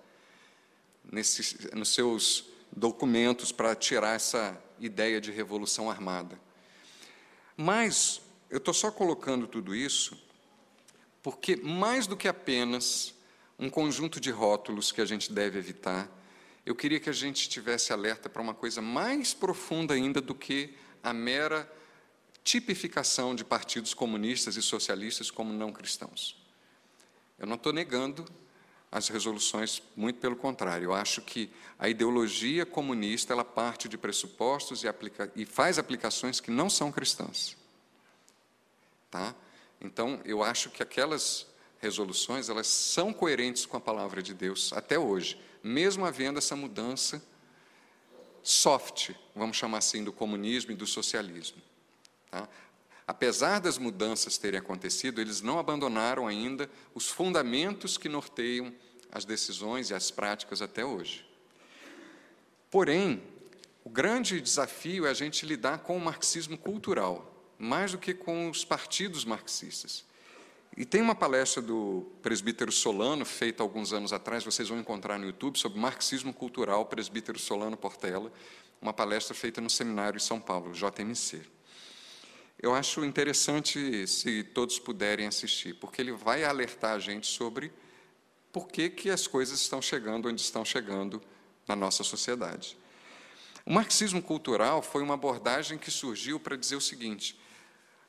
nesses, 1.10 1.70
nos 1.72 1.90
seus 1.90 2.46
documentos 2.72 3.52
para 3.52 3.74
tirar 3.76 4.16
essa 4.16 4.60
ideia 4.80 5.20
de 5.20 5.30
revolução 5.30 5.88
armada. 5.88 6.40
Mas 7.56 8.20
eu 8.50 8.58
estou 8.58 8.74
só 8.74 8.90
colocando 8.90 9.46
tudo 9.46 9.74
isso 9.74 10.20
porque, 11.22 11.56
mais 11.56 12.06
do 12.06 12.16
que 12.16 12.28
apenas 12.28 13.14
um 13.58 13.70
conjunto 13.70 14.20
de 14.20 14.30
rótulos 14.30 14.92
que 14.92 15.00
a 15.00 15.06
gente 15.06 15.32
deve 15.32 15.58
evitar, 15.58 16.10
eu 16.66 16.74
queria 16.74 17.00
que 17.00 17.08
a 17.08 17.14
gente 17.14 17.48
tivesse 17.48 17.92
alerta 17.92 18.28
para 18.28 18.42
uma 18.42 18.52
coisa 18.52 18.82
mais 18.82 19.32
profunda 19.32 19.94
ainda 19.94 20.20
do 20.20 20.34
que 20.34 20.74
a 21.02 21.12
mera 21.12 21.70
tipificação 22.44 23.34
de 23.34 23.42
partidos 23.42 23.94
comunistas 23.94 24.56
e 24.56 24.62
socialistas 24.62 25.30
como 25.30 25.52
não 25.52 25.72
cristãos. 25.72 26.36
Eu 27.38 27.46
não 27.46 27.56
estou 27.56 27.72
negando 27.72 28.24
as 28.92 29.08
resoluções, 29.08 29.82
muito 29.96 30.20
pelo 30.20 30.36
contrário. 30.36 30.84
Eu 30.84 30.94
acho 30.94 31.20
que 31.22 31.50
a 31.78 31.88
ideologia 31.88 32.64
comunista 32.64 33.32
ela 33.32 33.44
parte 33.44 33.88
de 33.88 33.98
pressupostos 33.98 34.84
e, 34.84 34.88
aplica 34.88 35.32
e 35.34 35.44
faz 35.44 35.80
aplicações 35.80 36.38
que 36.38 36.50
não 36.50 36.70
são 36.70 36.92
cristãs. 36.92 37.56
Tá? 39.10 39.34
Então, 39.80 40.20
eu 40.24 40.44
acho 40.44 40.70
que 40.70 40.82
aquelas 40.82 41.46
resoluções 41.80 42.48
elas 42.48 42.66
são 42.66 43.12
coerentes 43.12 43.66
com 43.66 43.76
a 43.76 43.80
palavra 43.80 44.22
de 44.22 44.32
Deus 44.32 44.72
até 44.72 44.98
hoje, 44.98 45.40
mesmo 45.62 46.04
havendo 46.04 46.38
essa 46.38 46.54
mudança 46.54 47.22
soft, 48.42 49.10
vamos 49.34 49.56
chamar 49.56 49.78
assim, 49.78 50.04
do 50.04 50.12
comunismo 50.12 50.70
e 50.70 50.76
do 50.76 50.86
socialismo. 50.86 51.60
Tá? 52.34 52.48
Apesar 53.06 53.60
das 53.60 53.78
mudanças 53.78 54.36
terem 54.36 54.58
acontecido, 54.58 55.20
eles 55.20 55.40
não 55.40 55.60
abandonaram 55.60 56.26
ainda 56.26 56.68
os 56.92 57.08
fundamentos 57.08 57.96
que 57.96 58.08
norteiam 58.08 58.74
as 59.12 59.24
decisões 59.24 59.90
e 59.90 59.94
as 59.94 60.10
práticas 60.10 60.60
até 60.60 60.84
hoje. 60.84 61.24
Porém, 62.72 63.22
o 63.84 63.88
grande 63.88 64.40
desafio 64.40 65.06
é 65.06 65.10
a 65.10 65.14
gente 65.14 65.46
lidar 65.46 65.78
com 65.78 65.96
o 65.96 66.00
marxismo 66.00 66.58
cultural, 66.58 67.54
mais 67.56 67.92
do 67.92 67.98
que 67.98 68.12
com 68.12 68.50
os 68.50 68.64
partidos 68.64 69.24
marxistas. 69.24 70.04
E 70.76 70.84
tem 70.84 71.00
uma 71.00 71.14
palestra 71.14 71.62
do 71.62 72.10
presbítero 72.20 72.72
Solano, 72.72 73.24
feita 73.24 73.62
alguns 73.62 73.92
anos 73.92 74.12
atrás, 74.12 74.42
vocês 74.42 74.68
vão 74.68 74.80
encontrar 74.80 75.20
no 75.20 75.26
YouTube, 75.26 75.56
sobre 75.56 75.78
marxismo 75.78 76.34
cultural, 76.34 76.84
presbítero 76.86 77.38
Solano 77.38 77.76
Portela, 77.76 78.32
uma 78.82 78.92
palestra 78.92 79.36
feita 79.36 79.60
no 79.60 79.70
seminário 79.70 80.16
em 80.16 80.20
São 80.20 80.40
Paulo, 80.40 80.72
JMC. 80.72 81.53
Eu 82.58 82.74
acho 82.74 83.04
interessante 83.04 84.06
se 84.06 84.42
todos 84.42 84.78
puderem 84.78 85.26
assistir, 85.26 85.74
porque 85.74 86.00
ele 86.00 86.12
vai 86.12 86.44
alertar 86.44 86.92
a 86.92 86.98
gente 86.98 87.26
sobre 87.26 87.72
por 88.52 88.68
que, 88.68 88.88
que 88.88 89.10
as 89.10 89.26
coisas 89.26 89.60
estão 89.60 89.82
chegando 89.82 90.28
onde 90.28 90.40
estão 90.40 90.64
chegando 90.64 91.20
na 91.66 91.74
nossa 91.74 92.04
sociedade. 92.04 92.78
O 93.66 93.72
marxismo 93.72 94.22
cultural 94.22 94.82
foi 94.82 95.02
uma 95.02 95.14
abordagem 95.14 95.78
que 95.78 95.90
surgiu 95.90 96.38
para 96.38 96.56
dizer 96.56 96.76
o 96.76 96.80
seguinte: 96.80 97.38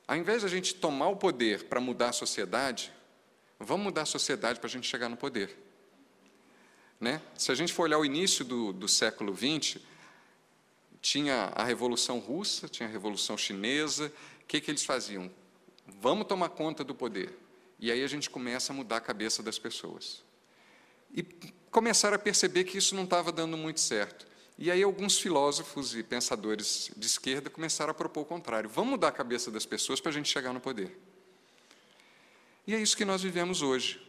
ao 0.08 0.16
invés 0.16 0.42
de 0.42 0.46
a 0.48 0.50
gente 0.50 0.76
tomar 0.76 1.08
o 1.08 1.16
poder 1.16 1.64
para 1.64 1.80
mudar 1.80 2.10
a 2.10 2.14
sociedade, 2.14 2.92
vamos 3.60 3.86
mudar 3.86 4.04
a 4.04 4.06
sociedade 4.06 4.60
para 4.60 4.68
a 4.68 4.72
gente 4.72 4.88
chegar 4.88 5.10
no 5.10 5.18
poder. 5.18 5.58
Né? 7.00 7.22
Se 7.36 7.52
a 7.52 7.56
gente 7.56 7.74
for 7.74 7.84
olhar 7.84 7.98
o 7.98 8.06
início 8.06 8.46
do, 8.46 8.72
do 8.72 8.88
século 8.88 9.36
XX, 9.36 9.82
tinha 11.02 11.52
a 11.56 11.64
Revolução 11.64 12.20
Russa, 12.20 12.68
tinha 12.68 12.88
a 12.88 12.92
Revolução 12.92 13.38
Chinesa, 13.38 14.12
que, 14.48 14.62
que 14.62 14.72
eles 14.72 14.84
faziam? 14.84 15.32
Vamos 16.00 16.28
tomar 16.28 16.50
conta 16.50 16.84
do 16.84 16.96
poder. 16.96 17.38
E 17.80 17.92
aí 17.92 18.04
a 18.04 18.08
gente 18.08 18.30
começa 18.30 18.72
a 18.72 18.76
mudar 18.76 18.98
a 18.98 19.02
cabeça 19.02 19.44
das 19.44 19.60
pessoas. 19.60 20.24
E 21.14 21.24
começaram 21.70 22.16
a 22.16 22.20
perceber 22.20 22.64
que 22.64 22.78
isso 22.78 22.96
não 22.96 23.04
estava 23.04 23.32
dando 23.32 23.58
muito 23.58 23.80
certo. 23.80 24.26
E 24.58 24.72
aí 24.72 24.82
alguns 24.82 25.20
filósofos 25.20 25.94
e 25.96 26.02
pensadores 26.02 26.90
de 26.96 27.06
esquerda 27.06 27.50
começaram 27.50 27.92
a 27.92 27.94
propor 27.94 28.22
o 28.22 28.26
contrário. 28.26 28.70
Vamos 28.70 28.92
mudar 28.92 29.10
a 29.10 29.12
cabeça 29.12 29.52
das 29.52 29.66
pessoas 29.66 30.00
para 30.00 30.12
a 30.12 30.14
gente 30.14 30.30
chegar 30.30 30.54
no 30.54 30.62
poder. 30.62 30.98
E 32.66 32.74
é 32.74 32.80
isso 32.80 32.96
que 32.96 33.06
nós 33.06 33.22
vivemos 33.22 33.62
hoje. 33.62 34.02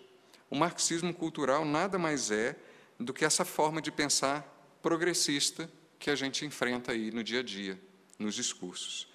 O 0.48 0.56
marxismo 0.56 1.12
cultural 1.12 1.64
nada 1.64 1.98
mais 1.98 2.30
é 2.30 2.56
do 2.98 3.12
que 3.12 3.24
essa 3.24 3.44
forma 3.44 3.82
de 3.82 3.90
pensar 3.90 4.44
progressista 4.80 5.70
que 5.98 6.08
a 6.08 6.14
gente 6.14 6.44
enfrenta 6.46 6.92
aí 6.92 7.10
no 7.10 7.24
dia 7.24 7.40
a 7.40 7.42
dia, 7.42 7.80
nos 8.18 8.34
discursos. 8.34 9.08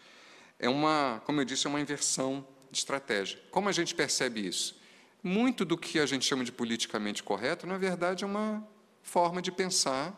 É 0.63 0.69
uma, 0.69 1.19
como 1.25 1.41
eu 1.41 1.45
disse, 1.45 1.65
é 1.65 1.69
uma 1.71 1.81
inversão 1.81 2.47
de 2.69 2.77
estratégia. 2.77 3.41
Como 3.49 3.67
a 3.67 3.71
gente 3.71 3.95
percebe 3.95 4.47
isso? 4.47 4.79
Muito 5.23 5.65
do 5.65 5.75
que 5.75 5.99
a 5.99 6.05
gente 6.05 6.23
chama 6.23 6.43
de 6.43 6.51
politicamente 6.51 7.23
correto, 7.23 7.65
na 7.65 7.79
verdade, 7.79 8.23
é 8.23 8.27
uma 8.27 8.63
forma 9.01 9.41
de 9.41 9.51
pensar 9.51 10.15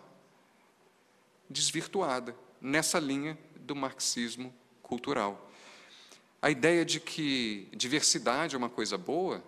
desvirtuada 1.49 2.35
nessa 2.59 2.99
linha 2.99 3.37
do 3.55 3.73
marxismo 3.73 4.53
cultural. 4.81 5.49
A 6.41 6.51
ideia 6.51 6.83
de 6.83 6.99
que 6.99 7.69
diversidade 7.73 8.53
é 8.53 8.57
uma 8.57 8.69
coisa 8.69 8.97
boa 8.97 9.41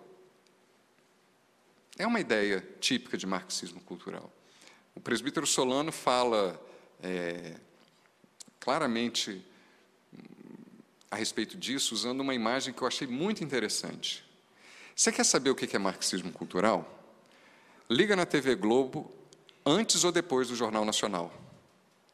é 1.97 2.07
uma 2.07 2.21
ideia 2.21 2.65
típica 2.79 3.17
de 3.17 3.27
marxismo 3.27 3.81
cultural. 3.81 4.31
O 4.95 5.01
presbítero 5.01 5.45
Solano 5.45 5.91
fala 5.91 6.57
é, 7.03 7.57
claramente 8.61 9.43
a 11.09 11.15
respeito 11.15 11.57
disso, 11.57 11.93
usando 11.93 12.21
uma 12.21 12.33
imagem 12.33 12.73
que 12.73 12.81
eu 12.81 12.87
achei 12.87 13.07
muito 13.07 13.43
interessante. 13.43 14.23
Você 14.95 15.11
quer 15.11 15.23
saber 15.23 15.49
o 15.49 15.55
que 15.55 15.75
é 15.75 15.79
marxismo 15.79 16.31
cultural? 16.31 16.89
Liga 17.89 18.15
na 18.15 18.25
TV 18.25 18.55
Globo 18.55 19.11
antes 19.65 20.03
ou 20.03 20.11
depois 20.11 20.47
do 20.47 20.55
Jornal 20.55 20.85
Nacional. 20.85 21.33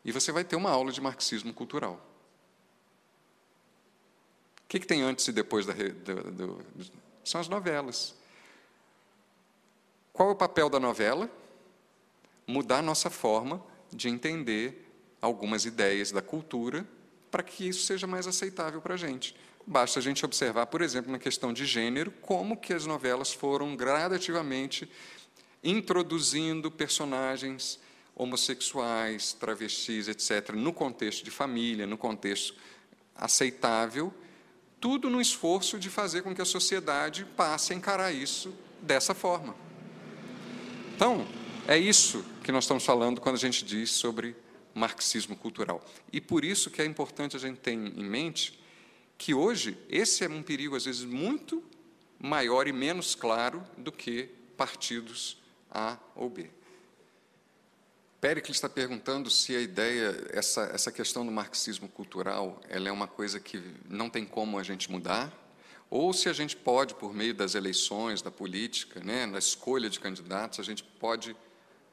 E 0.04 0.12
você 0.12 0.32
vai 0.32 0.44
ter 0.44 0.56
uma 0.56 0.72
aula 0.72 0.92
de 0.92 1.00
marxismo 1.00 1.54
cultural. 1.54 1.94
O 4.64 4.68
que, 4.68 4.80
tem 4.80 5.02
antes 5.02 5.28
e 5.28 5.32
depois 5.32 5.66
da. 5.66 5.74
Do, 5.74 6.32
do, 6.32 6.66
são 7.24 7.40
as 7.40 7.48
novelas. 7.48 8.16
Qual 10.12 10.30
é 10.30 10.32
o 10.32 10.36
papel 10.36 10.70
da 10.70 10.80
novela? 10.80 11.30
Mudar 12.48 12.80
a 12.80 12.82
nossa 12.82 13.10
forma 13.10 13.64
de 13.92 14.10
entender 14.10 14.88
algumas 15.22 15.66
ideias 15.66 16.12
da 16.12 16.22
cultura 16.22 16.88
para 17.32 17.42
que 17.42 17.68
isso 17.68 17.86
seja 17.86 18.06
mais 18.06 18.28
aceitável 18.28 18.82
para 18.82 18.94
a 18.94 18.98
gente. 18.98 19.36
Basta 19.66 20.00
a 20.00 20.02
gente 20.02 20.26
observar, 20.26 20.66
por 20.66 20.82
exemplo, 20.82 21.12
na 21.12 21.18
questão 21.18 21.54
de 21.54 21.66
gênero, 21.66 22.12
como 22.22 22.58
que 22.58 22.74
as 22.74 22.86
novelas 22.86 23.32
foram 23.32 23.76
gradativamente 23.76 24.90
introduzindo 25.64 26.70
personagens 26.70 27.80
homossexuais, 28.16 29.34
travestis, 29.34 30.08
etc., 30.08 30.54
no 30.54 30.74
contexto 30.74 31.24
de 31.24 31.32
família, 31.32 31.88
no 31.88 31.98
contexto 31.98 32.56
aceitável, 33.16 34.14
tudo 34.80 35.10
no 35.10 35.22
esforço 35.22 35.80
de 35.80 35.90
fazer 35.90 36.24
com 36.24 36.34
que 36.34 36.42
a 36.42 36.46
sociedade 36.46 37.26
passe 37.38 37.72
a 37.72 37.76
encarar 37.76 38.12
isso 38.12 38.54
dessa 38.82 39.14
forma. 39.14 39.56
Então, 40.96 41.28
é 41.68 41.78
isso 41.78 42.26
que 42.44 42.52
nós 42.52 42.64
estamos 42.64 42.84
falando 42.84 43.22
quando 43.22 43.36
a 43.36 43.40
gente 43.40 43.64
diz 43.64 43.92
sobre 43.92 44.36
marxismo 44.74 45.36
cultural. 45.36 45.84
E 46.12 46.22
por 46.22 46.46
isso 46.46 46.70
que 46.70 46.82
é 46.82 46.86
importante 46.86 47.36
a 47.36 47.40
gente 47.40 47.60
ter 47.60 47.72
em 47.72 48.04
mente 48.04 48.60
que 49.18 49.34
hoje 49.34 49.78
esse 49.90 50.24
é 50.24 50.30
um 50.30 50.42
perigo, 50.42 50.76
às 50.76 50.86
vezes, 50.86 51.04
muito 51.04 51.64
maior 52.20 52.68
e 52.68 52.74
menos 52.74 53.16
claro 53.16 53.64
do 53.78 53.92
que 53.92 54.30
partidos 54.58 55.38
A 55.70 55.98
ou 56.16 56.30
B. 56.30 56.50
Pericles 58.20 58.58
está 58.58 58.70
perguntando 58.70 59.32
se 59.32 59.56
a 59.56 59.60
ideia, 59.60 60.28
essa, 60.30 60.70
essa 60.74 60.92
questão 60.92 61.26
do 61.26 61.32
marxismo 61.32 61.90
cultural, 61.90 62.62
ela 62.70 62.88
é 62.88 62.92
uma 62.92 63.08
coisa 63.08 63.40
que 63.40 63.60
não 63.90 64.12
tem 64.12 64.26
como 64.26 64.60
a 64.60 64.64
gente 64.64 64.92
mudar, 64.92 65.32
ou 65.90 66.14
se 66.14 66.30
a 66.30 66.34
gente 66.34 66.56
pode, 66.56 66.94
por 66.94 67.14
meio 67.14 67.34
das 67.34 67.56
eleições, 67.56 68.22
da 68.22 68.30
política, 68.30 69.00
né, 69.04 69.26
na 69.26 69.40
escolha 69.40 69.90
de 69.90 70.00
candidatos, 70.00 70.60
a 70.60 70.64
gente 70.64 70.84
pode 70.84 71.36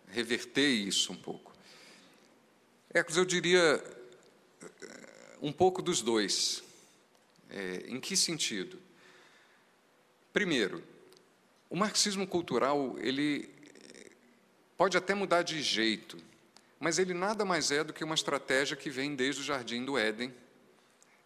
reverter 0.07 0.69
isso 0.69 1.13
um 1.13 1.17
pouco. 1.17 1.53
É, 2.95 3.05
eu 3.17 3.25
diria 3.25 3.85
um 5.43 5.53
pouco 5.53 5.83
dos 5.83 6.01
dois. 6.01 6.63
É, 7.51 7.85
em 7.87 8.01
que 8.01 8.17
sentido? 8.17 8.79
Primeiro, 10.33 10.83
o 11.69 11.77
marxismo 11.77 12.27
cultural 12.27 12.97
ele 12.99 13.51
pode 14.77 14.97
até 14.97 15.15
mudar 15.15 15.43
de 15.43 15.61
jeito, 15.61 16.17
mas 16.81 16.99
ele 16.99 17.13
nada 17.13 17.45
mais 17.45 17.71
é 17.71 17.85
do 17.85 17.93
que 17.93 18.05
uma 18.05 18.15
estratégia 18.15 18.77
que 18.77 18.89
vem 18.89 19.15
desde 19.15 19.43
o 19.43 19.45
jardim 19.45 19.85
do 19.85 19.99
Éden, 19.99 20.33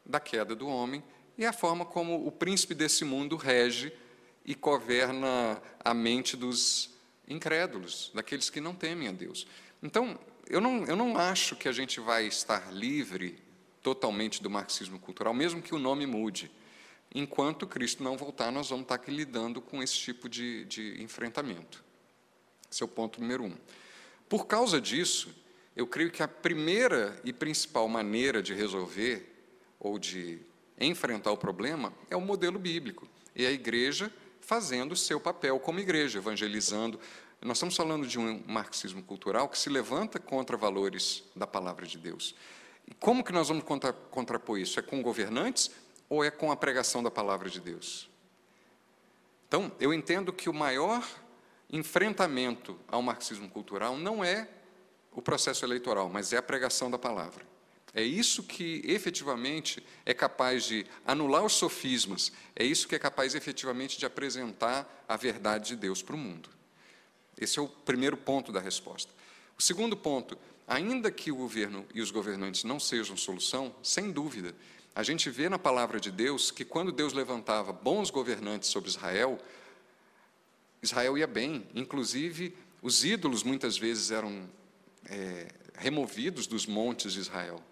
da 0.04 0.18
queda 0.18 0.56
do 0.56 0.66
homem, 0.66 1.02
e 1.38 1.46
a 1.46 1.52
forma 1.52 1.84
como 1.84 2.26
o 2.26 2.32
príncipe 2.32 2.74
desse 2.74 3.04
mundo 3.04 3.36
rege 3.36 3.92
e 4.44 4.54
governa 4.54 5.62
a 5.78 5.94
mente 5.94 6.36
dos 6.36 6.90
incrédulos, 7.28 8.10
daqueles 8.12 8.50
que 8.50 8.60
não 8.60 8.74
temem 8.74 9.06
a 9.06 9.12
Deus. 9.12 9.46
Então, 9.82 10.18
eu 10.52 10.60
não, 10.60 10.84
eu 10.84 10.94
não 10.94 11.16
acho 11.16 11.56
que 11.56 11.66
a 11.66 11.72
gente 11.72 11.98
vai 11.98 12.26
estar 12.26 12.70
livre 12.70 13.42
totalmente 13.82 14.42
do 14.42 14.50
marxismo 14.50 14.98
cultural, 14.98 15.32
mesmo 15.32 15.62
que 15.62 15.74
o 15.74 15.78
nome 15.78 16.04
mude. 16.04 16.50
Enquanto 17.14 17.66
Cristo 17.66 18.04
não 18.04 18.18
voltar, 18.18 18.52
nós 18.52 18.68
vamos 18.68 18.84
estar 18.84 19.00
lidando 19.08 19.62
com 19.62 19.82
esse 19.82 19.96
tipo 19.96 20.28
de, 20.28 20.66
de 20.66 21.02
enfrentamento. 21.02 21.82
Esse 22.70 22.82
é 22.82 22.84
o 22.84 22.88
ponto 22.88 23.18
número 23.18 23.44
um. 23.44 23.56
Por 24.28 24.46
causa 24.46 24.78
disso, 24.78 25.34
eu 25.74 25.86
creio 25.86 26.10
que 26.10 26.22
a 26.22 26.28
primeira 26.28 27.18
e 27.24 27.32
principal 27.32 27.88
maneira 27.88 28.42
de 28.42 28.52
resolver 28.52 29.26
ou 29.80 29.98
de 29.98 30.38
enfrentar 30.78 31.32
o 31.32 31.36
problema 31.36 31.94
é 32.10 32.16
o 32.16 32.20
modelo 32.20 32.58
bíblico. 32.58 33.08
E 33.34 33.46
a 33.46 33.50
igreja 33.50 34.12
fazendo 34.42 34.92
o 34.92 34.96
seu 34.96 35.18
papel 35.20 35.58
como 35.58 35.80
igreja, 35.80 36.18
evangelizando. 36.18 37.00
Nós 37.44 37.56
estamos 37.56 37.74
falando 37.74 38.06
de 38.06 38.20
um 38.20 38.40
marxismo 38.46 39.02
cultural 39.02 39.48
que 39.48 39.58
se 39.58 39.68
levanta 39.68 40.20
contra 40.20 40.56
valores 40.56 41.24
da 41.34 41.44
palavra 41.44 41.84
de 41.84 41.98
Deus. 41.98 42.36
E 42.86 42.94
como 42.94 43.24
que 43.24 43.32
nós 43.32 43.48
vamos 43.48 43.64
contra, 43.64 43.92
contrapor 43.92 44.60
isso? 44.60 44.78
É 44.78 44.82
com 44.82 45.02
governantes 45.02 45.68
ou 46.08 46.22
é 46.22 46.30
com 46.30 46.52
a 46.52 46.56
pregação 46.56 47.02
da 47.02 47.10
palavra 47.10 47.50
de 47.50 47.60
Deus? 47.60 48.08
Então, 49.48 49.72
eu 49.80 49.92
entendo 49.92 50.32
que 50.32 50.48
o 50.48 50.54
maior 50.54 51.04
enfrentamento 51.68 52.78
ao 52.86 53.02
marxismo 53.02 53.48
cultural 53.48 53.96
não 53.96 54.22
é 54.22 54.48
o 55.10 55.20
processo 55.20 55.64
eleitoral, 55.64 56.08
mas 56.08 56.32
é 56.32 56.36
a 56.36 56.42
pregação 56.42 56.90
da 56.90 56.98
palavra. 56.98 57.44
É 57.92 58.02
isso 58.02 58.44
que 58.44 58.82
efetivamente 58.84 59.84
é 60.06 60.14
capaz 60.14 60.64
de 60.64 60.86
anular 61.04 61.44
os 61.44 61.54
sofismas, 61.54 62.32
é 62.54 62.64
isso 62.64 62.86
que 62.86 62.94
é 62.94 62.98
capaz 63.00 63.34
efetivamente 63.34 63.98
de 63.98 64.06
apresentar 64.06 65.04
a 65.08 65.16
verdade 65.16 65.68
de 65.68 65.76
Deus 65.76 66.02
para 66.02 66.14
o 66.14 66.18
mundo. 66.18 66.48
Esse 67.42 67.58
é 67.58 67.62
o 67.62 67.68
primeiro 67.68 68.16
ponto 68.16 68.52
da 68.52 68.60
resposta. 68.60 69.12
O 69.58 69.62
segundo 69.62 69.96
ponto, 69.96 70.38
ainda 70.66 71.10
que 71.10 71.32
o 71.32 71.36
governo 71.36 71.84
e 71.94 72.00
os 72.00 72.10
governantes 72.10 72.64
não 72.64 72.78
sejam 72.78 73.16
solução, 73.16 73.74
sem 73.82 74.12
dúvida, 74.12 74.54
a 74.94 75.02
gente 75.02 75.30
vê 75.30 75.48
na 75.48 75.58
palavra 75.58 75.98
de 75.98 76.10
Deus 76.10 76.50
que 76.50 76.64
quando 76.64 76.92
Deus 76.92 77.12
levantava 77.12 77.72
bons 77.72 78.10
governantes 78.10 78.68
sobre 78.68 78.90
Israel, 78.90 79.38
Israel 80.82 81.16
ia 81.16 81.26
bem, 81.26 81.66
inclusive 81.74 82.54
os 82.82 83.04
ídolos 83.04 83.42
muitas 83.42 83.78
vezes 83.78 84.10
eram 84.10 84.48
é, 85.06 85.48
removidos 85.74 86.46
dos 86.46 86.66
montes 86.66 87.12
de 87.12 87.20
Israel. 87.20 87.62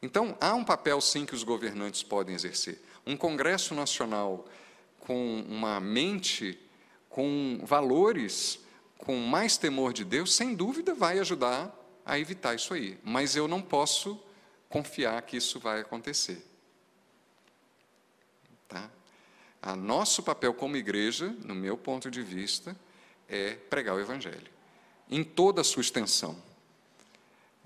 Então, 0.00 0.36
há 0.40 0.54
um 0.54 0.64
papel 0.64 1.00
sim 1.00 1.26
que 1.26 1.34
os 1.34 1.42
governantes 1.42 2.02
podem 2.02 2.34
exercer. 2.34 2.80
Um 3.04 3.16
Congresso 3.16 3.74
Nacional 3.74 4.46
com 5.00 5.40
uma 5.48 5.80
mente, 5.80 6.58
com 7.08 7.60
valores, 7.64 8.60
com 8.98 9.16
mais 9.16 9.56
temor 9.56 9.92
de 9.92 10.04
Deus, 10.04 10.34
sem 10.34 10.54
dúvida 10.54 10.92
vai 10.92 11.18
ajudar 11.20 11.74
a 12.04 12.18
evitar 12.18 12.54
isso 12.54 12.74
aí. 12.74 12.98
Mas 13.02 13.36
eu 13.36 13.46
não 13.48 13.62
posso 13.62 14.20
confiar 14.68 15.22
que 15.22 15.36
isso 15.36 15.58
vai 15.58 15.80
acontecer. 15.80 16.44
Tá? 18.68 18.90
A 19.62 19.74
nosso 19.74 20.22
papel 20.22 20.52
como 20.52 20.76
igreja, 20.76 21.34
no 21.44 21.54
meu 21.54 21.78
ponto 21.78 22.10
de 22.10 22.22
vista, 22.22 22.76
é 23.28 23.54
pregar 23.54 23.94
o 23.94 24.00
Evangelho, 24.00 24.50
em 25.10 25.22
toda 25.22 25.60
a 25.60 25.64
sua 25.64 25.80
extensão. 25.80 26.36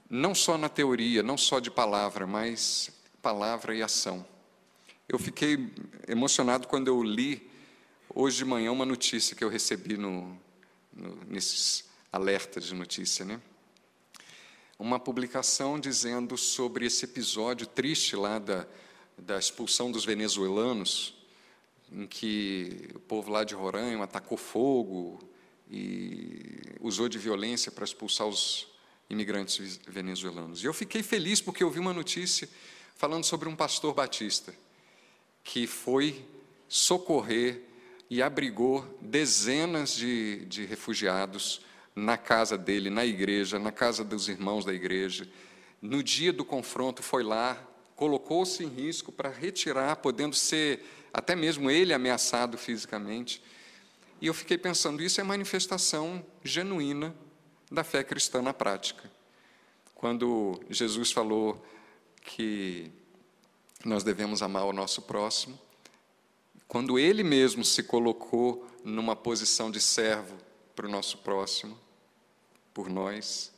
Não 0.08 0.34
só 0.34 0.58
na 0.58 0.68
teoria, 0.68 1.22
não 1.22 1.38
só 1.38 1.58
de 1.58 1.70
palavra, 1.70 2.26
mas 2.26 2.90
palavra 3.22 3.74
e 3.74 3.82
ação. 3.82 4.24
Eu 5.08 5.18
fiquei 5.18 5.72
emocionado 6.06 6.68
quando 6.68 6.88
eu 6.88 7.02
li 7.02 7.50
hoje 8.14 8.38
de 8.38 8.44
manhã 8.44 8.70
uma 8.70 8.84
notícia 8.84 9.34
que 9.34 9.42
eu 9.42 9.48
recebi 9.48 9.96
no, 9.96 10.38
no, 10.92 11.16
nesses 11.24 11.84
alertas 12.12 12.64
de 12.64 12.74
notícia, 12.74 13.24
né? 13.24 13.40
Uma 14.78 14.98
publicação 14.98 15.78
dizendo 15.78 16.36
sobre 16.36 16.86
esse 16.86 17.04
episódio 17.04 17.66
triste 17.66 18.16
lá 18.16 18.38
da, 18.38 18.66
da 19.16 19.38
expulsão 19.38 19.90
dos 19.90 20.04
venezuelanos 20.04 21.14
em 21.90 22.06
que 22.06 22.88
o 22.94 22.98
povo 23.00 23.30
lá 23.30 23.44
de 23.44 23.54
Roraima 23.54 24.04
atacou 24.04 24.36
fogo 24.38 25.20
e 25.70 26.60
usou 26.80 27.08
de 27.08 27.18
violência 27.18 27.70
para 27.70 27.84
expulsar 27.84 28.26
os 28.26 28.66
imigrantes 29.08 29.78
venezuelanos. 29.86 30.62
E 30.62 30.66
eu 30.66 30.72
fiquei 30.72 31.02
feliz 31.02 31.40
porque 31.40 31.62
eu 31.62 31.70
vi 31.70 31.78
uma 31.78 31.92
notícia 31.92 32.48
falando 32.96 33.24
sobre 33.24 33.48
um 33.48 33.54
pastor 33.54 33.94
batista 33.94 34.54
que 35.44 35.66
foi 35.66 36.24
socorrer 36.68 37.62
e 38.12 38.20
abrigou 38.20 38.84
dezenas 39.00 39.94
de, 39.94 40.44
de 40.44 40.66
refugiados 40.66 41.62
na 41.96 42.18
casa 42.18 42.58
dele, 42.58 42.90
na 42.90 43.06
igreja, 43.06 43.58
na 43.58 43.72
casa 43.72 44.04
dos 44.04 44.28
irmãos 44.28 44.66
da 44.66 44.74
igreja. 44.74 45.26
No 45.80 46.02
dia 46.02 46.30
do 46.30 46.44
confronto, 46.44 47.02
foi 47.02 47.22
lá, 47.22 47.56
colocou-se 47.96 48.62
em 48.62 48.68
risco 48.68 49.10
para 49.10 49.30
retirar, 49.30 49.96
podendo 49.96 50.36
ser 50.36 50.84
até 51.10 51.34
mesmo 51.34 51.70
ele 51.70 51.94
ameaçado 51.94 52.58
fisicamente. 52.58 53.42
E 54.20 54.26
eu 54.26 54.34
fiquei 54.34 54.58
pensando, 54.58 55.02
isso 55.02 55.18
é 55.18 55.24
manifestação 55.24 56.22
genuína 56.44 57.16
da 57.70 57.82
fé 57.82 58.04
cristã 58.04 58.42
na 58.42 58.52
prática. 58.52 59.10
Quando 59.94 60.60
Jesus 60.68 61.10
falou 61.10 61.64
que 62.20 62.92
nós 63.82 64.04
devemos 64.04 64.42
amar 64.42 64.66
o 64.66 64.72
nosso 64.74 65.00
próximo, 65.00 65.58
quando 66.72 66.98
ele 66.98 67.22
mesmo 67.22 67.62
se 67.62 67.82
colocou 67.82 68.66
numa 68.82 69.14
posição 69.14 69.70
de 69.70 69.78
servo 69.78 70.38
para 70.74 70.86
o 70.86 70.90
nosso 70.90 71.18
próximo, 71.18 71.78
por 72.72 72.88
nós. 72.88 73.52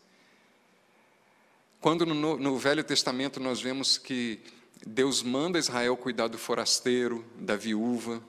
Quando 1.80 2.04
no, 2.04 2.36
no 2.36 2.58
Velho 2.58 2.82
Testamento 2.82 3.38
nós 3.38 3.60
vemos 3.60 3.96
que 3.96 4.40
Deus 4.84 5.22
manda 5.22 5.60
Israel 5.60 5.96
cuidar 5.96 6.26
do 6.26 6.36
forasteiro, 6.36 7.24
da 7.36 7.54
viúva. 7.54 8.20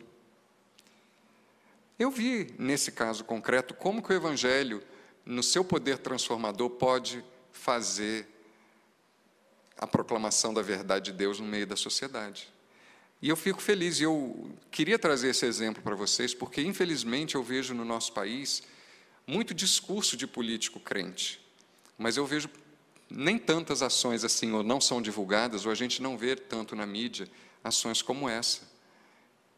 Eu 1.98 2.12
vi, 2.12 2.54
nesse 2.60 2.92
caso 2.92 3.24
concreto, 3.24 3.74
como 3.74 4.04
que 4.04 4.14
o 4.14 4.16
Evangelho, 4.16 4.84
no 5.26 5.42
seu 5.42 5.66
poder 5.66 5.98
transformador, 5.98 6.70
pode 6.70 7.26
fazer 7.52 8.28
a 9.80 9.88
proclamação 9.88 10.54
da 10.54 10.62
verdade 10.62 11.06
de 11.06 11.18
Deus 11.18 11.40
no 11.40 11.48
meio 11.48 11.66
da 11.66 11.76
sociedade. 11.76 12.54
E 13.26 13.30
eu 13.30 13.36
fico 13.36 13.60
feliz, 13.60 14.00
e 14.00 14.04
eu 14.04 14.52
queria 14.70 15.00
trazer 15.00 15.30
esse 15.30 15.48
exemplo 15.48 15.82
para 15.82 15.96
vocês, 15.96 16.32
porque 16.32 16.62
infelizmente 16.62 17.34
eu 17.34 17.42
vejo 17.42 17.74
no 17.74 17.84
nosso 17.84 18.14
país 18.14 18.62
muito 19.26 19.52
discurso 19.52 20.16
de 20.16 20.28
político 20.28 20.80
crente, 20.80 21.44
mas 21.98 22.18
eu 22.18 22.26
vejo 22.28 22.48
nem 23.10 23.40
tantas 23.40 23.82
ações 23.82 24.24
assim, 24.24 24.52
ou 24.52 24.62
não 24.62 24.80
são 24.80 25.02
divulgadas, 25.02 25.66
ou 25.66 25.72
a 25.72 25.76
gente 25.76 26.04
não 26.04 26.16
vê 26.16 26.36
tanto 26.36 26.76
na 26.76 26.86
mídia 26.86 27.28
ações 27.64 28.00
como 28.00 28.30
essa, 28.30 28.62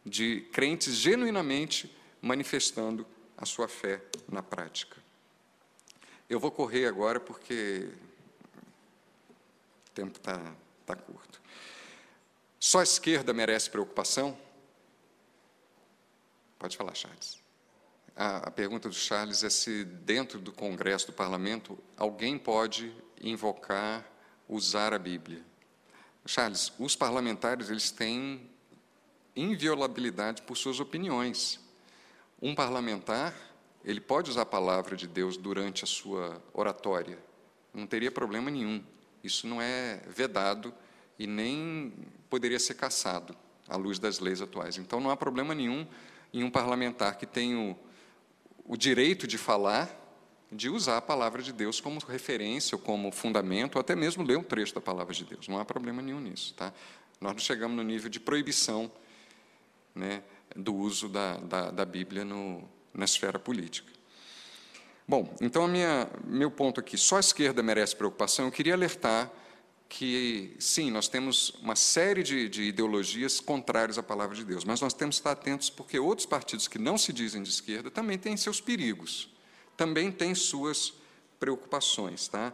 de 0.05 0.47
crentes 0.53 0.95
genuinamente 0.95 1.93
manifestando 2.21 3.05
a 3.35 3.45
sua 3.45 3.67
fé 3.67 4.01
na 4.31 4.41
prática. 4.41 4.95
Eu 6.29 6.39
vou 6.39 6.51
correr 6.51 6.85
agora 6.85 7.19
porque 7.19 7.89
o 9.89 9.91
tempo 9.93 10.19
está 10.19 10.55
tá 10.85 10.95
curto. 10.95 11.41
Só 12.59 12.79
a 12.79 12.83
esquerda 12.83 13.33
merece 13.33 13.69
preocupação? 13.69 14.37
Pode 16.57 16.75
falar, 16.75 16.95
Charles. 16.95 17.39
A, 18.15 18.49
pergunta 18.49 18.89
do 18.89 18.95
Charles 18.95 19.43
é 19.43 19.49
se, 19.49 19.83
dentro 19.83 20.39
do 20.39 20.51
Congresso, 20.51 21.07
do 21.07 21.13
Parlamento, 21.13 21.77
alguém 21.95 22.37
pode 22.37 22.91
invocar, 23.21 24.03
usar 24.49 24.91
a 24.91 24.97
Bíblia. 24.97 25.45
Charles, 26.25 26.73
os 26.79 26.95
parlamentares 26.95 27.69
eles 27.69 27.91
têm 27.91 28.49
inviolabilidade 29.35 30.41
por 30.41 30.57
suas 30.57 30.79
opiniões. 30.79 31.59
Um 32.41 32.55
parlamentar, 32.55 33.35
ele 33.85 34.01
pode 34.01 34.31
usar 34.31 34.41
a 34.41 34.45
palavra 34.45 34.97
de 34.97 35.07
Deus 35.07 35.37
durante 35.37 35.83
a 35.83 35.87
sua 35.87 36.41
oratória, 36.53 37.19
não 37.71 37.85
teria 37.85 38.11
problema 38.11 38.49
nenhum. 38.49 38.83
Isso 39.23 39.45
não 39.45 39.61
é 39.61 40.01
vedado 40.07 40.73
e 41.17 41.25
nem 41.25 41.93
poderia 42.29 42.59
ser 42.59 42.75
caçado 42.75 43.35
à 43.67 43.75
luz 43.75 43.99
das 43.99 44.19
leis 44.19 44.41
atuais. 44.41 44.77
Então 44.77 44.99
não 44.99 45.09
há 45.09 45.17
problema 45.17 45.53
nenhum 45.53 45.85
em 46.33 46.43
um 46.43 46.49
parlamentar 46.49 47.17
que 47.17 47.25
tem 47.25 47.55
o, 47.55 47.77
o 48.65 48.77
direito 48.77 49.25
de 49.27 49.37
falar, 49.37 49.89
de 50.51 50.69
usar 50.69 50.97
a 50.97 51.01
palavra 51.01 51.41
de 51.41 51.51
Deus 51.51 51.81
como 51.81 51.99
referência 51.99 52.75
ou 52.75 52.81
como 52.81 53.11
fundamento, 53.11 53.75
ou 53.75 53.81
até 53.81 53.95
mesmo 53.95 54.23
ler 54.23 54.37
um 54.37 54.43
trecho 54.43 54.75
da 54.75 54.81
palavra 54.81 55.13
de 55.13 55.25
Deus. 55.25 55.47
Não 55.47 55.59
há 55.59 55.65
problema 55.65 56.01
nenhum 56.01 56.19
nisso. 56.19 56.53
Tá? 56.53 56.73
Nós 57.19 57.33
não 57.33 57.39
chegamos 57.39 57.75
no 57.75 57.83
nível 57.83 58.09
de 58.09 58.19
proibição 58.19 58.91
né, 59.93 60.23
do 60.55 60.75
uso 60.75 61.09
da, 61.09 61.37
da, 61.37 61.71
da 61.71 61.85
Bíblia 61.85 62.23
no, 62.23 62.63
na 62.93 63.05
esfera 63.05 63.39
política. 63.39 63.91
Bom, 65.07 65.33
então, 65.39 65.67
minha, 65.67 66.09
meu 66.25 66.51
ponto 66.51 66.79
aqui, 66.79 66.97
só 66.97 67.15
a 67.15 67.21
esquerda 67.21 67.63
merece 67.63 67.95
preocupação. 67.95 68.45
Eu 68.45 68.51
queria 68.51 68.73
alertar 68.73 69.31
que, 69.89 70.55
sim, 70.59 70.91
nós 70.91 71.07
temos 71.07 71.49
uma 71.61 71.75
série 71.75 72.21
de, 72.21 72.49
de, 72.49 72.63
ideologias 72.63 73.39
contrárias 73.39 73.97
à 73.97 74.03
palavra 74.03 74.35
de 74.35 74.43
Deus, 74.43 74.63
mas 74.63 74.81
nós 74.81 74.93
temos 74.93 75.15
que 75.15 75.19
estar 75.21 75.31
atentos 75.31 75.69
porque 75.69 75.97
outros 75.97 76.25
partidos 76.25 76.67
que 76.67 76.77
não 76.77 76.97
se 76.97 77.13
dizem 77.13 77.41
de 77.41 77.49
esquerda 77.49 77.89
também 77.89 78.17
têm 78.17 78.35
seus 78.35 78.59
perigos, 78.59 79.29
também 79.77 80.11
têm 80.11 80.35
suas 80.35 80.93
preocupações. 81.39 82.27
Tá? 82.27 82.53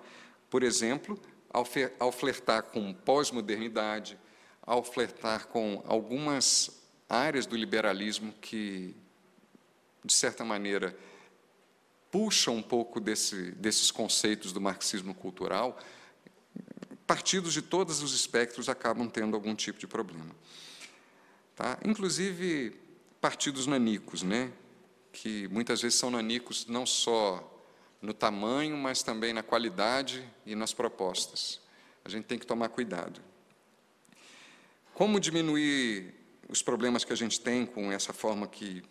Por 0.50 0.62
exemplo, 0.64 1.20
ao, 1.52 1.68
ao 2.00 2.12
flertar 2.12 2.64
com 2.64 2.94
pós-modernidade, 2.94 4.18
ao 4.62 4.84
flertar 4.84 5.48
com 5.48 5.84
algumas 5.88 6.84
áreas 7.10 7.46
do 7.46 7.56
liberalismo 7.56 8.34
que, 8.40 8.96
de 10.04 10.14
certa 10.14 10.46
maneira, 10.46 10.96
puxam 12.12 12.58
um 12.58 12.62
pouco 12.62 13.00
desse, 13.00 13.52
desses 13.54 13.90
conceitos 13.90 14.54
do 14.54 14.62
marxismo 14.62 15.16
cultural, 15.16 15.80
partidos 17.06 17.54
de 17.54 17.62
todos 17.62 18.02
os 18.02 18.14
espectros 18.14 18.70
acabam 18.70 19.10
tendo 19.10 19.36
algum 19.36 19.56
tipo 19.56 19.80
de 19.80 19.88
problema. 19.88 20.36
Tá? 21.56 21.78
Inclusive 21.86 22.76
partidos 23.22 23.68
nanicos, 23.68 24.24
né? 24.24 24.52
que 25.12 25.48
muitas 25.50 25.82
vezes 25.82 25.98
são 26.00 26.10
nanicos 26.10 26.66
não 26.66 26.86
só 26.86 27.50
no 28.02 28.14
tamanho, 28.14 28.76
mas 28.76 29.04
também 29.04 29.32
na 29.32 29.44
qualidade 29.44 30.28
e 30.46 30.56
nas 30.56 30.74
propostas. 30.74 31.62
A 32.04 32.10
gente 32.10 32.26
tem 32.26 32.38
que 32.38 32.46
tomar 32.46 32.68
cuidado. 32.70 33.22
Como 34.94 35.20
diminuir 35.20 36.14
os 36.50 36.62
problemas 36.62 37.06
que 37.06 37.14
a 37.14 37.16
gente 37.16 37.40
tem 37.40 37.66
com 37.66 37.92
essa 37.92 38.12
forma 38.12 38.48
que, 38.48 38.84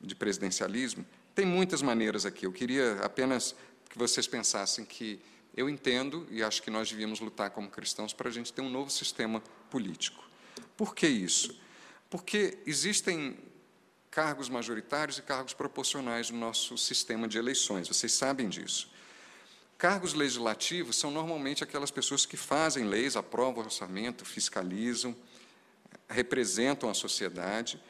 de 0.00 0.14
presidencialismo? 0.14 1.06
Tem 1.34 1.46
muitas 1.46 1.80
maneiras 1.80 2.26
aqui. 2.26 2.44
Eu 2.46 2.52
queria 2.52 2.98
apenas 3.02 3.54
que 3.88 3.96
vocês 3.96 4.26
pensassem 4.26 4.84
que 4.84 5.20
eu 5.56 5.68
entendo 5.68 6.26
e 6.30 6.42
acho 6.42 6.62
que 6.62 6.70
nós 6.70 6.90
devíamos 6.90 7.20
lutar 7.20 7.50
como 7.50 7.70
cristãos 7.70 8.12
para 8.12 8.28
a 8.28 8.32
gente 8.32 8.52
ter 8.52 8.60
um 8.60 8.70
novo 8.70 8.90
sistema 8.90 9.42
político. 9.70 10.24
Por 10.76 10.94
que 10.94 11.06
isso? 11.06 11.58
Porque 12.10 12.58
existem 12.66 13.38
cargos 14.10 14.48
majoritários 14.48 15.18
e 15.18 15.22
cargos 15.22 15.54
proporcionais 15.54 16.30
no 16.30 16.38
nosso 16.38 16.78
sistema 16.78 17.26
de 17.26 17.38
eleições, 17.38 17.88
vocês 17.88 18.12
sabem 18.12 18.48
disso. 18.48 18.92
Cargos 19.76 20.14
legislativos 20.14 20.96
são 20.96 21.10
normalmente 21.10 21.64
aquelas 21.64 21.90
pessoas 21.90 22.24
que 22.24 22.36
fazem 22.36 22.84
leis, 22.84 23.16
aprovam 23.16 23.64
orçamento, 23.64 24.24
fiscalizam, 24.24 25.14
representam 26.08 26.88
a 26.88 26.94
sociedade 26.94 27.80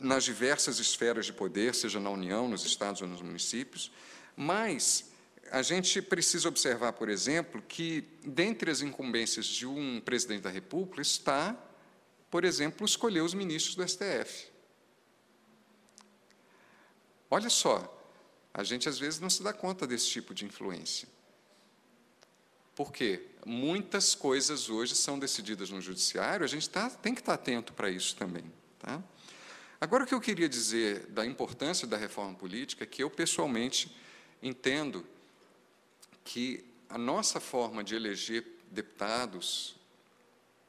nas 0.00 0.24
diversas 0.24 0.78
esferas 0.78 1.26
de 1.26 1.32
poder, 1.32 1.74
seja 1.74 2.00
na 2.00 2.10
União, 2.10 2.48
nos 2.48 2.64
estados 2.64 3.00
ou 3.00 3.08
nos 3.08 3.22
municípios, 3.22 3.90
mas 4.36 5.10
a 5.54 5.62
gente 5.62 6.02
precisa 6.02 6.48
observar, 6.48 6.94
por 6.94 7.08
exemplo, 7.08 7.62
que 7.62 8.04
dentre 8.24 8.72
as 8.72 8.80
incumbências 8.80 9.46
de 9.46 9.64
um 9.64 10.00
presidente 10.00 10.42
da 10.42 10.50
República 10.50 11.00
está, 11.00 11.56
por 12.28 12.44
exemplo, 12.44 12.84
escolher 12.84 13.20
os 13.20 13.34
ministros 13.34 13.76
do 13.76 13.88
STF. 13.88 14.48
Olha 17.30 17.48
só, 17.48 17.88
a 18.52 18.64
gente 18.64 18.88
às 18.88 18.98
vezes 18.98 19.20
não 19.20 19.30
se 19.30 19.44
dá 19.44 19.52
conta 19.52 19.86
desse 19.86 20.08
tipo 20.08 20.34
de 20.34 20.44
influência. 20.44 21.06
Por 22.74 22.90
quê? 22.90 23.24
Muitas 23.46 24.12
coisas 24.12 24.68
hoje 24.68 24.96
são 24.96 25.20
decididas 25.20 25.70
no 25.70 25.80
judiciário, 25.80 26.42
a 26.42 26.48
gente 26.48 26.68
tá, 26.68 26.90
tem 26.90 27.14
que 27.14 27.20
estar 27.20 27.34
atento 27.34 27.72
para 27.72 27.88
isso 27.88 28.16
também. 28.16 28.52
Tá? 28.80 29.00
Agora, 29.80 30.02
o 30.02 30.06
que 30.08 30.14
eu 30.14 30.20
queria 30.20 30.48
dizer 30.48 31.06
da 31.10 31.24
importância 31.24 31.86
da 31.86 31.96
reforma 31.96 32.34
política 32.34 32.82
é 32.82 32.86
que 32.88 33.04
eu, 33.04 33.08
pessoalmente, 33.08 33.96
entendo 34.42 35.06
que 36.24 36.64
a 36.88 36.98
nossa 36.98 37.38
forma 37.38 37.84
de 37.84 37.94
eleger 37.94 38.44
deputados 38.70 39.76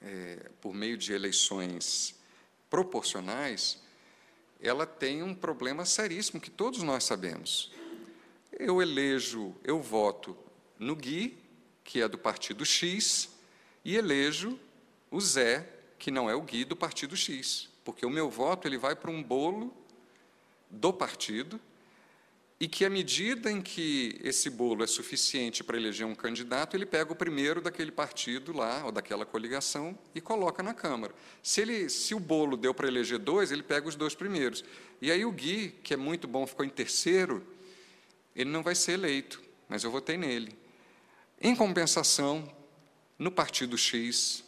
é, 0.01 0.49
por 0.62 0.74
meio 0.74 0.97
de 0.97 1.14
eleições 1.14 2.16
proporcionais, 2.70 3.82
ela 4.60 4.86
tem 4.86 5.24
um 5.24 5.34
problema 5.34 5.86
seríssimo 5.86 6.41
que 6.41 6.51
todos 6.51 6.84
nós 6.84 7.03
sabemos. 7.03 7.72
Eu 8.51 8.82
elejo, 8.82 9.56
eu 9.64 9.82
voto 9.82 10.38
no 10.78 10.95
Gui, 10.95 11.38
que 11.84 12.01
é 12.01 12.08
do 12.08 12.18
partido 12.18 12.66
X, 12.66 13.30
e 13.84 13.95
elejo 13.95 14.60
o 15.10 15.20
Zé, 15.22 15.68
que 15.97 16.12
não 16.12 16.30
é 16.30 16.36
o 16.36 16.41
Gui 16.41 16.66
do 16.66 16.76
partido 16.76 17.16
X, 17.16 17.70
porque 17.84 18.06
o 18.06 18.10
meu 18.10 18.30
voto 18.30 18.68
ele 18.68 18.78
vai 18.78 18.95
para 18.95 19.12
um 19.12 19.24
bolo 19.24 19.74
do 20.70 20.91
partido 20.91 21.60
e 22.58 22.68
que, 22.70 22.86
à 22.86 22.89
medida 22.89 23.51
em 23.51 23.62
que 23.62 24.18
esse 24.24 24.49
bolo 24.49 24.84
é 24.84 24.88
suficiente 24.88 25.62
para 25.62 25.76
eleger 25.76 26.08
um 26.08 26.16
candidato, 26.16 26.76
ele 26.76 26.86
pega 26.86 27.12
o 27.12 27.16
primeiro 27.16 27.60
daquele 27.60 27.91
partido 27.91 28.53
lá, 28.53 28.86
ou 28.86 28.91
daquela 28.93 29.26
coligação, 29.26 29.97
e 30.14 30.22
coloca 30.22 30.64
na 30.64 30.74
Câmara. 30.74 31.14
Se, 31.43 31.60
ele, 31.62 31.89
se 31.89 32.16
o 32.16 32.20
bolo 32.20 32.56
deu 32.56 32.74
para 32.74 32.88
eleger 32.88 33.20
dois, 33.20 33.51
ele 33.51 33.62
pega 33.62 33.89
os 33.89 33.95
dois 33.95 34.16
primeiros. 34.16 34.64
E 35.01 35.12
aí 35.12 35.26
o 35.26 35.32
Gui, 35.32 35.76
que 35.84 35.93
é 35.93 35.97
muito 35.97 36.30
bom, 36.30 36.47
ficou 36.47 36.66
em 36.66 36.70
terceiro, 36.70 37.45
ele 38.34 38.49
não 38.49 38.64
vai 38.64 38.74
ser 38.74 38.93
eleito, 38.93 39.41
mas 39.68 39.84
eu 39.84 39.91
votei 39.91 40.16
nele. 40.16 40.58
Em 41.41 41.53
compensação, 41.53 42.49
no 43.20 43.32
partido 43.32 43.78
X, 43.78 44.45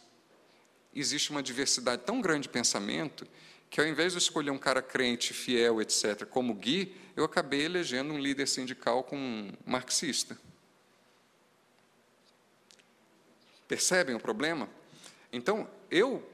existe 0.94 1.30
uma 1.30 1.42
diversidade 1.42 2.02
tão 2.06 2.22
grande 2.22 2.44
de 2.44 2.48
pensamento 2.48 3.26
que 3.70 3.80
ao 3.80 3.86
invés 3.86 4.12
de 4.12 4.18
escolher 4.18 4.50
um 4.50 4.58
cara 4.58 4.80
crente, 4.80 5.34
fiel, 5.34 5.80
etc., 5.82 6.24
como 6.24 6.54
Gui, 6.54 6.94
eu 7.18 7.24
acabei 7.24 7.64
elegendo 7.64 8.14
um 8.14 8.18
líder 8.18 8.46
sindical 8.46 9.02
com 9.02 9.16
um 9.16 9.52
marxista. 9.66 10.38
Percebem 13.66 14.14
o 14.14 14.20
problema? 14.20 14.68
Então, 15.32 15.68
eu, 15.90 16.24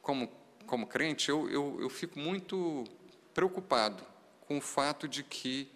como, 0.00 0.32
como 0.66 0.86
crente, 0.86 1.28
eu, 1.28 1.50
eu, 1.50 1.76
eu 1.78 1.90
fico 1.90 2.18
muito 2.18 2.84
preocupado 3.34 4.02
com 4.40 4.56
o 4.56 4.62
fato 4.62 5.06
de 5.06 5.22
que 5.22 5.70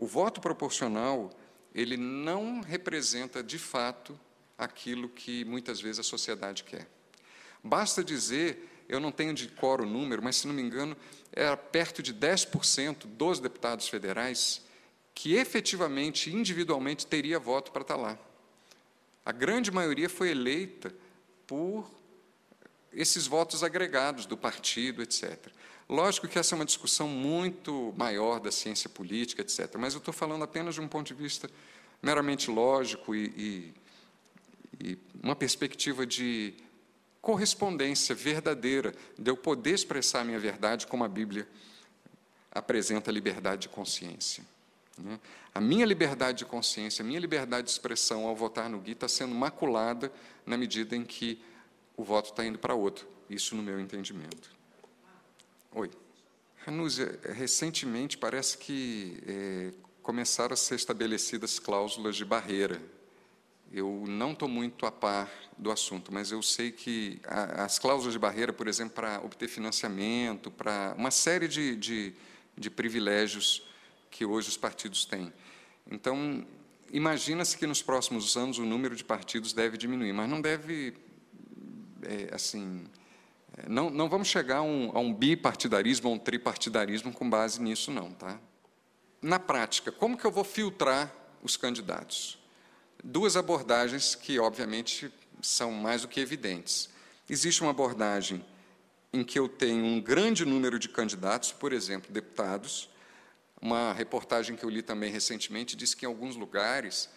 O 0.00 0.06
voto 0.06 0.40
proporcional, 0.40 1.30
ele 1.74 1.94
não 1.98 2.62
representa 2.62 3.42
de 3.42 3.58
fato 3.58 4.18
aquilo 4.56 5.10
que 5.10 5.44
muitas 5.44 5.78
vezes 5.78 5.98
a 5.98 6.02
sociedade 6.02 6.64
quer. 6.64 6.88
Basta 7.62 8.02
dizer, 8.02 8.82
eu 8.88 8.98
não 8.98 9.12
tenho 9.12 9.34
de 9.34 9.48
cor 9.48 9.82
o 9.82 9.86
número, 9.86 10.22
mas 10.22 10.36
se 10.36 10.46
não 10.46 10.54
me 10.54 10.62
engano, 10.62 10.96
era 11.32 11.56
perto 11.56 12.02
de 12.02 12.12
10% 12.12 13.06
dos 13.06 13.38
deputados 13.38 13.88
federais 13.88 14.62
que 15.14 15.34
efetivamente, 15.34 16.30
individualmente, 16.30 17.06
teria 17.06 17.38
voto 17.38 17.70
para 17.72 17.82
estar 17.82 17.96
lá. 17.96 18.18
A 19.24 19.32
grande 19.32 19.70
maioria 19.70 20.08
foi 20.08 20.30
eleita 20.30 20.94
por 21.46 21.90
esses 22.92 23.26
votos 23.26 23.62
agregados 23.62 24.24
do 24.24 24.36
partido, 24.36 25.02
etc. 25.02 25.52
Lógico 25.88 26.28
que 26.28 26.38
essa 26.38 26.54
é 26.54 26.56
uma 26.56 26.64
discussão 26.64 27.08
muito 27.08 27.92
maior 27.96 28.40
da 28.40 28.50
ciência 28.50 28.88
política, 28.88 29.42
etc., 29.42 29.74
mas 29.78 29.92
eu 29.94 29.98
estou 29.98 30.14
falando 30.14 30.42
apenas 30.42 30.74
de 30.74 30.80
um 30.80 30.88
ponto 30.88 31.08
de 31.08 31.14
vista 31.14 31.50
meramente 32.02 32.50
lógico 32.50 33.14
e, 33.14 33.74
e, 34.80 34.88
e 34.88 34.98
uma 35.22 35.36
perspectiva 35.36 36.06
de 36.06 36.54
correspondência 37.20 38.14
verdadeira, 38.14 38.94
de 39.18 39.30
eu 39.30 39.36
poder 39.36 39.74
expressar 39.74 40.20
a 40.20 40.24
minha 40.24 40.38
verdade 40.38 40.86
como 40.86 41.04
a 41.04 41.08
Bíblia 41.08 41.46
apresenta 42.50 43.10
a 43.10 43.14
liberdade 43.14 43.62
de 43.62 43.68
consciência. 43.68 44.44
Né? 44.98 45.18
A 45.54 45.60
minha 45.60 45.84
liberdade 45.84 46.38
de 46.38 46.44
consciência, 46.44 47.02
a 47.02 47.06
minha 47.06 47.20
liberdade 47.20 47.66
de 47.66 47.70
expressão 47.72 48.26
ao 48.26 48.34
votar 48.34 48.68
no 48.68 48.80
Gui 48.80 48.92
está 48.92 49.08
sendo 49.08 49.34
maculada 49.34 50.12
na 50.46 50.56
medida 50.56 50.96
em 50.96 51.04
que 51.04 51.42
o 51.96 52.04
voto 52.04 52.30
está 52.30 52.44
indo 52.44 52.58
para 52.58 52.74
outro. 52.74 53.06
Isso 53.28 53.54
no 53.54 53.62
meu 53.62 53.78
entendimento. 53.80 54.50
Oi. 55.72 55.90
Ranúzia, 56.64 57.18
recentemente 57.32 58.18
parece 58.18 58.58
que 58.58 59.22
é, 59.26 59.72
começaram 60.02 60.52
a 60.52 60.56
ser 60.56 60.74
estabelecidas 60.74 61.58
cláusulas 61.58 62.16
de 62.16 62.24
barreira. 62.24 62.80
Eu 63.72 64.04
não 64.04 64.32
estou 64.32 64.48
muito 64.48 64.84
a 64.84 64.90
par 64.90 65.30
do 65.56 65.70
assunto, 65.70 66.12
mas 66.12 66.32
eu 66.32 66.42
sei 66.42 66.72
que 66.72 67.20
a, 67.24 67.64
as 67.64 67.78
cláusulas 67.78 68.12
de 68.12 68.18
barreira, 68.18 68.52
por 68.52 68.66
exemplo, 68.66 68.94
para 68.94 69.20
obter 69.24 69.48
financiamento, 69.48 70.50
para 70.50 70.92
uma 70.98 71.12
série 71.12 71.46
de, 71.46 71.76
de, 71.76 72.12
de 72.58 72.68
privilégios 72.68 73.62
que 74.10 74.24
hoje 74.24 74.48
os 74.48 74.56
partidos 74.56 75.04
têm. 75.04 75.32
Então, 75.88 76.44
imagina-se 76.92 77.56
que 77.56 77.64
nos 77.64 77.80
próximos 77.80 78.36
anos 78.36 78.58
o 78.58 78.64
número 78.64 78.96
de 78.96 79.04
partidos 79.04 79.52
deve 79.52 79.76
diminuir, 79.76 80.12
mas 80.12 80.28
não 80.28 80.40
deve, 80.40 80.94
é, 82.02 82.34
assim, 82.34 82.84
é, 83.56 83.68
não, 83.68 83.88
não 83.88 84.08
vamos 84.08 84.26
chegar 84.26 84.58
a 84.58 84.62
um, 84.62 84.90
a 84.92 84.98
um 84.98 85.14
bipartidarismo, 85.14 86.08
a 86.08 86.12
um 86.12 86.18
tripartidarismo 86.18 87.12
com 87.12 87.30
base 87.30 87.62
nisso, 87.62 87.92
não, 87.92 88.10
tá? 88.10 88.40
Na 89.22 89.38
prática, 89.38 89.92
como 89.92 90.16
que 90.18 90.24
eu 90.24 90.32
vou 90.32 90.42
filtrar 90.42 91.14
os 91.40 91.56
candidatos? 91.56 92.39
Duas 93.02 93.36
abordagens 93.36 94.14
que, 94.14 94.38
obviamente, 94.38 95.10
são 95.40 95.72
mais 95.72 96.02
do 96.02 96.08
que 96.08 96.20
evidentes. 96.20 96.90
Existe 97.28 97.62
uma 97.62 97.70
abordagem 97.70 98.44
em 99.12 99.24
que 99.24 99.38
eu 99.38 99.48
tenho 99.48 99.84
um 99.84 100.00
grande 100.00 100.44
número 100.44 100.78
de 100.78 100.88
candidatos, 100.88 101.50
por 101.52 101.72
exemplo, 101.72 102.12
deputados, 102.12 102.90
uma 103.60 103.92
reportagem 103.92 104.56
que 104.56 104.64
eu 104.64 104.70
li 104.70 104.82
também 104.82 105.10
recentemente 105.10 105.76
diz 105.76 105.94
que 105.94 106.04
em 106.04 106.08
alguns 106.08 106.34
lugares 106.36 107.10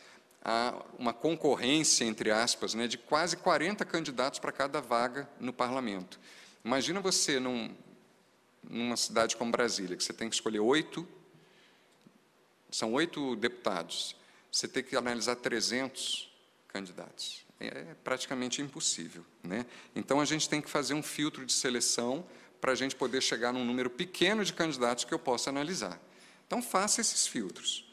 há 0.44 0.74
uma 1.00 1.14
concorrência, 1.14 2.04
entre 2.04 2.32
aspas, 2.32 2.74
né, 2.74 2.88
de 2.88 2.98
quase 2.98 3.38
40 3.38 3.86
candidatos 3.86 4.40
para 4.40 4.52
cada 4.52 4.82
vaga 4.82 5.30
no 5.40 5.54
parlamento. 5.54 6.20
Imagina 6.64 7.00
você 7.00 7.40
num, 7.40 7.74
numa 8.62 8.98
cidade 8.98 9.38
como 9.38 9.52
Brasília, 9.52 9.96
que 9.96 10.04
você 10.04 10.12
tem 10.12 10.30
que 10.30 10.36
escolher 10.36 10.60
oito, 10.60 11.08
são 12.70 12.92
oito 12.94 13.36
deputados, 13.38 14.16
você 14.54 14.68
tem 14.68 14.84
que 14.84 14.96
analisar 14.96 15.36
300 15.36 16.32
candidatos. 16.68 17.44
É 17.60 17.96
praticamente 18.04 18.62
impossível. 18.62 19.26
Né? 19.42 19.66
Então, 19.96 20.22
a 20.22 20.26
gente 20.26 20.48
tem 20.48 20.62
que 20.62 20.70
fazer 20.70 20.94
um 20.94 21.02
filtro 21.02 21.44
de 21.44 21.52
seleção 21.52 22.24
para 22.62 22.72
a 22.72 22.76
gente 22.76 22.96
poder 22.96 23.22
chegar 23.22 23.52
num 23.52 23.66
número 23.66 23.90
pequeno 23.90 24.46
de 24.46 24.54
candidatos 24.54 25.06
que 25.06 25.14
eu 25.14 25.18
possa 25.18 25.50
analisar. 25.50 26.00
Então, 26.46 26.62
faça 26.62 27.02
esses 27.02 27.26
filtros. 27.26 27.92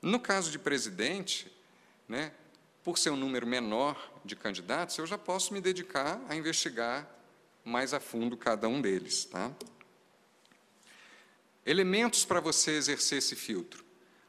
No 0.00 0.20
caso 0.20 0.52
de 0.52 0.60
presidente, 0.60 1.50
né, 2.08 2.32
por 2.84 2.98
ser 2.98 3.10
um 3.10 3.16
número 3.16 3.44
menor 3.44 4.12
de 4.24 4.36
candidatos, 4.36 4.96
eu 4.98 5.06
já 5.06 5.18
posso 5.18 5.52
me 5.52 5.60
dedicar 5.60 6.24
a 6.28 6.36
investigar 6.36 7.10
mais 7.64 7.92
a 7.92 7.98
fundo 7.98 8.36
cada 8.36 8.68
um 8.68 8.80
deles. 8.80 9.24
Tá? 9.24 9.50
Elementos 11.64 12.24
para 12.24 12.38
você 12.38 12.76
exercer 12.76 13.18
esse 13.18 13.34
filtro. 13.34 13.86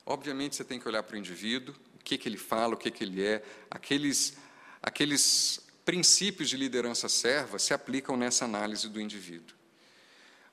Obviamente, 0.10 0.56
você 0.56 0.64
tem 0.64 0.80
que 0.80 0.88
olhar 0.88 1.04
para 1.04 1.16
o 1.16 1.20
indivíduo, 1.20 1.76
o 2.00 2.04
que, 2.04 2.18
que 2.18 2.30
ele 2.30 2.38
fala, 2.38 2.76
o 2.76 2.78
que, 2.78 2.90
que 2.90 3.04
ele 3.04 3.22
é. 3.22 3.44
Aqueles, 3.70 4.38
aqueles 4.82 5.60
princípios 5.84 6.50
de 6.50 6.56
liderança 6.56 7.10
serva 7.10 7.60
se 7.60 7.74
aplicam 7.74 8.16
nessa 8.16 8.46
análise 8.46 8.88
do 8.88 9.02
indivíduo. 9.02 9.54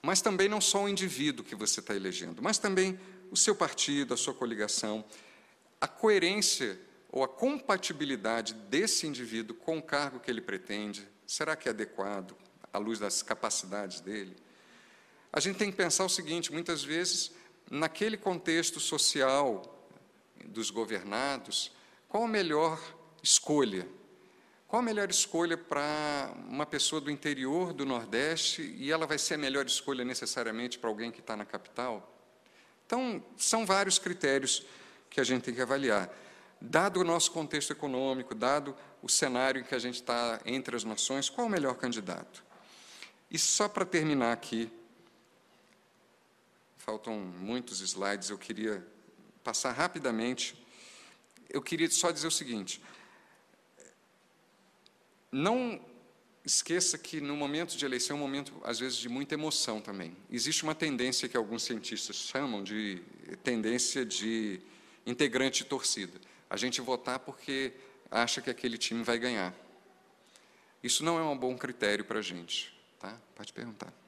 Mas 0.02 0.20
também 0.20 0.48
não 0.48 0.60
só 0.60 0.82
o 0.82 0.88
indivíduo 0.88 1.44
que 1.44 1.54
você 1.54 1.78
está 1.78 1.94
elegendo, 1.94 2.42
mas 2.42 2.58
também 2.58 2.98
o 3.30 3.36
seu 3.36 3.54
partido, 3.54 4.12
a 4.12 4.16
sua 4.16 4.34
coligação, 4.34 5.04
a 5.80 5.86
coerência 5.86 6.76
ou 7.08 7.22
a 7.22 7.28
compatibilidade 7.28 8.54
desse 8.54 9.06
indivíduo 9.06 9.54
com 9.54 9.78
o 9.78 9.82
cargo 9.82 10.18
que 10.18 10.28
ele 10.28 10.40
pretende, 10.40 11.06
será 11.24 11.54
que 11.54 11.68
é 11.68 11.70
adequado 11.70 12.36
à 12.72 12.78
luz 12.78 12.98
das 12.98 13.22
capacidades 13.22 14.00
dele? 14.00 14.34
A 15.32 15.38
gente 15.38 15.58
tem 15.58 15.70
que 15.70 15.76
pensar 15.76 16.04
o 16.04 16.08
seguinte: 16.08 16.52
muitas 16.52 16.82
vezes, 16.82 17.30
naquele 17.70 18.16
contexto 18.16 18.78
social 18.80 19.62
dos 20.44 20.70
governados, 20.70 21.72
qual 22.08 22.24
a 22.24 22.28
melhor 22.28 22.80
escolha 23.22 23.86
qual 24.74 24.82
a 24.82 24.84
melhor 24.84 25.08
escolha 25.08 25.56
para 25.56 26.34
uma 26.48 26.66
pessoa 26.66 27.00
do 27.00 27.08
interior 27.08 27.72
do 27.72 27.86
Nordeste 27.86 28.74
e 28.76 28.90
ela 28.90 29.06
vai 29.06 29.18
ser 29.18 29.34
a 29.34 29.38
melhor 29.38 29.64
escolha 29.66 30.04
necessariamente 30.04 30.80
para 30.80 30.90
alguém 30.90 31.12
que 31.12 31.20
está 31.20 31.36
na 31.36 31.44
capital? 31.44 32.12
Então, 32.84 33.24
são 33.36 33.64
vários 33.64 34.00
critérios 34.00 34.66
que 35.08 35.20
a 35.20 35.24
gente 35.24 35.42
tem 35.42 35.54
que 35.54 35.60
avaliar. 35.60 36.12
Dado 36.60 36.98
o 36.98 37.04
nosso 37.04 37.30
contexto 37.30 37.72
econômico, 37.72 38.34
dado 38.34 38.76
o 39.00 39.08
cenário 39.08 39.60
em 39.60 39.64
que 39.64 39.76
a 39.76 39.78
gente 39.78 39.94
está 39.94 40.40
entre 40.44 40.74
as 40.74 40.82
nações, 40.82 41.30
qual 41.30 41.46
o 41.46 41.50
melhor 41.50 41.76
candidato? 41.76 42.42
E 43.30 43.38
só 43.38 43.68
para 43.68 43.84
terminar 43.84 44.32
aqui, 44.32 44.68
faltam 46.84 47.18
muitos 47.18 47.80
slides, 47.80 48.28
eu 48.28 48.36
queria 48.36 48.86
passar 49.42 49.72
rapidamente. 49.72 50.54
Eu 51.48 51.62
queria 51.62 51.90
só 51.90 52.10
dizer 52.10 52.26
o 52.26 52.30
seguinte: 52.30 52.80
não 55.32 55.80
esqueça 56.44 56.98
que 56.98 57.22
no 57.22 57.36
momento 57.36 57.74
de 57.76 57.84
eleição 57.84 58.16
é 58.16 58.20
um 58.20 58.22
momento, 58.22 58.52
às 58.62 58.78
vezes, 58.78 58.98
de 58.98 59.08
muita 59.08 59.34
emoção 59.34 59.80
também. 59.80 60.14
Existe 60.30 60.62
uma 60.62 60.74
tendência 60.74 61.26
que 61.26 61.36
alguns 61.36 61.62
cientistas 61.62 62.16
chamam 62.16 62.62
de 62.62 63.02
tendência 63.42 64.04
de 64.04 64.60
integrante 65.06 65.62
de 65.62 65.70
torcida. 65.70 66.20
A 66.50 66.56
gente 66.56 66.82
votar 66.82 67.18
porque 67.18 67.72
acha 68.10 68.42
que 68.42 68.50
aquele 68.50 68.76
time 68.76 69.02
vai 69.02 69.18
ganhar. 69.18 69.54
Isso 70.82 71.02
não 71.02 71.18
é 71.18 71.22
um 71.22 71.36
bom 71.36 71.56
critério 71.56 72.04
para 72.04 72.18
a 72.18 72.22
gente. 72.22 72.78
Tá? 72.98 73.18
Pode 73.34 73.54
perguntar. 73.54 74.03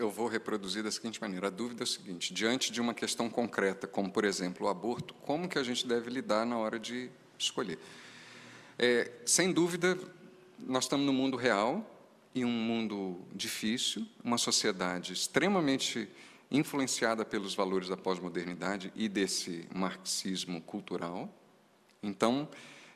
Eu 0.00 0.10
vou 0.10 0.28
reproduzir 0.28 0.82
da 0.82 0.90
seguinte 0.90 1.20
maneira. 1.20 1.48
A 1.48 1.50
dúvida 1.50 1.82
é 1.82 1.84
o 1.84 1.86
seguinte, 1.86 2.32
diante 2.32 2.72
de 2.72 2.80
uma 2.80 2.94
questão 2.94 3.28
concreta, 3.28 3.86
como, 3.86 4.10
por 4.10 4.24
exemplo, 4.24 4.66
o 4.66 4.70
aborto, 4.70 5.12
como 5.12 5.46
que 5.46 5.58
a 5.58 5.62
gente 5.62 5.86
deve 5.86 6.08
lidar 6.08 6.46
na 6.46 6.56
hora 6.56 6.78
de 6.78 7.10
escolher? 7.38 7.78
É, 8.78 9.12
sem 9.26 9.52
dúvida, 9.52 9.98
nós 10.58 10.84
estamos 10.84 11.04
no 11.04 11.12
mundo 11.12 11.36
real 11.36 11.84
e 12.34 12.46
um 12.46 12.50
mundo 12.50 13.20
difícil, 13.34 14.06
uma 14.24 14.38
sociedade 14.38 15.12
extremamente 15.12 16.08
influenciada 16.50 17.22
pelos 17.22 17.54
valores 17.54 17.90
da 17.90 17.96
pós-modernidade 17.96 18.90
e 18.96 19.06
desse 19.06 19.68
marxismo 19.70 20.62
cultural. 20.62 21.28
Então, 22.02 22.48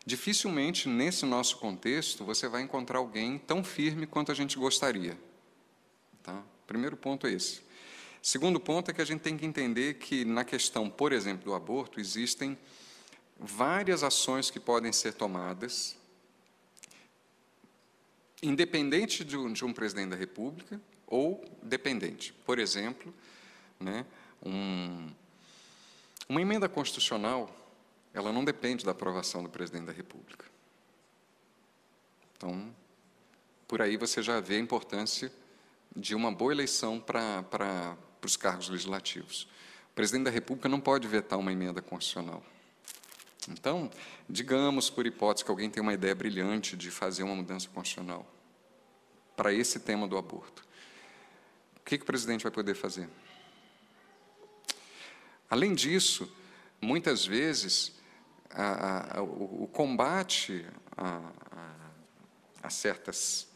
dificilmente 0.07 0.89
nesse 0.89 1.27
nosso 1.27 1.59
contexto 1.59 2.25
você 2.25 2.49
vai 2.49 2.63
encontrar 2.63 2.97
alguém 2.97 3.37
tão 3.37 3.63
firme 3.63 4.07
quanto 4.07 4.33
a 4.33 4.35
gente 4.35 4.57
gostaria. 4.57 5.19
Tá? 6.23 6.43
Primeiro 6.67 6.97
ponto 6.97 7.27
é 7.27 7.33
esse. 7.33 7.63
Segundo 8.23 8.59
ponto 8.59 8.91
é 8.91 8.95
que 8.95 9.03
a 9.03 9.05
gente 9.05 9.21
tem 9.21 9.37
que 9.37 9.45
entender 9.45 9.95
que 9.95 10.25
na 10.25 10.45
questão, 10.45 10.89
por 10.89 11.13
exemplo, 11.13 11.45
do 11.45 11.55
aborto, 11.55 12.01
existem 12.01 12.57
várias 13.39 14.03
ações 14.03 14.51
que 14.51 14.59
podem 14.59 14.93
ser 14.93 15.13
tomadas, 15.13 15.97
independente 18.43 19.25
de 19.25 19.37
um, 19.37 19.53
de 19.53 19.65
um 19.65 19.73
presidente 19.73 20.11
da 20.11 20.17
República 20.17 20.81
ou 21.07 21.45
dependente. 21.63 22.33
Por 22.45 22.59
exemplo, 22.59 23.13
né, 23.79 24.07
um, 24.43 25.11
uma 26.29 26.41
emenda 26.41 26.69
constitucional, 26.69 27.55
ela 28.15 28.33
não 28.33 28.45
depende 28.45 28.85
da 28.85 28.93
aprovação 28.93 29.43
do 29.43 29.51
presidente 29.51 29.87
da 29.87 29.93
República. 29.93 30.47
Então, 32.37 32.75
por 33.69 33.83
aí 33.83 33.97
você 33.97 34.23
já 34.23 34.41
vê 34.41 34.57
a 34.57 34.61
importância 34.61 35.31
de 35.95 36.15
uma 36.15 36.33
boa 36.33 36.53
eleição 36.53 37.01
para, 37.01 37.43
para, 37.45 37.97
para 38.21 38.27
os 38.27 38.37
cargos 38.37 38.69
legislativos. 38.69 39.49
O 39.91 39.95
presidente 39.95 40.25
da 40.25 40.31
República 40.31 40.69
não 40.69 40.81
pode 40.81 41.07
vetar 41.07 41.39
uma 41.39 41.53
emenda 41.53 41.81
constitucional. 41.81 42.43
Então, 43.49 43.91
digamos, 44.29 44.89
por 44.91 45.07
hipótese, 45.07 45.45
que 45.45 45.51
alguém 45.51 45.71
tem 45.71 45.83
uma 45.83 45.93
ideia 45.93 46.15
brilhante 46.15 46.77
de 46.77 46.91
fazer 46.91 47.23
uma 47.23 47.35
mudança 47.35 47.69
constitucional 47.69 48.27
para 49.37 49.53
esse 49.53 49.81
tema 49.81 50.09
do 50.09 50.17
aborto. 50.17 50.67
O 51.77 51.85
que, 51.85 51.99
que 51.99 52.03
o 52.03 52.07
presidente 52.07 52.43
vai 52.43 52.53
poder 52.53 52.75
fazer? 52.75 53.09
Além 55.51 55.75
disso, 55.75 56.33
muitas 56.81 57.27
vezes, 57.27 57.93
a, 58.51 59.19
a, 59.19 59.23
o, 59.23 59.65
o, 59.65 59.69
combate 59.69 60.67
a, 60.97 61.21
a 62.63 62.71
certas 62.71 63.49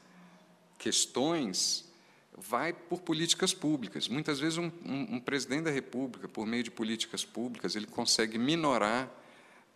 questões 0.76 1.87
vai 2.40 2.72
por 2.72 3.00
políticas 3.00 3.52
públicas. 3.52 4.08
Muitas 4.08 4.38
vezes, 4.38 4.58
um, 4.58 4.70
um, 4.84 5.16
um, 5.16 5.20
presidente 5.20 5.64
da 5.64 5.70
República, 5.70 6.28
por 6.28 6.46
meio 6.46 6.62
de 6.62 6.70
políticas 6.70 7.24
públicas, 7.24 7.74
ele 7.74 7.86
consegue 7.86 8.38
minorar 8.38 9.10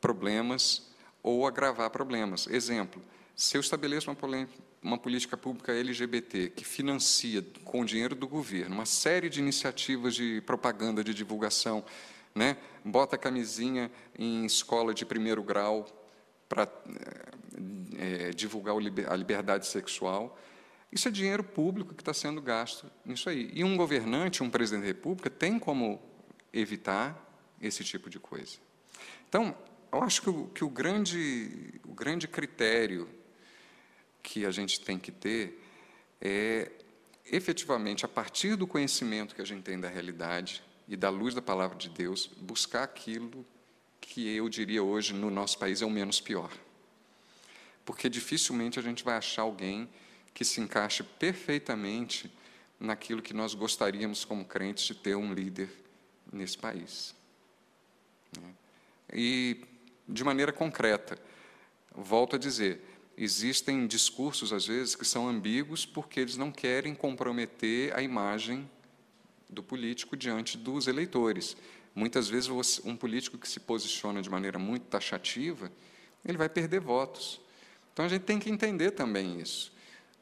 problemas 0.01 0.91
ou 1.23 1.47
agravar 1.47 1.91
problemas. 1.91 2.47
Exemplo: 2.47 3.03
se 3.35 3.57
eu 3.57 3.61
estabeleço 3.61 4.11
uma, 4.11 4.49
uma 4.83 4.99
política 4.99 5.37
pública 5.37 5.73
LGBT 5.73 6.51
que 6.51 6.65
financia, 6.65 7.45
com 7.65 7.81
o 7.81 7.85
dinheiro 7.85 8.15
do 8.15 8.29
governo, 8.29 8.75
uma 8.75 8.87
série 8.87 9.29
de 9.29 9.41
iniciativas 9.41 10.15
de 10.15 10.41
propaganda, 10.43 11.03
de 11.03 11.15
divulgação, 11.15 11.85
né? 12.35 12.57
bota 12.85 13.17
camisinha 13.17 13.91
em 14.19 14.45
escola 14.45 14.93
de 14.93 15.05
primeiro 15.05 15.43
grau 15.43 15.87
para 16.49 16.69
é, 17.99 18.31
divulgar 18.31 18.75
a 18.77 19.17
liberdade 19.17 19.67
sexual, 19.67 20.39
isso 20.93 21.09
é 21.09 21.11
dinheiro 21.11 21.43
público 21.43 21.95
que 21.95 22.03
está 22.03 22.13
sendo 22.13 22.43
gasto 22.43 22.87
nisso 23.03 23.31
aí. 23.31 23.51
E 23.55 23.65
um 23.65 23.77
governante, 23.79 24.43
um 24.43 24.51
presidente 24.51 24.83
da 24.83 24.89
República, 24.89 25.31
tem 25.31 25.59
como 25.59 26.01
evitar 26.53 27.19
esse 27.61 27.83
tipo 27.83 28.11
de 28.11 28.19
coisa. 28.19 28.59
Então, 29.27 29.57
eu 29.91 30.03
acho 30.03 30.21
que 30.21 30.29
o, 30.29 30.47
que 30.49 30.63
o, 30.63 30.69
grande, 30.69 31.81
o 31.87 31.95
grande 31.95 32.29
critério 32.29 33.09
que 34.23 34.45
a 34.45 34.51
gente 34.51 34.81
tem 34.81 34.99
que 34.99 35.11
ter 35.11 35.59
é, 36.21 36.71
efetivamente, 37.25 38.05
a 38.05 38.09
partir 38.09 38.55
do 38.55 38.67
conhecimento 38.67 39.35
que 39.35 39.41
a 39.41 39.47
gente 39.47 39.63
tem 39.63 39.81
da 39.81 39.89
realidade 39.89 40.63
e 40.87 40.95
da 40.95 41.09
luz 41.09 41.35
da 41.35 41.41
palavra 41.41 41.77
de 41.77 41.89
Deus, 41.89 42.27
buscar 42.27 42.83
aquilo 42.83 43.47
que 43.99 44.29
eu 44.29 44.47
diria 44.49 44.83
hoje 44.83 45.15
no 45.15 45.31
nosso 45.31 45.59
país 45.59 45.81
é 45.81 45.87
o 45.87 45.91
menos 45.91 46.21
pior. 46.21 46.53
Porque 47.83 48.11
dificilmente 48.11 48.79
a 48.79 48.83
gente 48.83 49.03
vai 49.03 49.17
achar 49.17 49.43
alguém 49.43 49.89
que 50.35 50.45
se 50.45 50.61
encaixe 50.61 51.03
perfeitamente 51.03 52.33
naquilo 52.79 53.23
que 53.23 53.33
nós 53.33 53.55
gostaríamos, 53.55 54.25
como 54.25 54.45
crentes, 54.45 54.85
de 54.85 54.95
ter 54.95 55.15
um 55.15 55.33
líder 55.33 55.71
nesse 56.33 56.59
país. 56.59 57.15
Né? 58.41 58.55
E, 59.13 59.61
de 60.09 60.25
maneira 60.25 60.53
concreta, 60.53 61.19
volto 61.95 62.37
a 62.37 62.39
dizer, 62.39 62.81
existem 63.17 63.87
discursos, 63.87 64.53
às 64.53 64.67
vezes, 64.67 64.95
que 64.95 65.05
são 65.05 65.29
ambíguos 65.29 65.87
porque 65.87 66.21
eles 66.21 66.37
não 66.37 66.51
querem 66.51 66.95
comprometer 66.95 67.95
a 67.95 68.03
imagem 68.03 68.69
do 69.49 69.63
político 69.63 70.17
diante 70.17 70.57
dos 70.57 70.87
eleitores. 70.87 71.57
Muitas 71.95 72.29
vezes, 72.29 72.49
um 72.85 72.97
político 72.97 73.37
que 73.37 73.49
se 73.49 73.61
posiciona 73.61 74.23
de 74.23 74.31
maneira 74.31 74.59
muito 74.59 74.87
taxativa, 74.87 75.71
ele 76.25 76.39
vai 76.39 76.49
perder 76.49 76.81
votos. 76.81 77.41
Então, 77.93 78.07
a 78.07 78.09
gente 78.09 78.23
tem 78.23 78.39
que 78.39 78.49
entender 78.49 78.93
também 78.93 79.41
isso. 79.41 79.72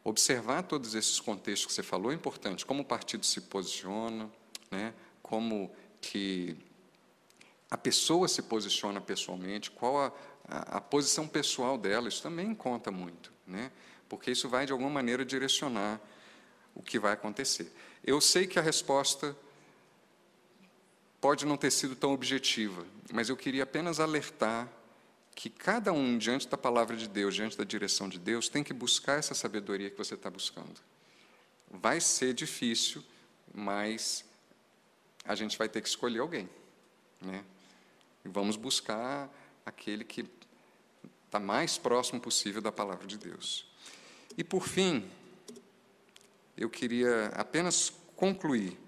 Observar 0.03 0.62
todos 0.62 0.94
esses 0.94 1.20
contextos 1.20 1.66
que 1.66 1.72
você 1.72 1.82
falou 1.82 2.11
é 2.11 2.14
importante, 2.14 2.64
como 2.64 2.82
o 2.82 2.84
partido 2.84 3.24
se 3.26 3.42
posiciona, 3.42 4.30
né? 4.70 4.94
como 5.22 5.70
que 6.01 6.57
a 7.70 7.76
pessoa 7.76 8.26
se 8.26 8.42
posiciona 8.42 9.01
pessoalmente, 9.01 9.70
qual 9.70 9.98
a, 9.98 10.12
a, 10.48 10.76
a 10.78 10.80
posição 10.80 11.28
pessoal 11.28 11.76
dela, 11.76 12.09
isso 12.09 12.22
também 12.22 12.55
conta 12.55 12.90
muito, 12.90 13.32
né? 13.46 13.70
porque 14.09 14.30
isso 14.30 14.48
vai, 14.48 14.64
de 14.64 14.72
alguma 14.72 14.90
maneira, 14.90 15.24
direcionar 15.24 16.01
o 16.74 16.82
que 16.82 16.98
vai 16.98 17.12
acontecer. 17.12 17.72
Eu 18.03 18.20
sei 18.20 18.46
que 18.46 18.59
a 18.59 18.62
resposta 18.62 19.36
pode 21.20 21.44
não 21.44 21.57
ter 21.57 21.70
sido 21.70 21.94
tão 21.94 22.12
objetiva, 22.12 22.86
mas 23.12 23.28
eu 23.28 23.36
queria 23.36 23.64
apenas 23.64 24.01
alertar 24.01 24.66
que 25.41 25.49
cada 25.49 25.91
um, 25.91 26.18
diante 26.18 26.47
da 26.47 26.59
palavra 26.59 26.95
de 26.95 27.09
Deus, 27.09 27.34
diante 27.34 27.57
da 27.57 27.64
direção 27.64 28.11
de 28.11 28.18
Deus, 28.18 28.47
tem 28.47 28.62
que 28.62 28.74
buscar 28.74 29.18
essa 29.18 29.32
sabedoria 29.32 29.88
que 29.88 29.97
você 29.97 30.12
está 30.12 30.28
buscando. 30.28 30.78
Vai 31.70 31.99
ser 31.99 32.34
difícil, 32.34 33.03
mas 33.55 34.22
a 35.24 35.34
gente 35.34 35.57
vai 35.57 35.66
ter 35.66 35.80
que 35.80 35.88
escolher 35.88 36.18
alguém. 36.18 36.47
Né? 37.22 37.43
E 38.22 38.28
vamos 38.28 38.55
buscar 38.55 39.30
aquele 39.64 40.05
que 40.05 40.28
está 41.24 41.41
mais 41.41 41.78
próximo 41.78 42.20
possível 42.20 42.61
da 42.61 42.70
palavra 42.70 43.07
de 43.07 43.16
Deus. 43.16 43.64
E, 44.36 44.45
por 44.45 44.68
fim, 44.68 45.11
eu 46.55 46.68
queria 46.68 47.28
apenas 47.28 47.91
concluir. 48.14 48.78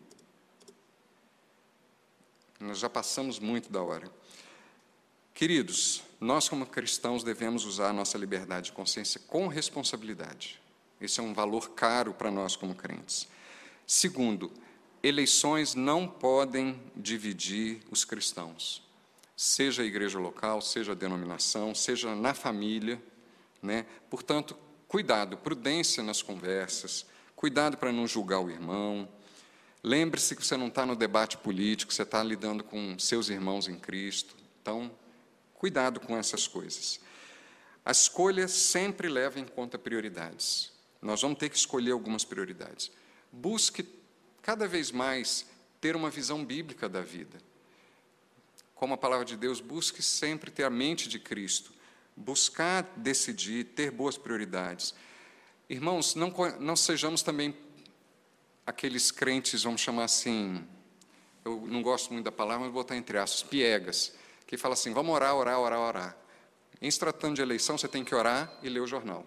Nós 2.61 2.79
já 2.79 2.91
passamos 2.91 3.39
muito 3.39 3.73
da 3.73 3.83
hora. 3.83 4.22
Queridos, 5.35 6.03
nós, 6.21 6.49
como 6.49 6.67
cristãos, 6.67 7.25
devemos 7.25 7.65
usar 7.65 7.89
a 7.89 7.93
nossa 7.93 8.19
liberdade 8.19 8.67
de 8.67 8.73
consciência 8.73 9.21
com 9.27 9.49
responsabilidade. 9.49 10.61
Esse 11.01 11.21
é 11.21 11.23
um 11.23 11.33
valor 11.33 11.71
caro 11.71 12.15
para 12.15 12.31
nós, 12.31 12.55
como 12.55 12.75
crentes. 12.75 13.27
Segundo, 13.87 14.53
eleições 15.03 15.75
não 15.75 16.07
podem 16.07 16.81
dividir 16.95 17.81
os 17.91 18.05
cristãos, 18.05 18.83
seja 19.37 19.83
a 19.83 19.87
igreja 19.87 20.19
local, 20.19 20.61
seja 20.61 20.93
a 20.93 20.95
denominação, 20.95 21.75
seja 21.75 22.15
na 22.15 22.35
família. 22.35 23.03
Né? 23.61 23.87
Portanto, 24.09 24.57
cuidado, 24.87 25.37
prudência 25.39 26.03
nas 26.03 26.23
conversas, 26.23 27.07
cuidado 27.35 27.77
para 27.77 27.91
não 27.91 28.07
julgar 28.07 28.39
o 28.39 28.51
irmão. 28.51 29.09
Lembre-se 29.83 30.37
que 30.37 30.47
você 30.47 30.57
não 30.57 30.69
está 30.69 30.87
no 30.87 30.95
debate 30.95 31.37
político, 31.39 31.93
você 31.93 32.03
está 32.03 32.23
lidando 32.23 32.63
com 32.63 32.97
seus 32.99 33.29
irmãos 33.29 33.67
em 33.67 33.77
Cristo. 33.77 34.37
Então, 34.61 34.93
Cuidado 35.63 36.01
com 36.01 36.17
essas 36.17 36.49
coisas. 36.49 36.99
A 37.85 37.93
escolha 37.93 38.49
sempre 38.49 39.09
leva 39.09 39.39
em 39.39 39.45
conta 39.45 39.79
prioridades. 39.79 40.73
Nós 41.01 41.23
vamos 41.23 41.39
ter 41.39 41.49
que 41.49 41.57
escolher 41.57 41.93
algumas 41.93 42.25
prioridades. 42.25 42.91
Busque 43.31 43.89
cada 44.43 44.67
vez 44.67 44.91
mais 44.91 45.47
ter 45.81 45.95
uma 45.95 46.11
visão 46.11 46.45
bíblica 46.45 46.89
da 46.89 47.01
vida. 47.01 47.39
Como 48.75 48.95
a 48.95 48.97
palavra 48.97 49.25
de 49.25 49.37
Deus, 49.37 49.61
busque 49.61 50.03
sempre 50.03 50.51
ter 50.51 50.65
a 50.65 50.71
mente 50.71 51.09
de 51.09 51.21
Cristo. 51.21 51.73
Buscar 52.17 52.83
decidir, 52.97 53.67
ter 53.67 53.93
boas 53.93 54.19
prioridades. 54.19 54.93
Irmãos, 55.71 56.17
não, 56.17 56.35
não 56.59 56.75
sejamos 56.75 57.23
também 57.23 57.57
aqueles 58.67 59.13
crentes, 59.13 59.63
vamos 59.63 59.81
chamar 59.81 60.07
assim, 60.07 60.67
eu 61.45 61.65
não 61.69 61.83
gosto 61.83 62.13
muito 62.13 62.25
da 62.25 62.33
palavra, 62.33 62.65
mas 62.65 62.75
vou 62.75 62.83
botar 62.83 62.97
entre 62.97 63.17
aspas, 63.17 63.45
piegas 63.45 64.21
que 64.53 64.59
fala 64.59 64.75
assim: 64.75 64.93
vamos 64.93 65.15
orar, 65.15 65.35
orar, 65.35 65.59
orar, 65.59 65.81
orar. 65.81 66.17
Em 66.79 66.91
se 66.91 66.99
tratando 66.99 67.37
de 67.37 67.41
eleição, 67.41 67.79
você 67.79 67.89
tem 67.89 68.05
que 68.05 68.15
orar 68.15 68.53
e 68.63 68.69
ler 68.69 68.81
o 68.81 68.87
jornal. 68.87 69.25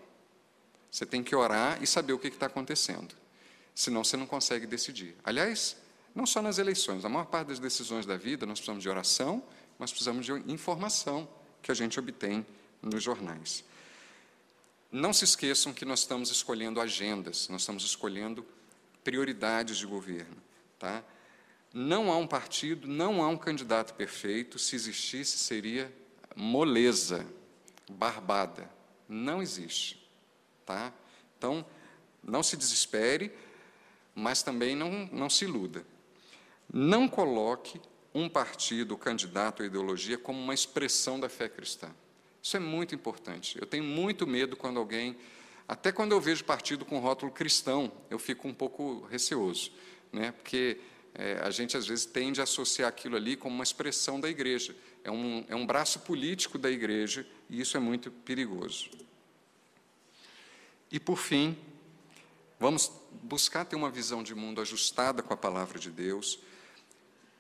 Você 0.92 1.04
tem 1.04 1.24
que 1.24 1.36
orar 1.36 1.82
e 1.82 1.88
saber 1.88 2.14
o 2.14 2.20
que 2.20 2.28
está 2.28 2.46
acontecendo. 2.46 3.16
Senão 3.74 4.04
você 4.04 4.16
não 4.16 4.28
consegue 4.28 4.68
decidir. 4.68 5.16
Aliás, 5.24 5.78
não 6.14 6.28
só 6.28 6.44
nas 6.44 6.60
eleições, 6.60 7.04
a 7.04 7.10
maior 7.10 7.26
parte 7.26 7.48
das 7.48 7.60
decisões 7.60 8.06
da 8.06 8.16
vida 8.16 8.46
nós 8.46 8.60
precisamos 8.60 8.84
de 8.84 8.90
oração, 8.90 9.44
mas 9.80 9.90
precisamos 9.90 10.28
de 10.28 10.32
informação 10.52 11.28
que 11.60 11.72
a 11.72 11.74
gente 11.74 12.00
obtém 12.00 12.46
nos 12.80 13.02
jornais. 13.02 13.66
Não 14.92 15.12
se 15.12 15.24
esqueçam 15.24 15.74
que 15.74 15.86
nós 15.86 16.02
estamos 16.02 16.30
escolhendo 16.30 16.80
agendas, 16.80 17.50
nós 17.50 17.64
estamos 17.64 17.84
escolhendo 17.84 18.46
prioridades 19.04 19.78
de 19.78 19.88
governo. 19.88 20.38
Tá? 20.78 21.04
Não 21.78 22.10
há 22.10 22.16
um 22.16 22.26
partido, 22.26 22.88
não 22.88 23.22
há 23.22 23.28
um 23.28 23.36
candidato 23.36 23.96
perfeito. 23.96 24.58
Se 24.58 24.78
existisse, 24.78 25.38
seria 25.38 25.94
moleza, 26.34 27.28
barbada. 27.92 28.72
Não 29.10 29.42
existe. 29.42 30.10
Tá? 30.66 30.94
Então, 31.38 31.66
não 32.24 32.42
se 32.42 32.56
desespere, 32.56 33.30
mas 34.16 34.42
também 34.42 34.74
não, 34.74 35.10
não 35.12 35.30
se 35.30 35.44
iluda. 35.44 35.86
Não 36.72 37.10
coloque 37.10 37.82
um 38.14 38.30
partido, 38.30 38.98
candidato 38.98 39.60
ou 39.60 39.66
ideologia 39.66 40.18
como 40.18 40.42
uma 40.42 40.54
expressão 40.54 41.20
da 41.20 41.28
fé 41.28 41.50
cristã. 41.50 41.94
Isso 42.42 42.56
é 42.56 42.60
muito 42.62 42.96
importante. 42.96 43.60
Eu 43.60 43.66
tenho 43.66 43.84
muito 43.84 44.26
medo 44.26 44.56
quando 44.56 44.80
alguém, 44.80 45.18
até 45.68 45.92
quando 45.92 46.14
eu 46.14 46.22
vejo 46.22 46.46
partido 46.46 46.86
com 46.86 47.00
rótulo 47.00 47.34
cristão, 47.34 47.92
eu 48.10 48.18
fico 48.18 48.48
um 48.48 48.54
pouco 48.54 49.06
receoso, 49.12 49.74
né? 50.14 50.32
porque 50.32 50.80
é, 51.18 51.40
a 51.42 51.50
gente 51.50 51.78
às 51.78 51.88
vezes 51.88 52.06
tende 52.06 52.42
a 52.42 52.44
associar 52.44 52.90
aquilo 52.90 53.16
ali 53.16 53.38
como 53.38 53.56
uma 53.56 53.64
expressão 53.64 54.20
da 54.20 54.30
igreja. 54.30 54.76
É 55.04 55.10
um, 55.10 55.46
é 55.48 55.56
um 55.56 55.66
braço 55.66 56.00
político 56.02 56.58
da 56.58 56.70
igreja 56.70 57.26
e 57.50 57.62
isso 57.62 57.78
é 57.78 57.80
muito 57.80 58.12
perigoso. 58.12 58.90
E 60.92 61.00
por 61.00 61.18
fim, 61.18 61.58
vamos 62.60 62.92
buscar 63.24 63.66
ter 63.66 63.76
uma 63.76 63.90
visão 63.90 64.22
de 64.22 64.36
mundo 64.36 64.60
ajustada 64.62 65.24
com 65.24 65.34
a 65.34 65.38
palavra 65.38 65.80
de 65.80 65.90
Deus. 65.90 66.40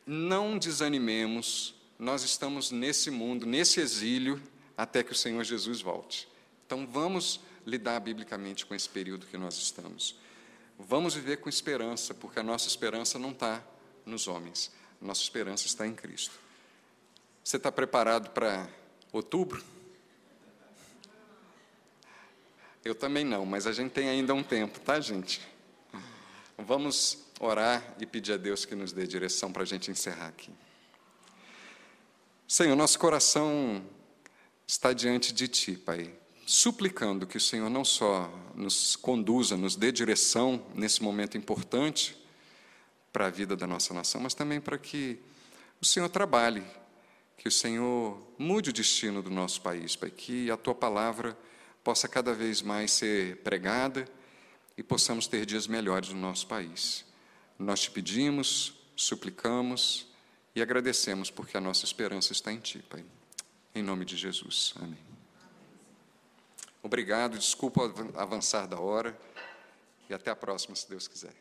não 0.06 0.58
desanimemos, 0.58 1.74
nós 1.98 2.24
estamos 2.24 2.72
nesse 2.72 3.10
mundo, 3.10 3.46
nesse 3.46 3.80
exílio, 3.80 4.42
até 4.78 5.04
que 5.04 5.12
o 5.12 5.16
Senhor 5.16 5.44
Jesus 5.44 5.82
volte. 5.82 6.28
Então, 6.66 6.88
vamos 6.88 7.40
lidar 7.66 8.00
biblicamente 8.00 8.66
com 8.66 8.76
esse 8.76 8.88
período 8.88 9.26
que 9.26 9.38
nós 9.38 9.58
estamos. 9.58 10.16
Vamos 10.78 11.16
viver 11.16 11.38
com 11.38 11.50
esperança, 11.50 12.14
porque 12.14 12.40
a 12.40 12.44
nossa 12.44 12.68
esperança 12.68 13.18
não 13.18 13.32
está 13.32 13.64
nos 14.06 14.28
homens, 14.28 14.72
a 15.02 15.06
nossa 15.06 15.22
esperança 15.22 15.66
está 15.66 15.88
em 15.88 15.96
Cristo. 15.96 16.38
Você 17.44 17.58
está 17.58 17.72
preparado 17.72 18.32
para 18.32 18.68
outubro? 19.12 19.64
Eu 22.84 22.94
também 22.94 23.24
não, 23.24 23.46
mas 23.46 23.66
a 23.66 23.72
gente 23.72 23.92
tem 23.92 24.10
ainda 24.10 24.34
um 24.34 24.44
tempo, 24.44 24.80
tá, 24.80 25.00
gente? 25.00 25.42
Vamos 26.58 27.26
orar 27.40 27.96
e 28.00 28.06
pedir 28.06 28.34
a 28.34 28.38
Deus 28.38 28.66
que 28.66 28.76
nos 28.76 28.94
dê 28.94 29.08
direção 29.08 29.52
para 29.52 29.64
a 29.64 29.66
gente 29.66 29.90
encerrar 29.90 30.28
aqui. 30.28 30.52
Senhor, 32.48 32.76
nosso 32.76 33.00
coração 33.00 33.84
está 34.68 34.94
diante 34.94 35.34
de 35.34 35.48
Ti, 35.48 35.74
Pai, 35.74 36.14
suplicando 36.46 37.26
que 37.26 37.38
o 37.38 37.42
Senhor 37.42 37.70
não 37.70 37.84
só 37.84 38.32
nos 38.54 38.96
conduza, 38.96 39.58
nos 39.58 39.76
dê 39.76 39.92
direção 39.92 40.64
nesse 40.76 41.02
momento 41.02 41.38
importante 41.38 42.16
para 43.12 43.28
a 43.28 43.30
vida 43.30 43.56
da 43.56 43.66
nossa 43.66 43.94
nação, 43.94 44.22
mas 44.22 44.34
também 44.34 44.62
para 44.62 44.78
que 44.78 45.20
o 45.82 45.86
Senhor 45.86 46.08
trabalhe, 46.10 46.64
que 47.38 47.48
o 47.48 47.52
Senhor 47.52 48.22
mude 48.38 48.70
o 48.70 48.74
destino 48.74 49.24
do 49.24 49.30
nosso 49.30 49.62
país, 49.62 49.96
Pai, 49.96 50.12
que 50.12 50.52
a 50.52 50.58
Tua 50.58 50.76
palavra 50.76 51.38
possa 51.84 52.08
cada 52.08 52.34
vez 52.34 52.62
mais 52.62 52.92
ser 52.92 53.38
pregada 53.38 54.08
e 54.78 54.84
possamos 54.84 55.28
ter 55.28 55.46
dias 55.46 55.68
melhores 55.68 56.10
no 56.10 56.20
nosso 56.20 56.48
país. 56.48 57.06
Nós 57.58 57.82
te 57.82 57.92
pedimos, 57.92 58.74
suplicamos 58.96 60.08
e 60.56 60.62
agradecemos 60.62 61.32
porque 61.32 61.58
a 61.58 61.62
nossa 61.62 61.86
esperança 61.86 62.34
está 62.34 62.52
em 62.52 62.60
Ti, 62.60 62.84
Pai. 62.90 63.04
Em 63.74 63.82
nome 63.82 64.06
de 64.06 64.16
Jesus. 64.16 64.74
Amém. 64.78 65.05
Obrigado, 66.86 67.40
desculpa 67.40 67.92
avançar 68.16 68.68
da 68.68 68.80
hora 68.80 69.18
e 70.08 70.14
até 70.14 70.30
a 70.30 70.36
próxima, 70.36 70.76
se 70.76 70.88
Deus 70.88 71.08
quiser. 71.08 71.34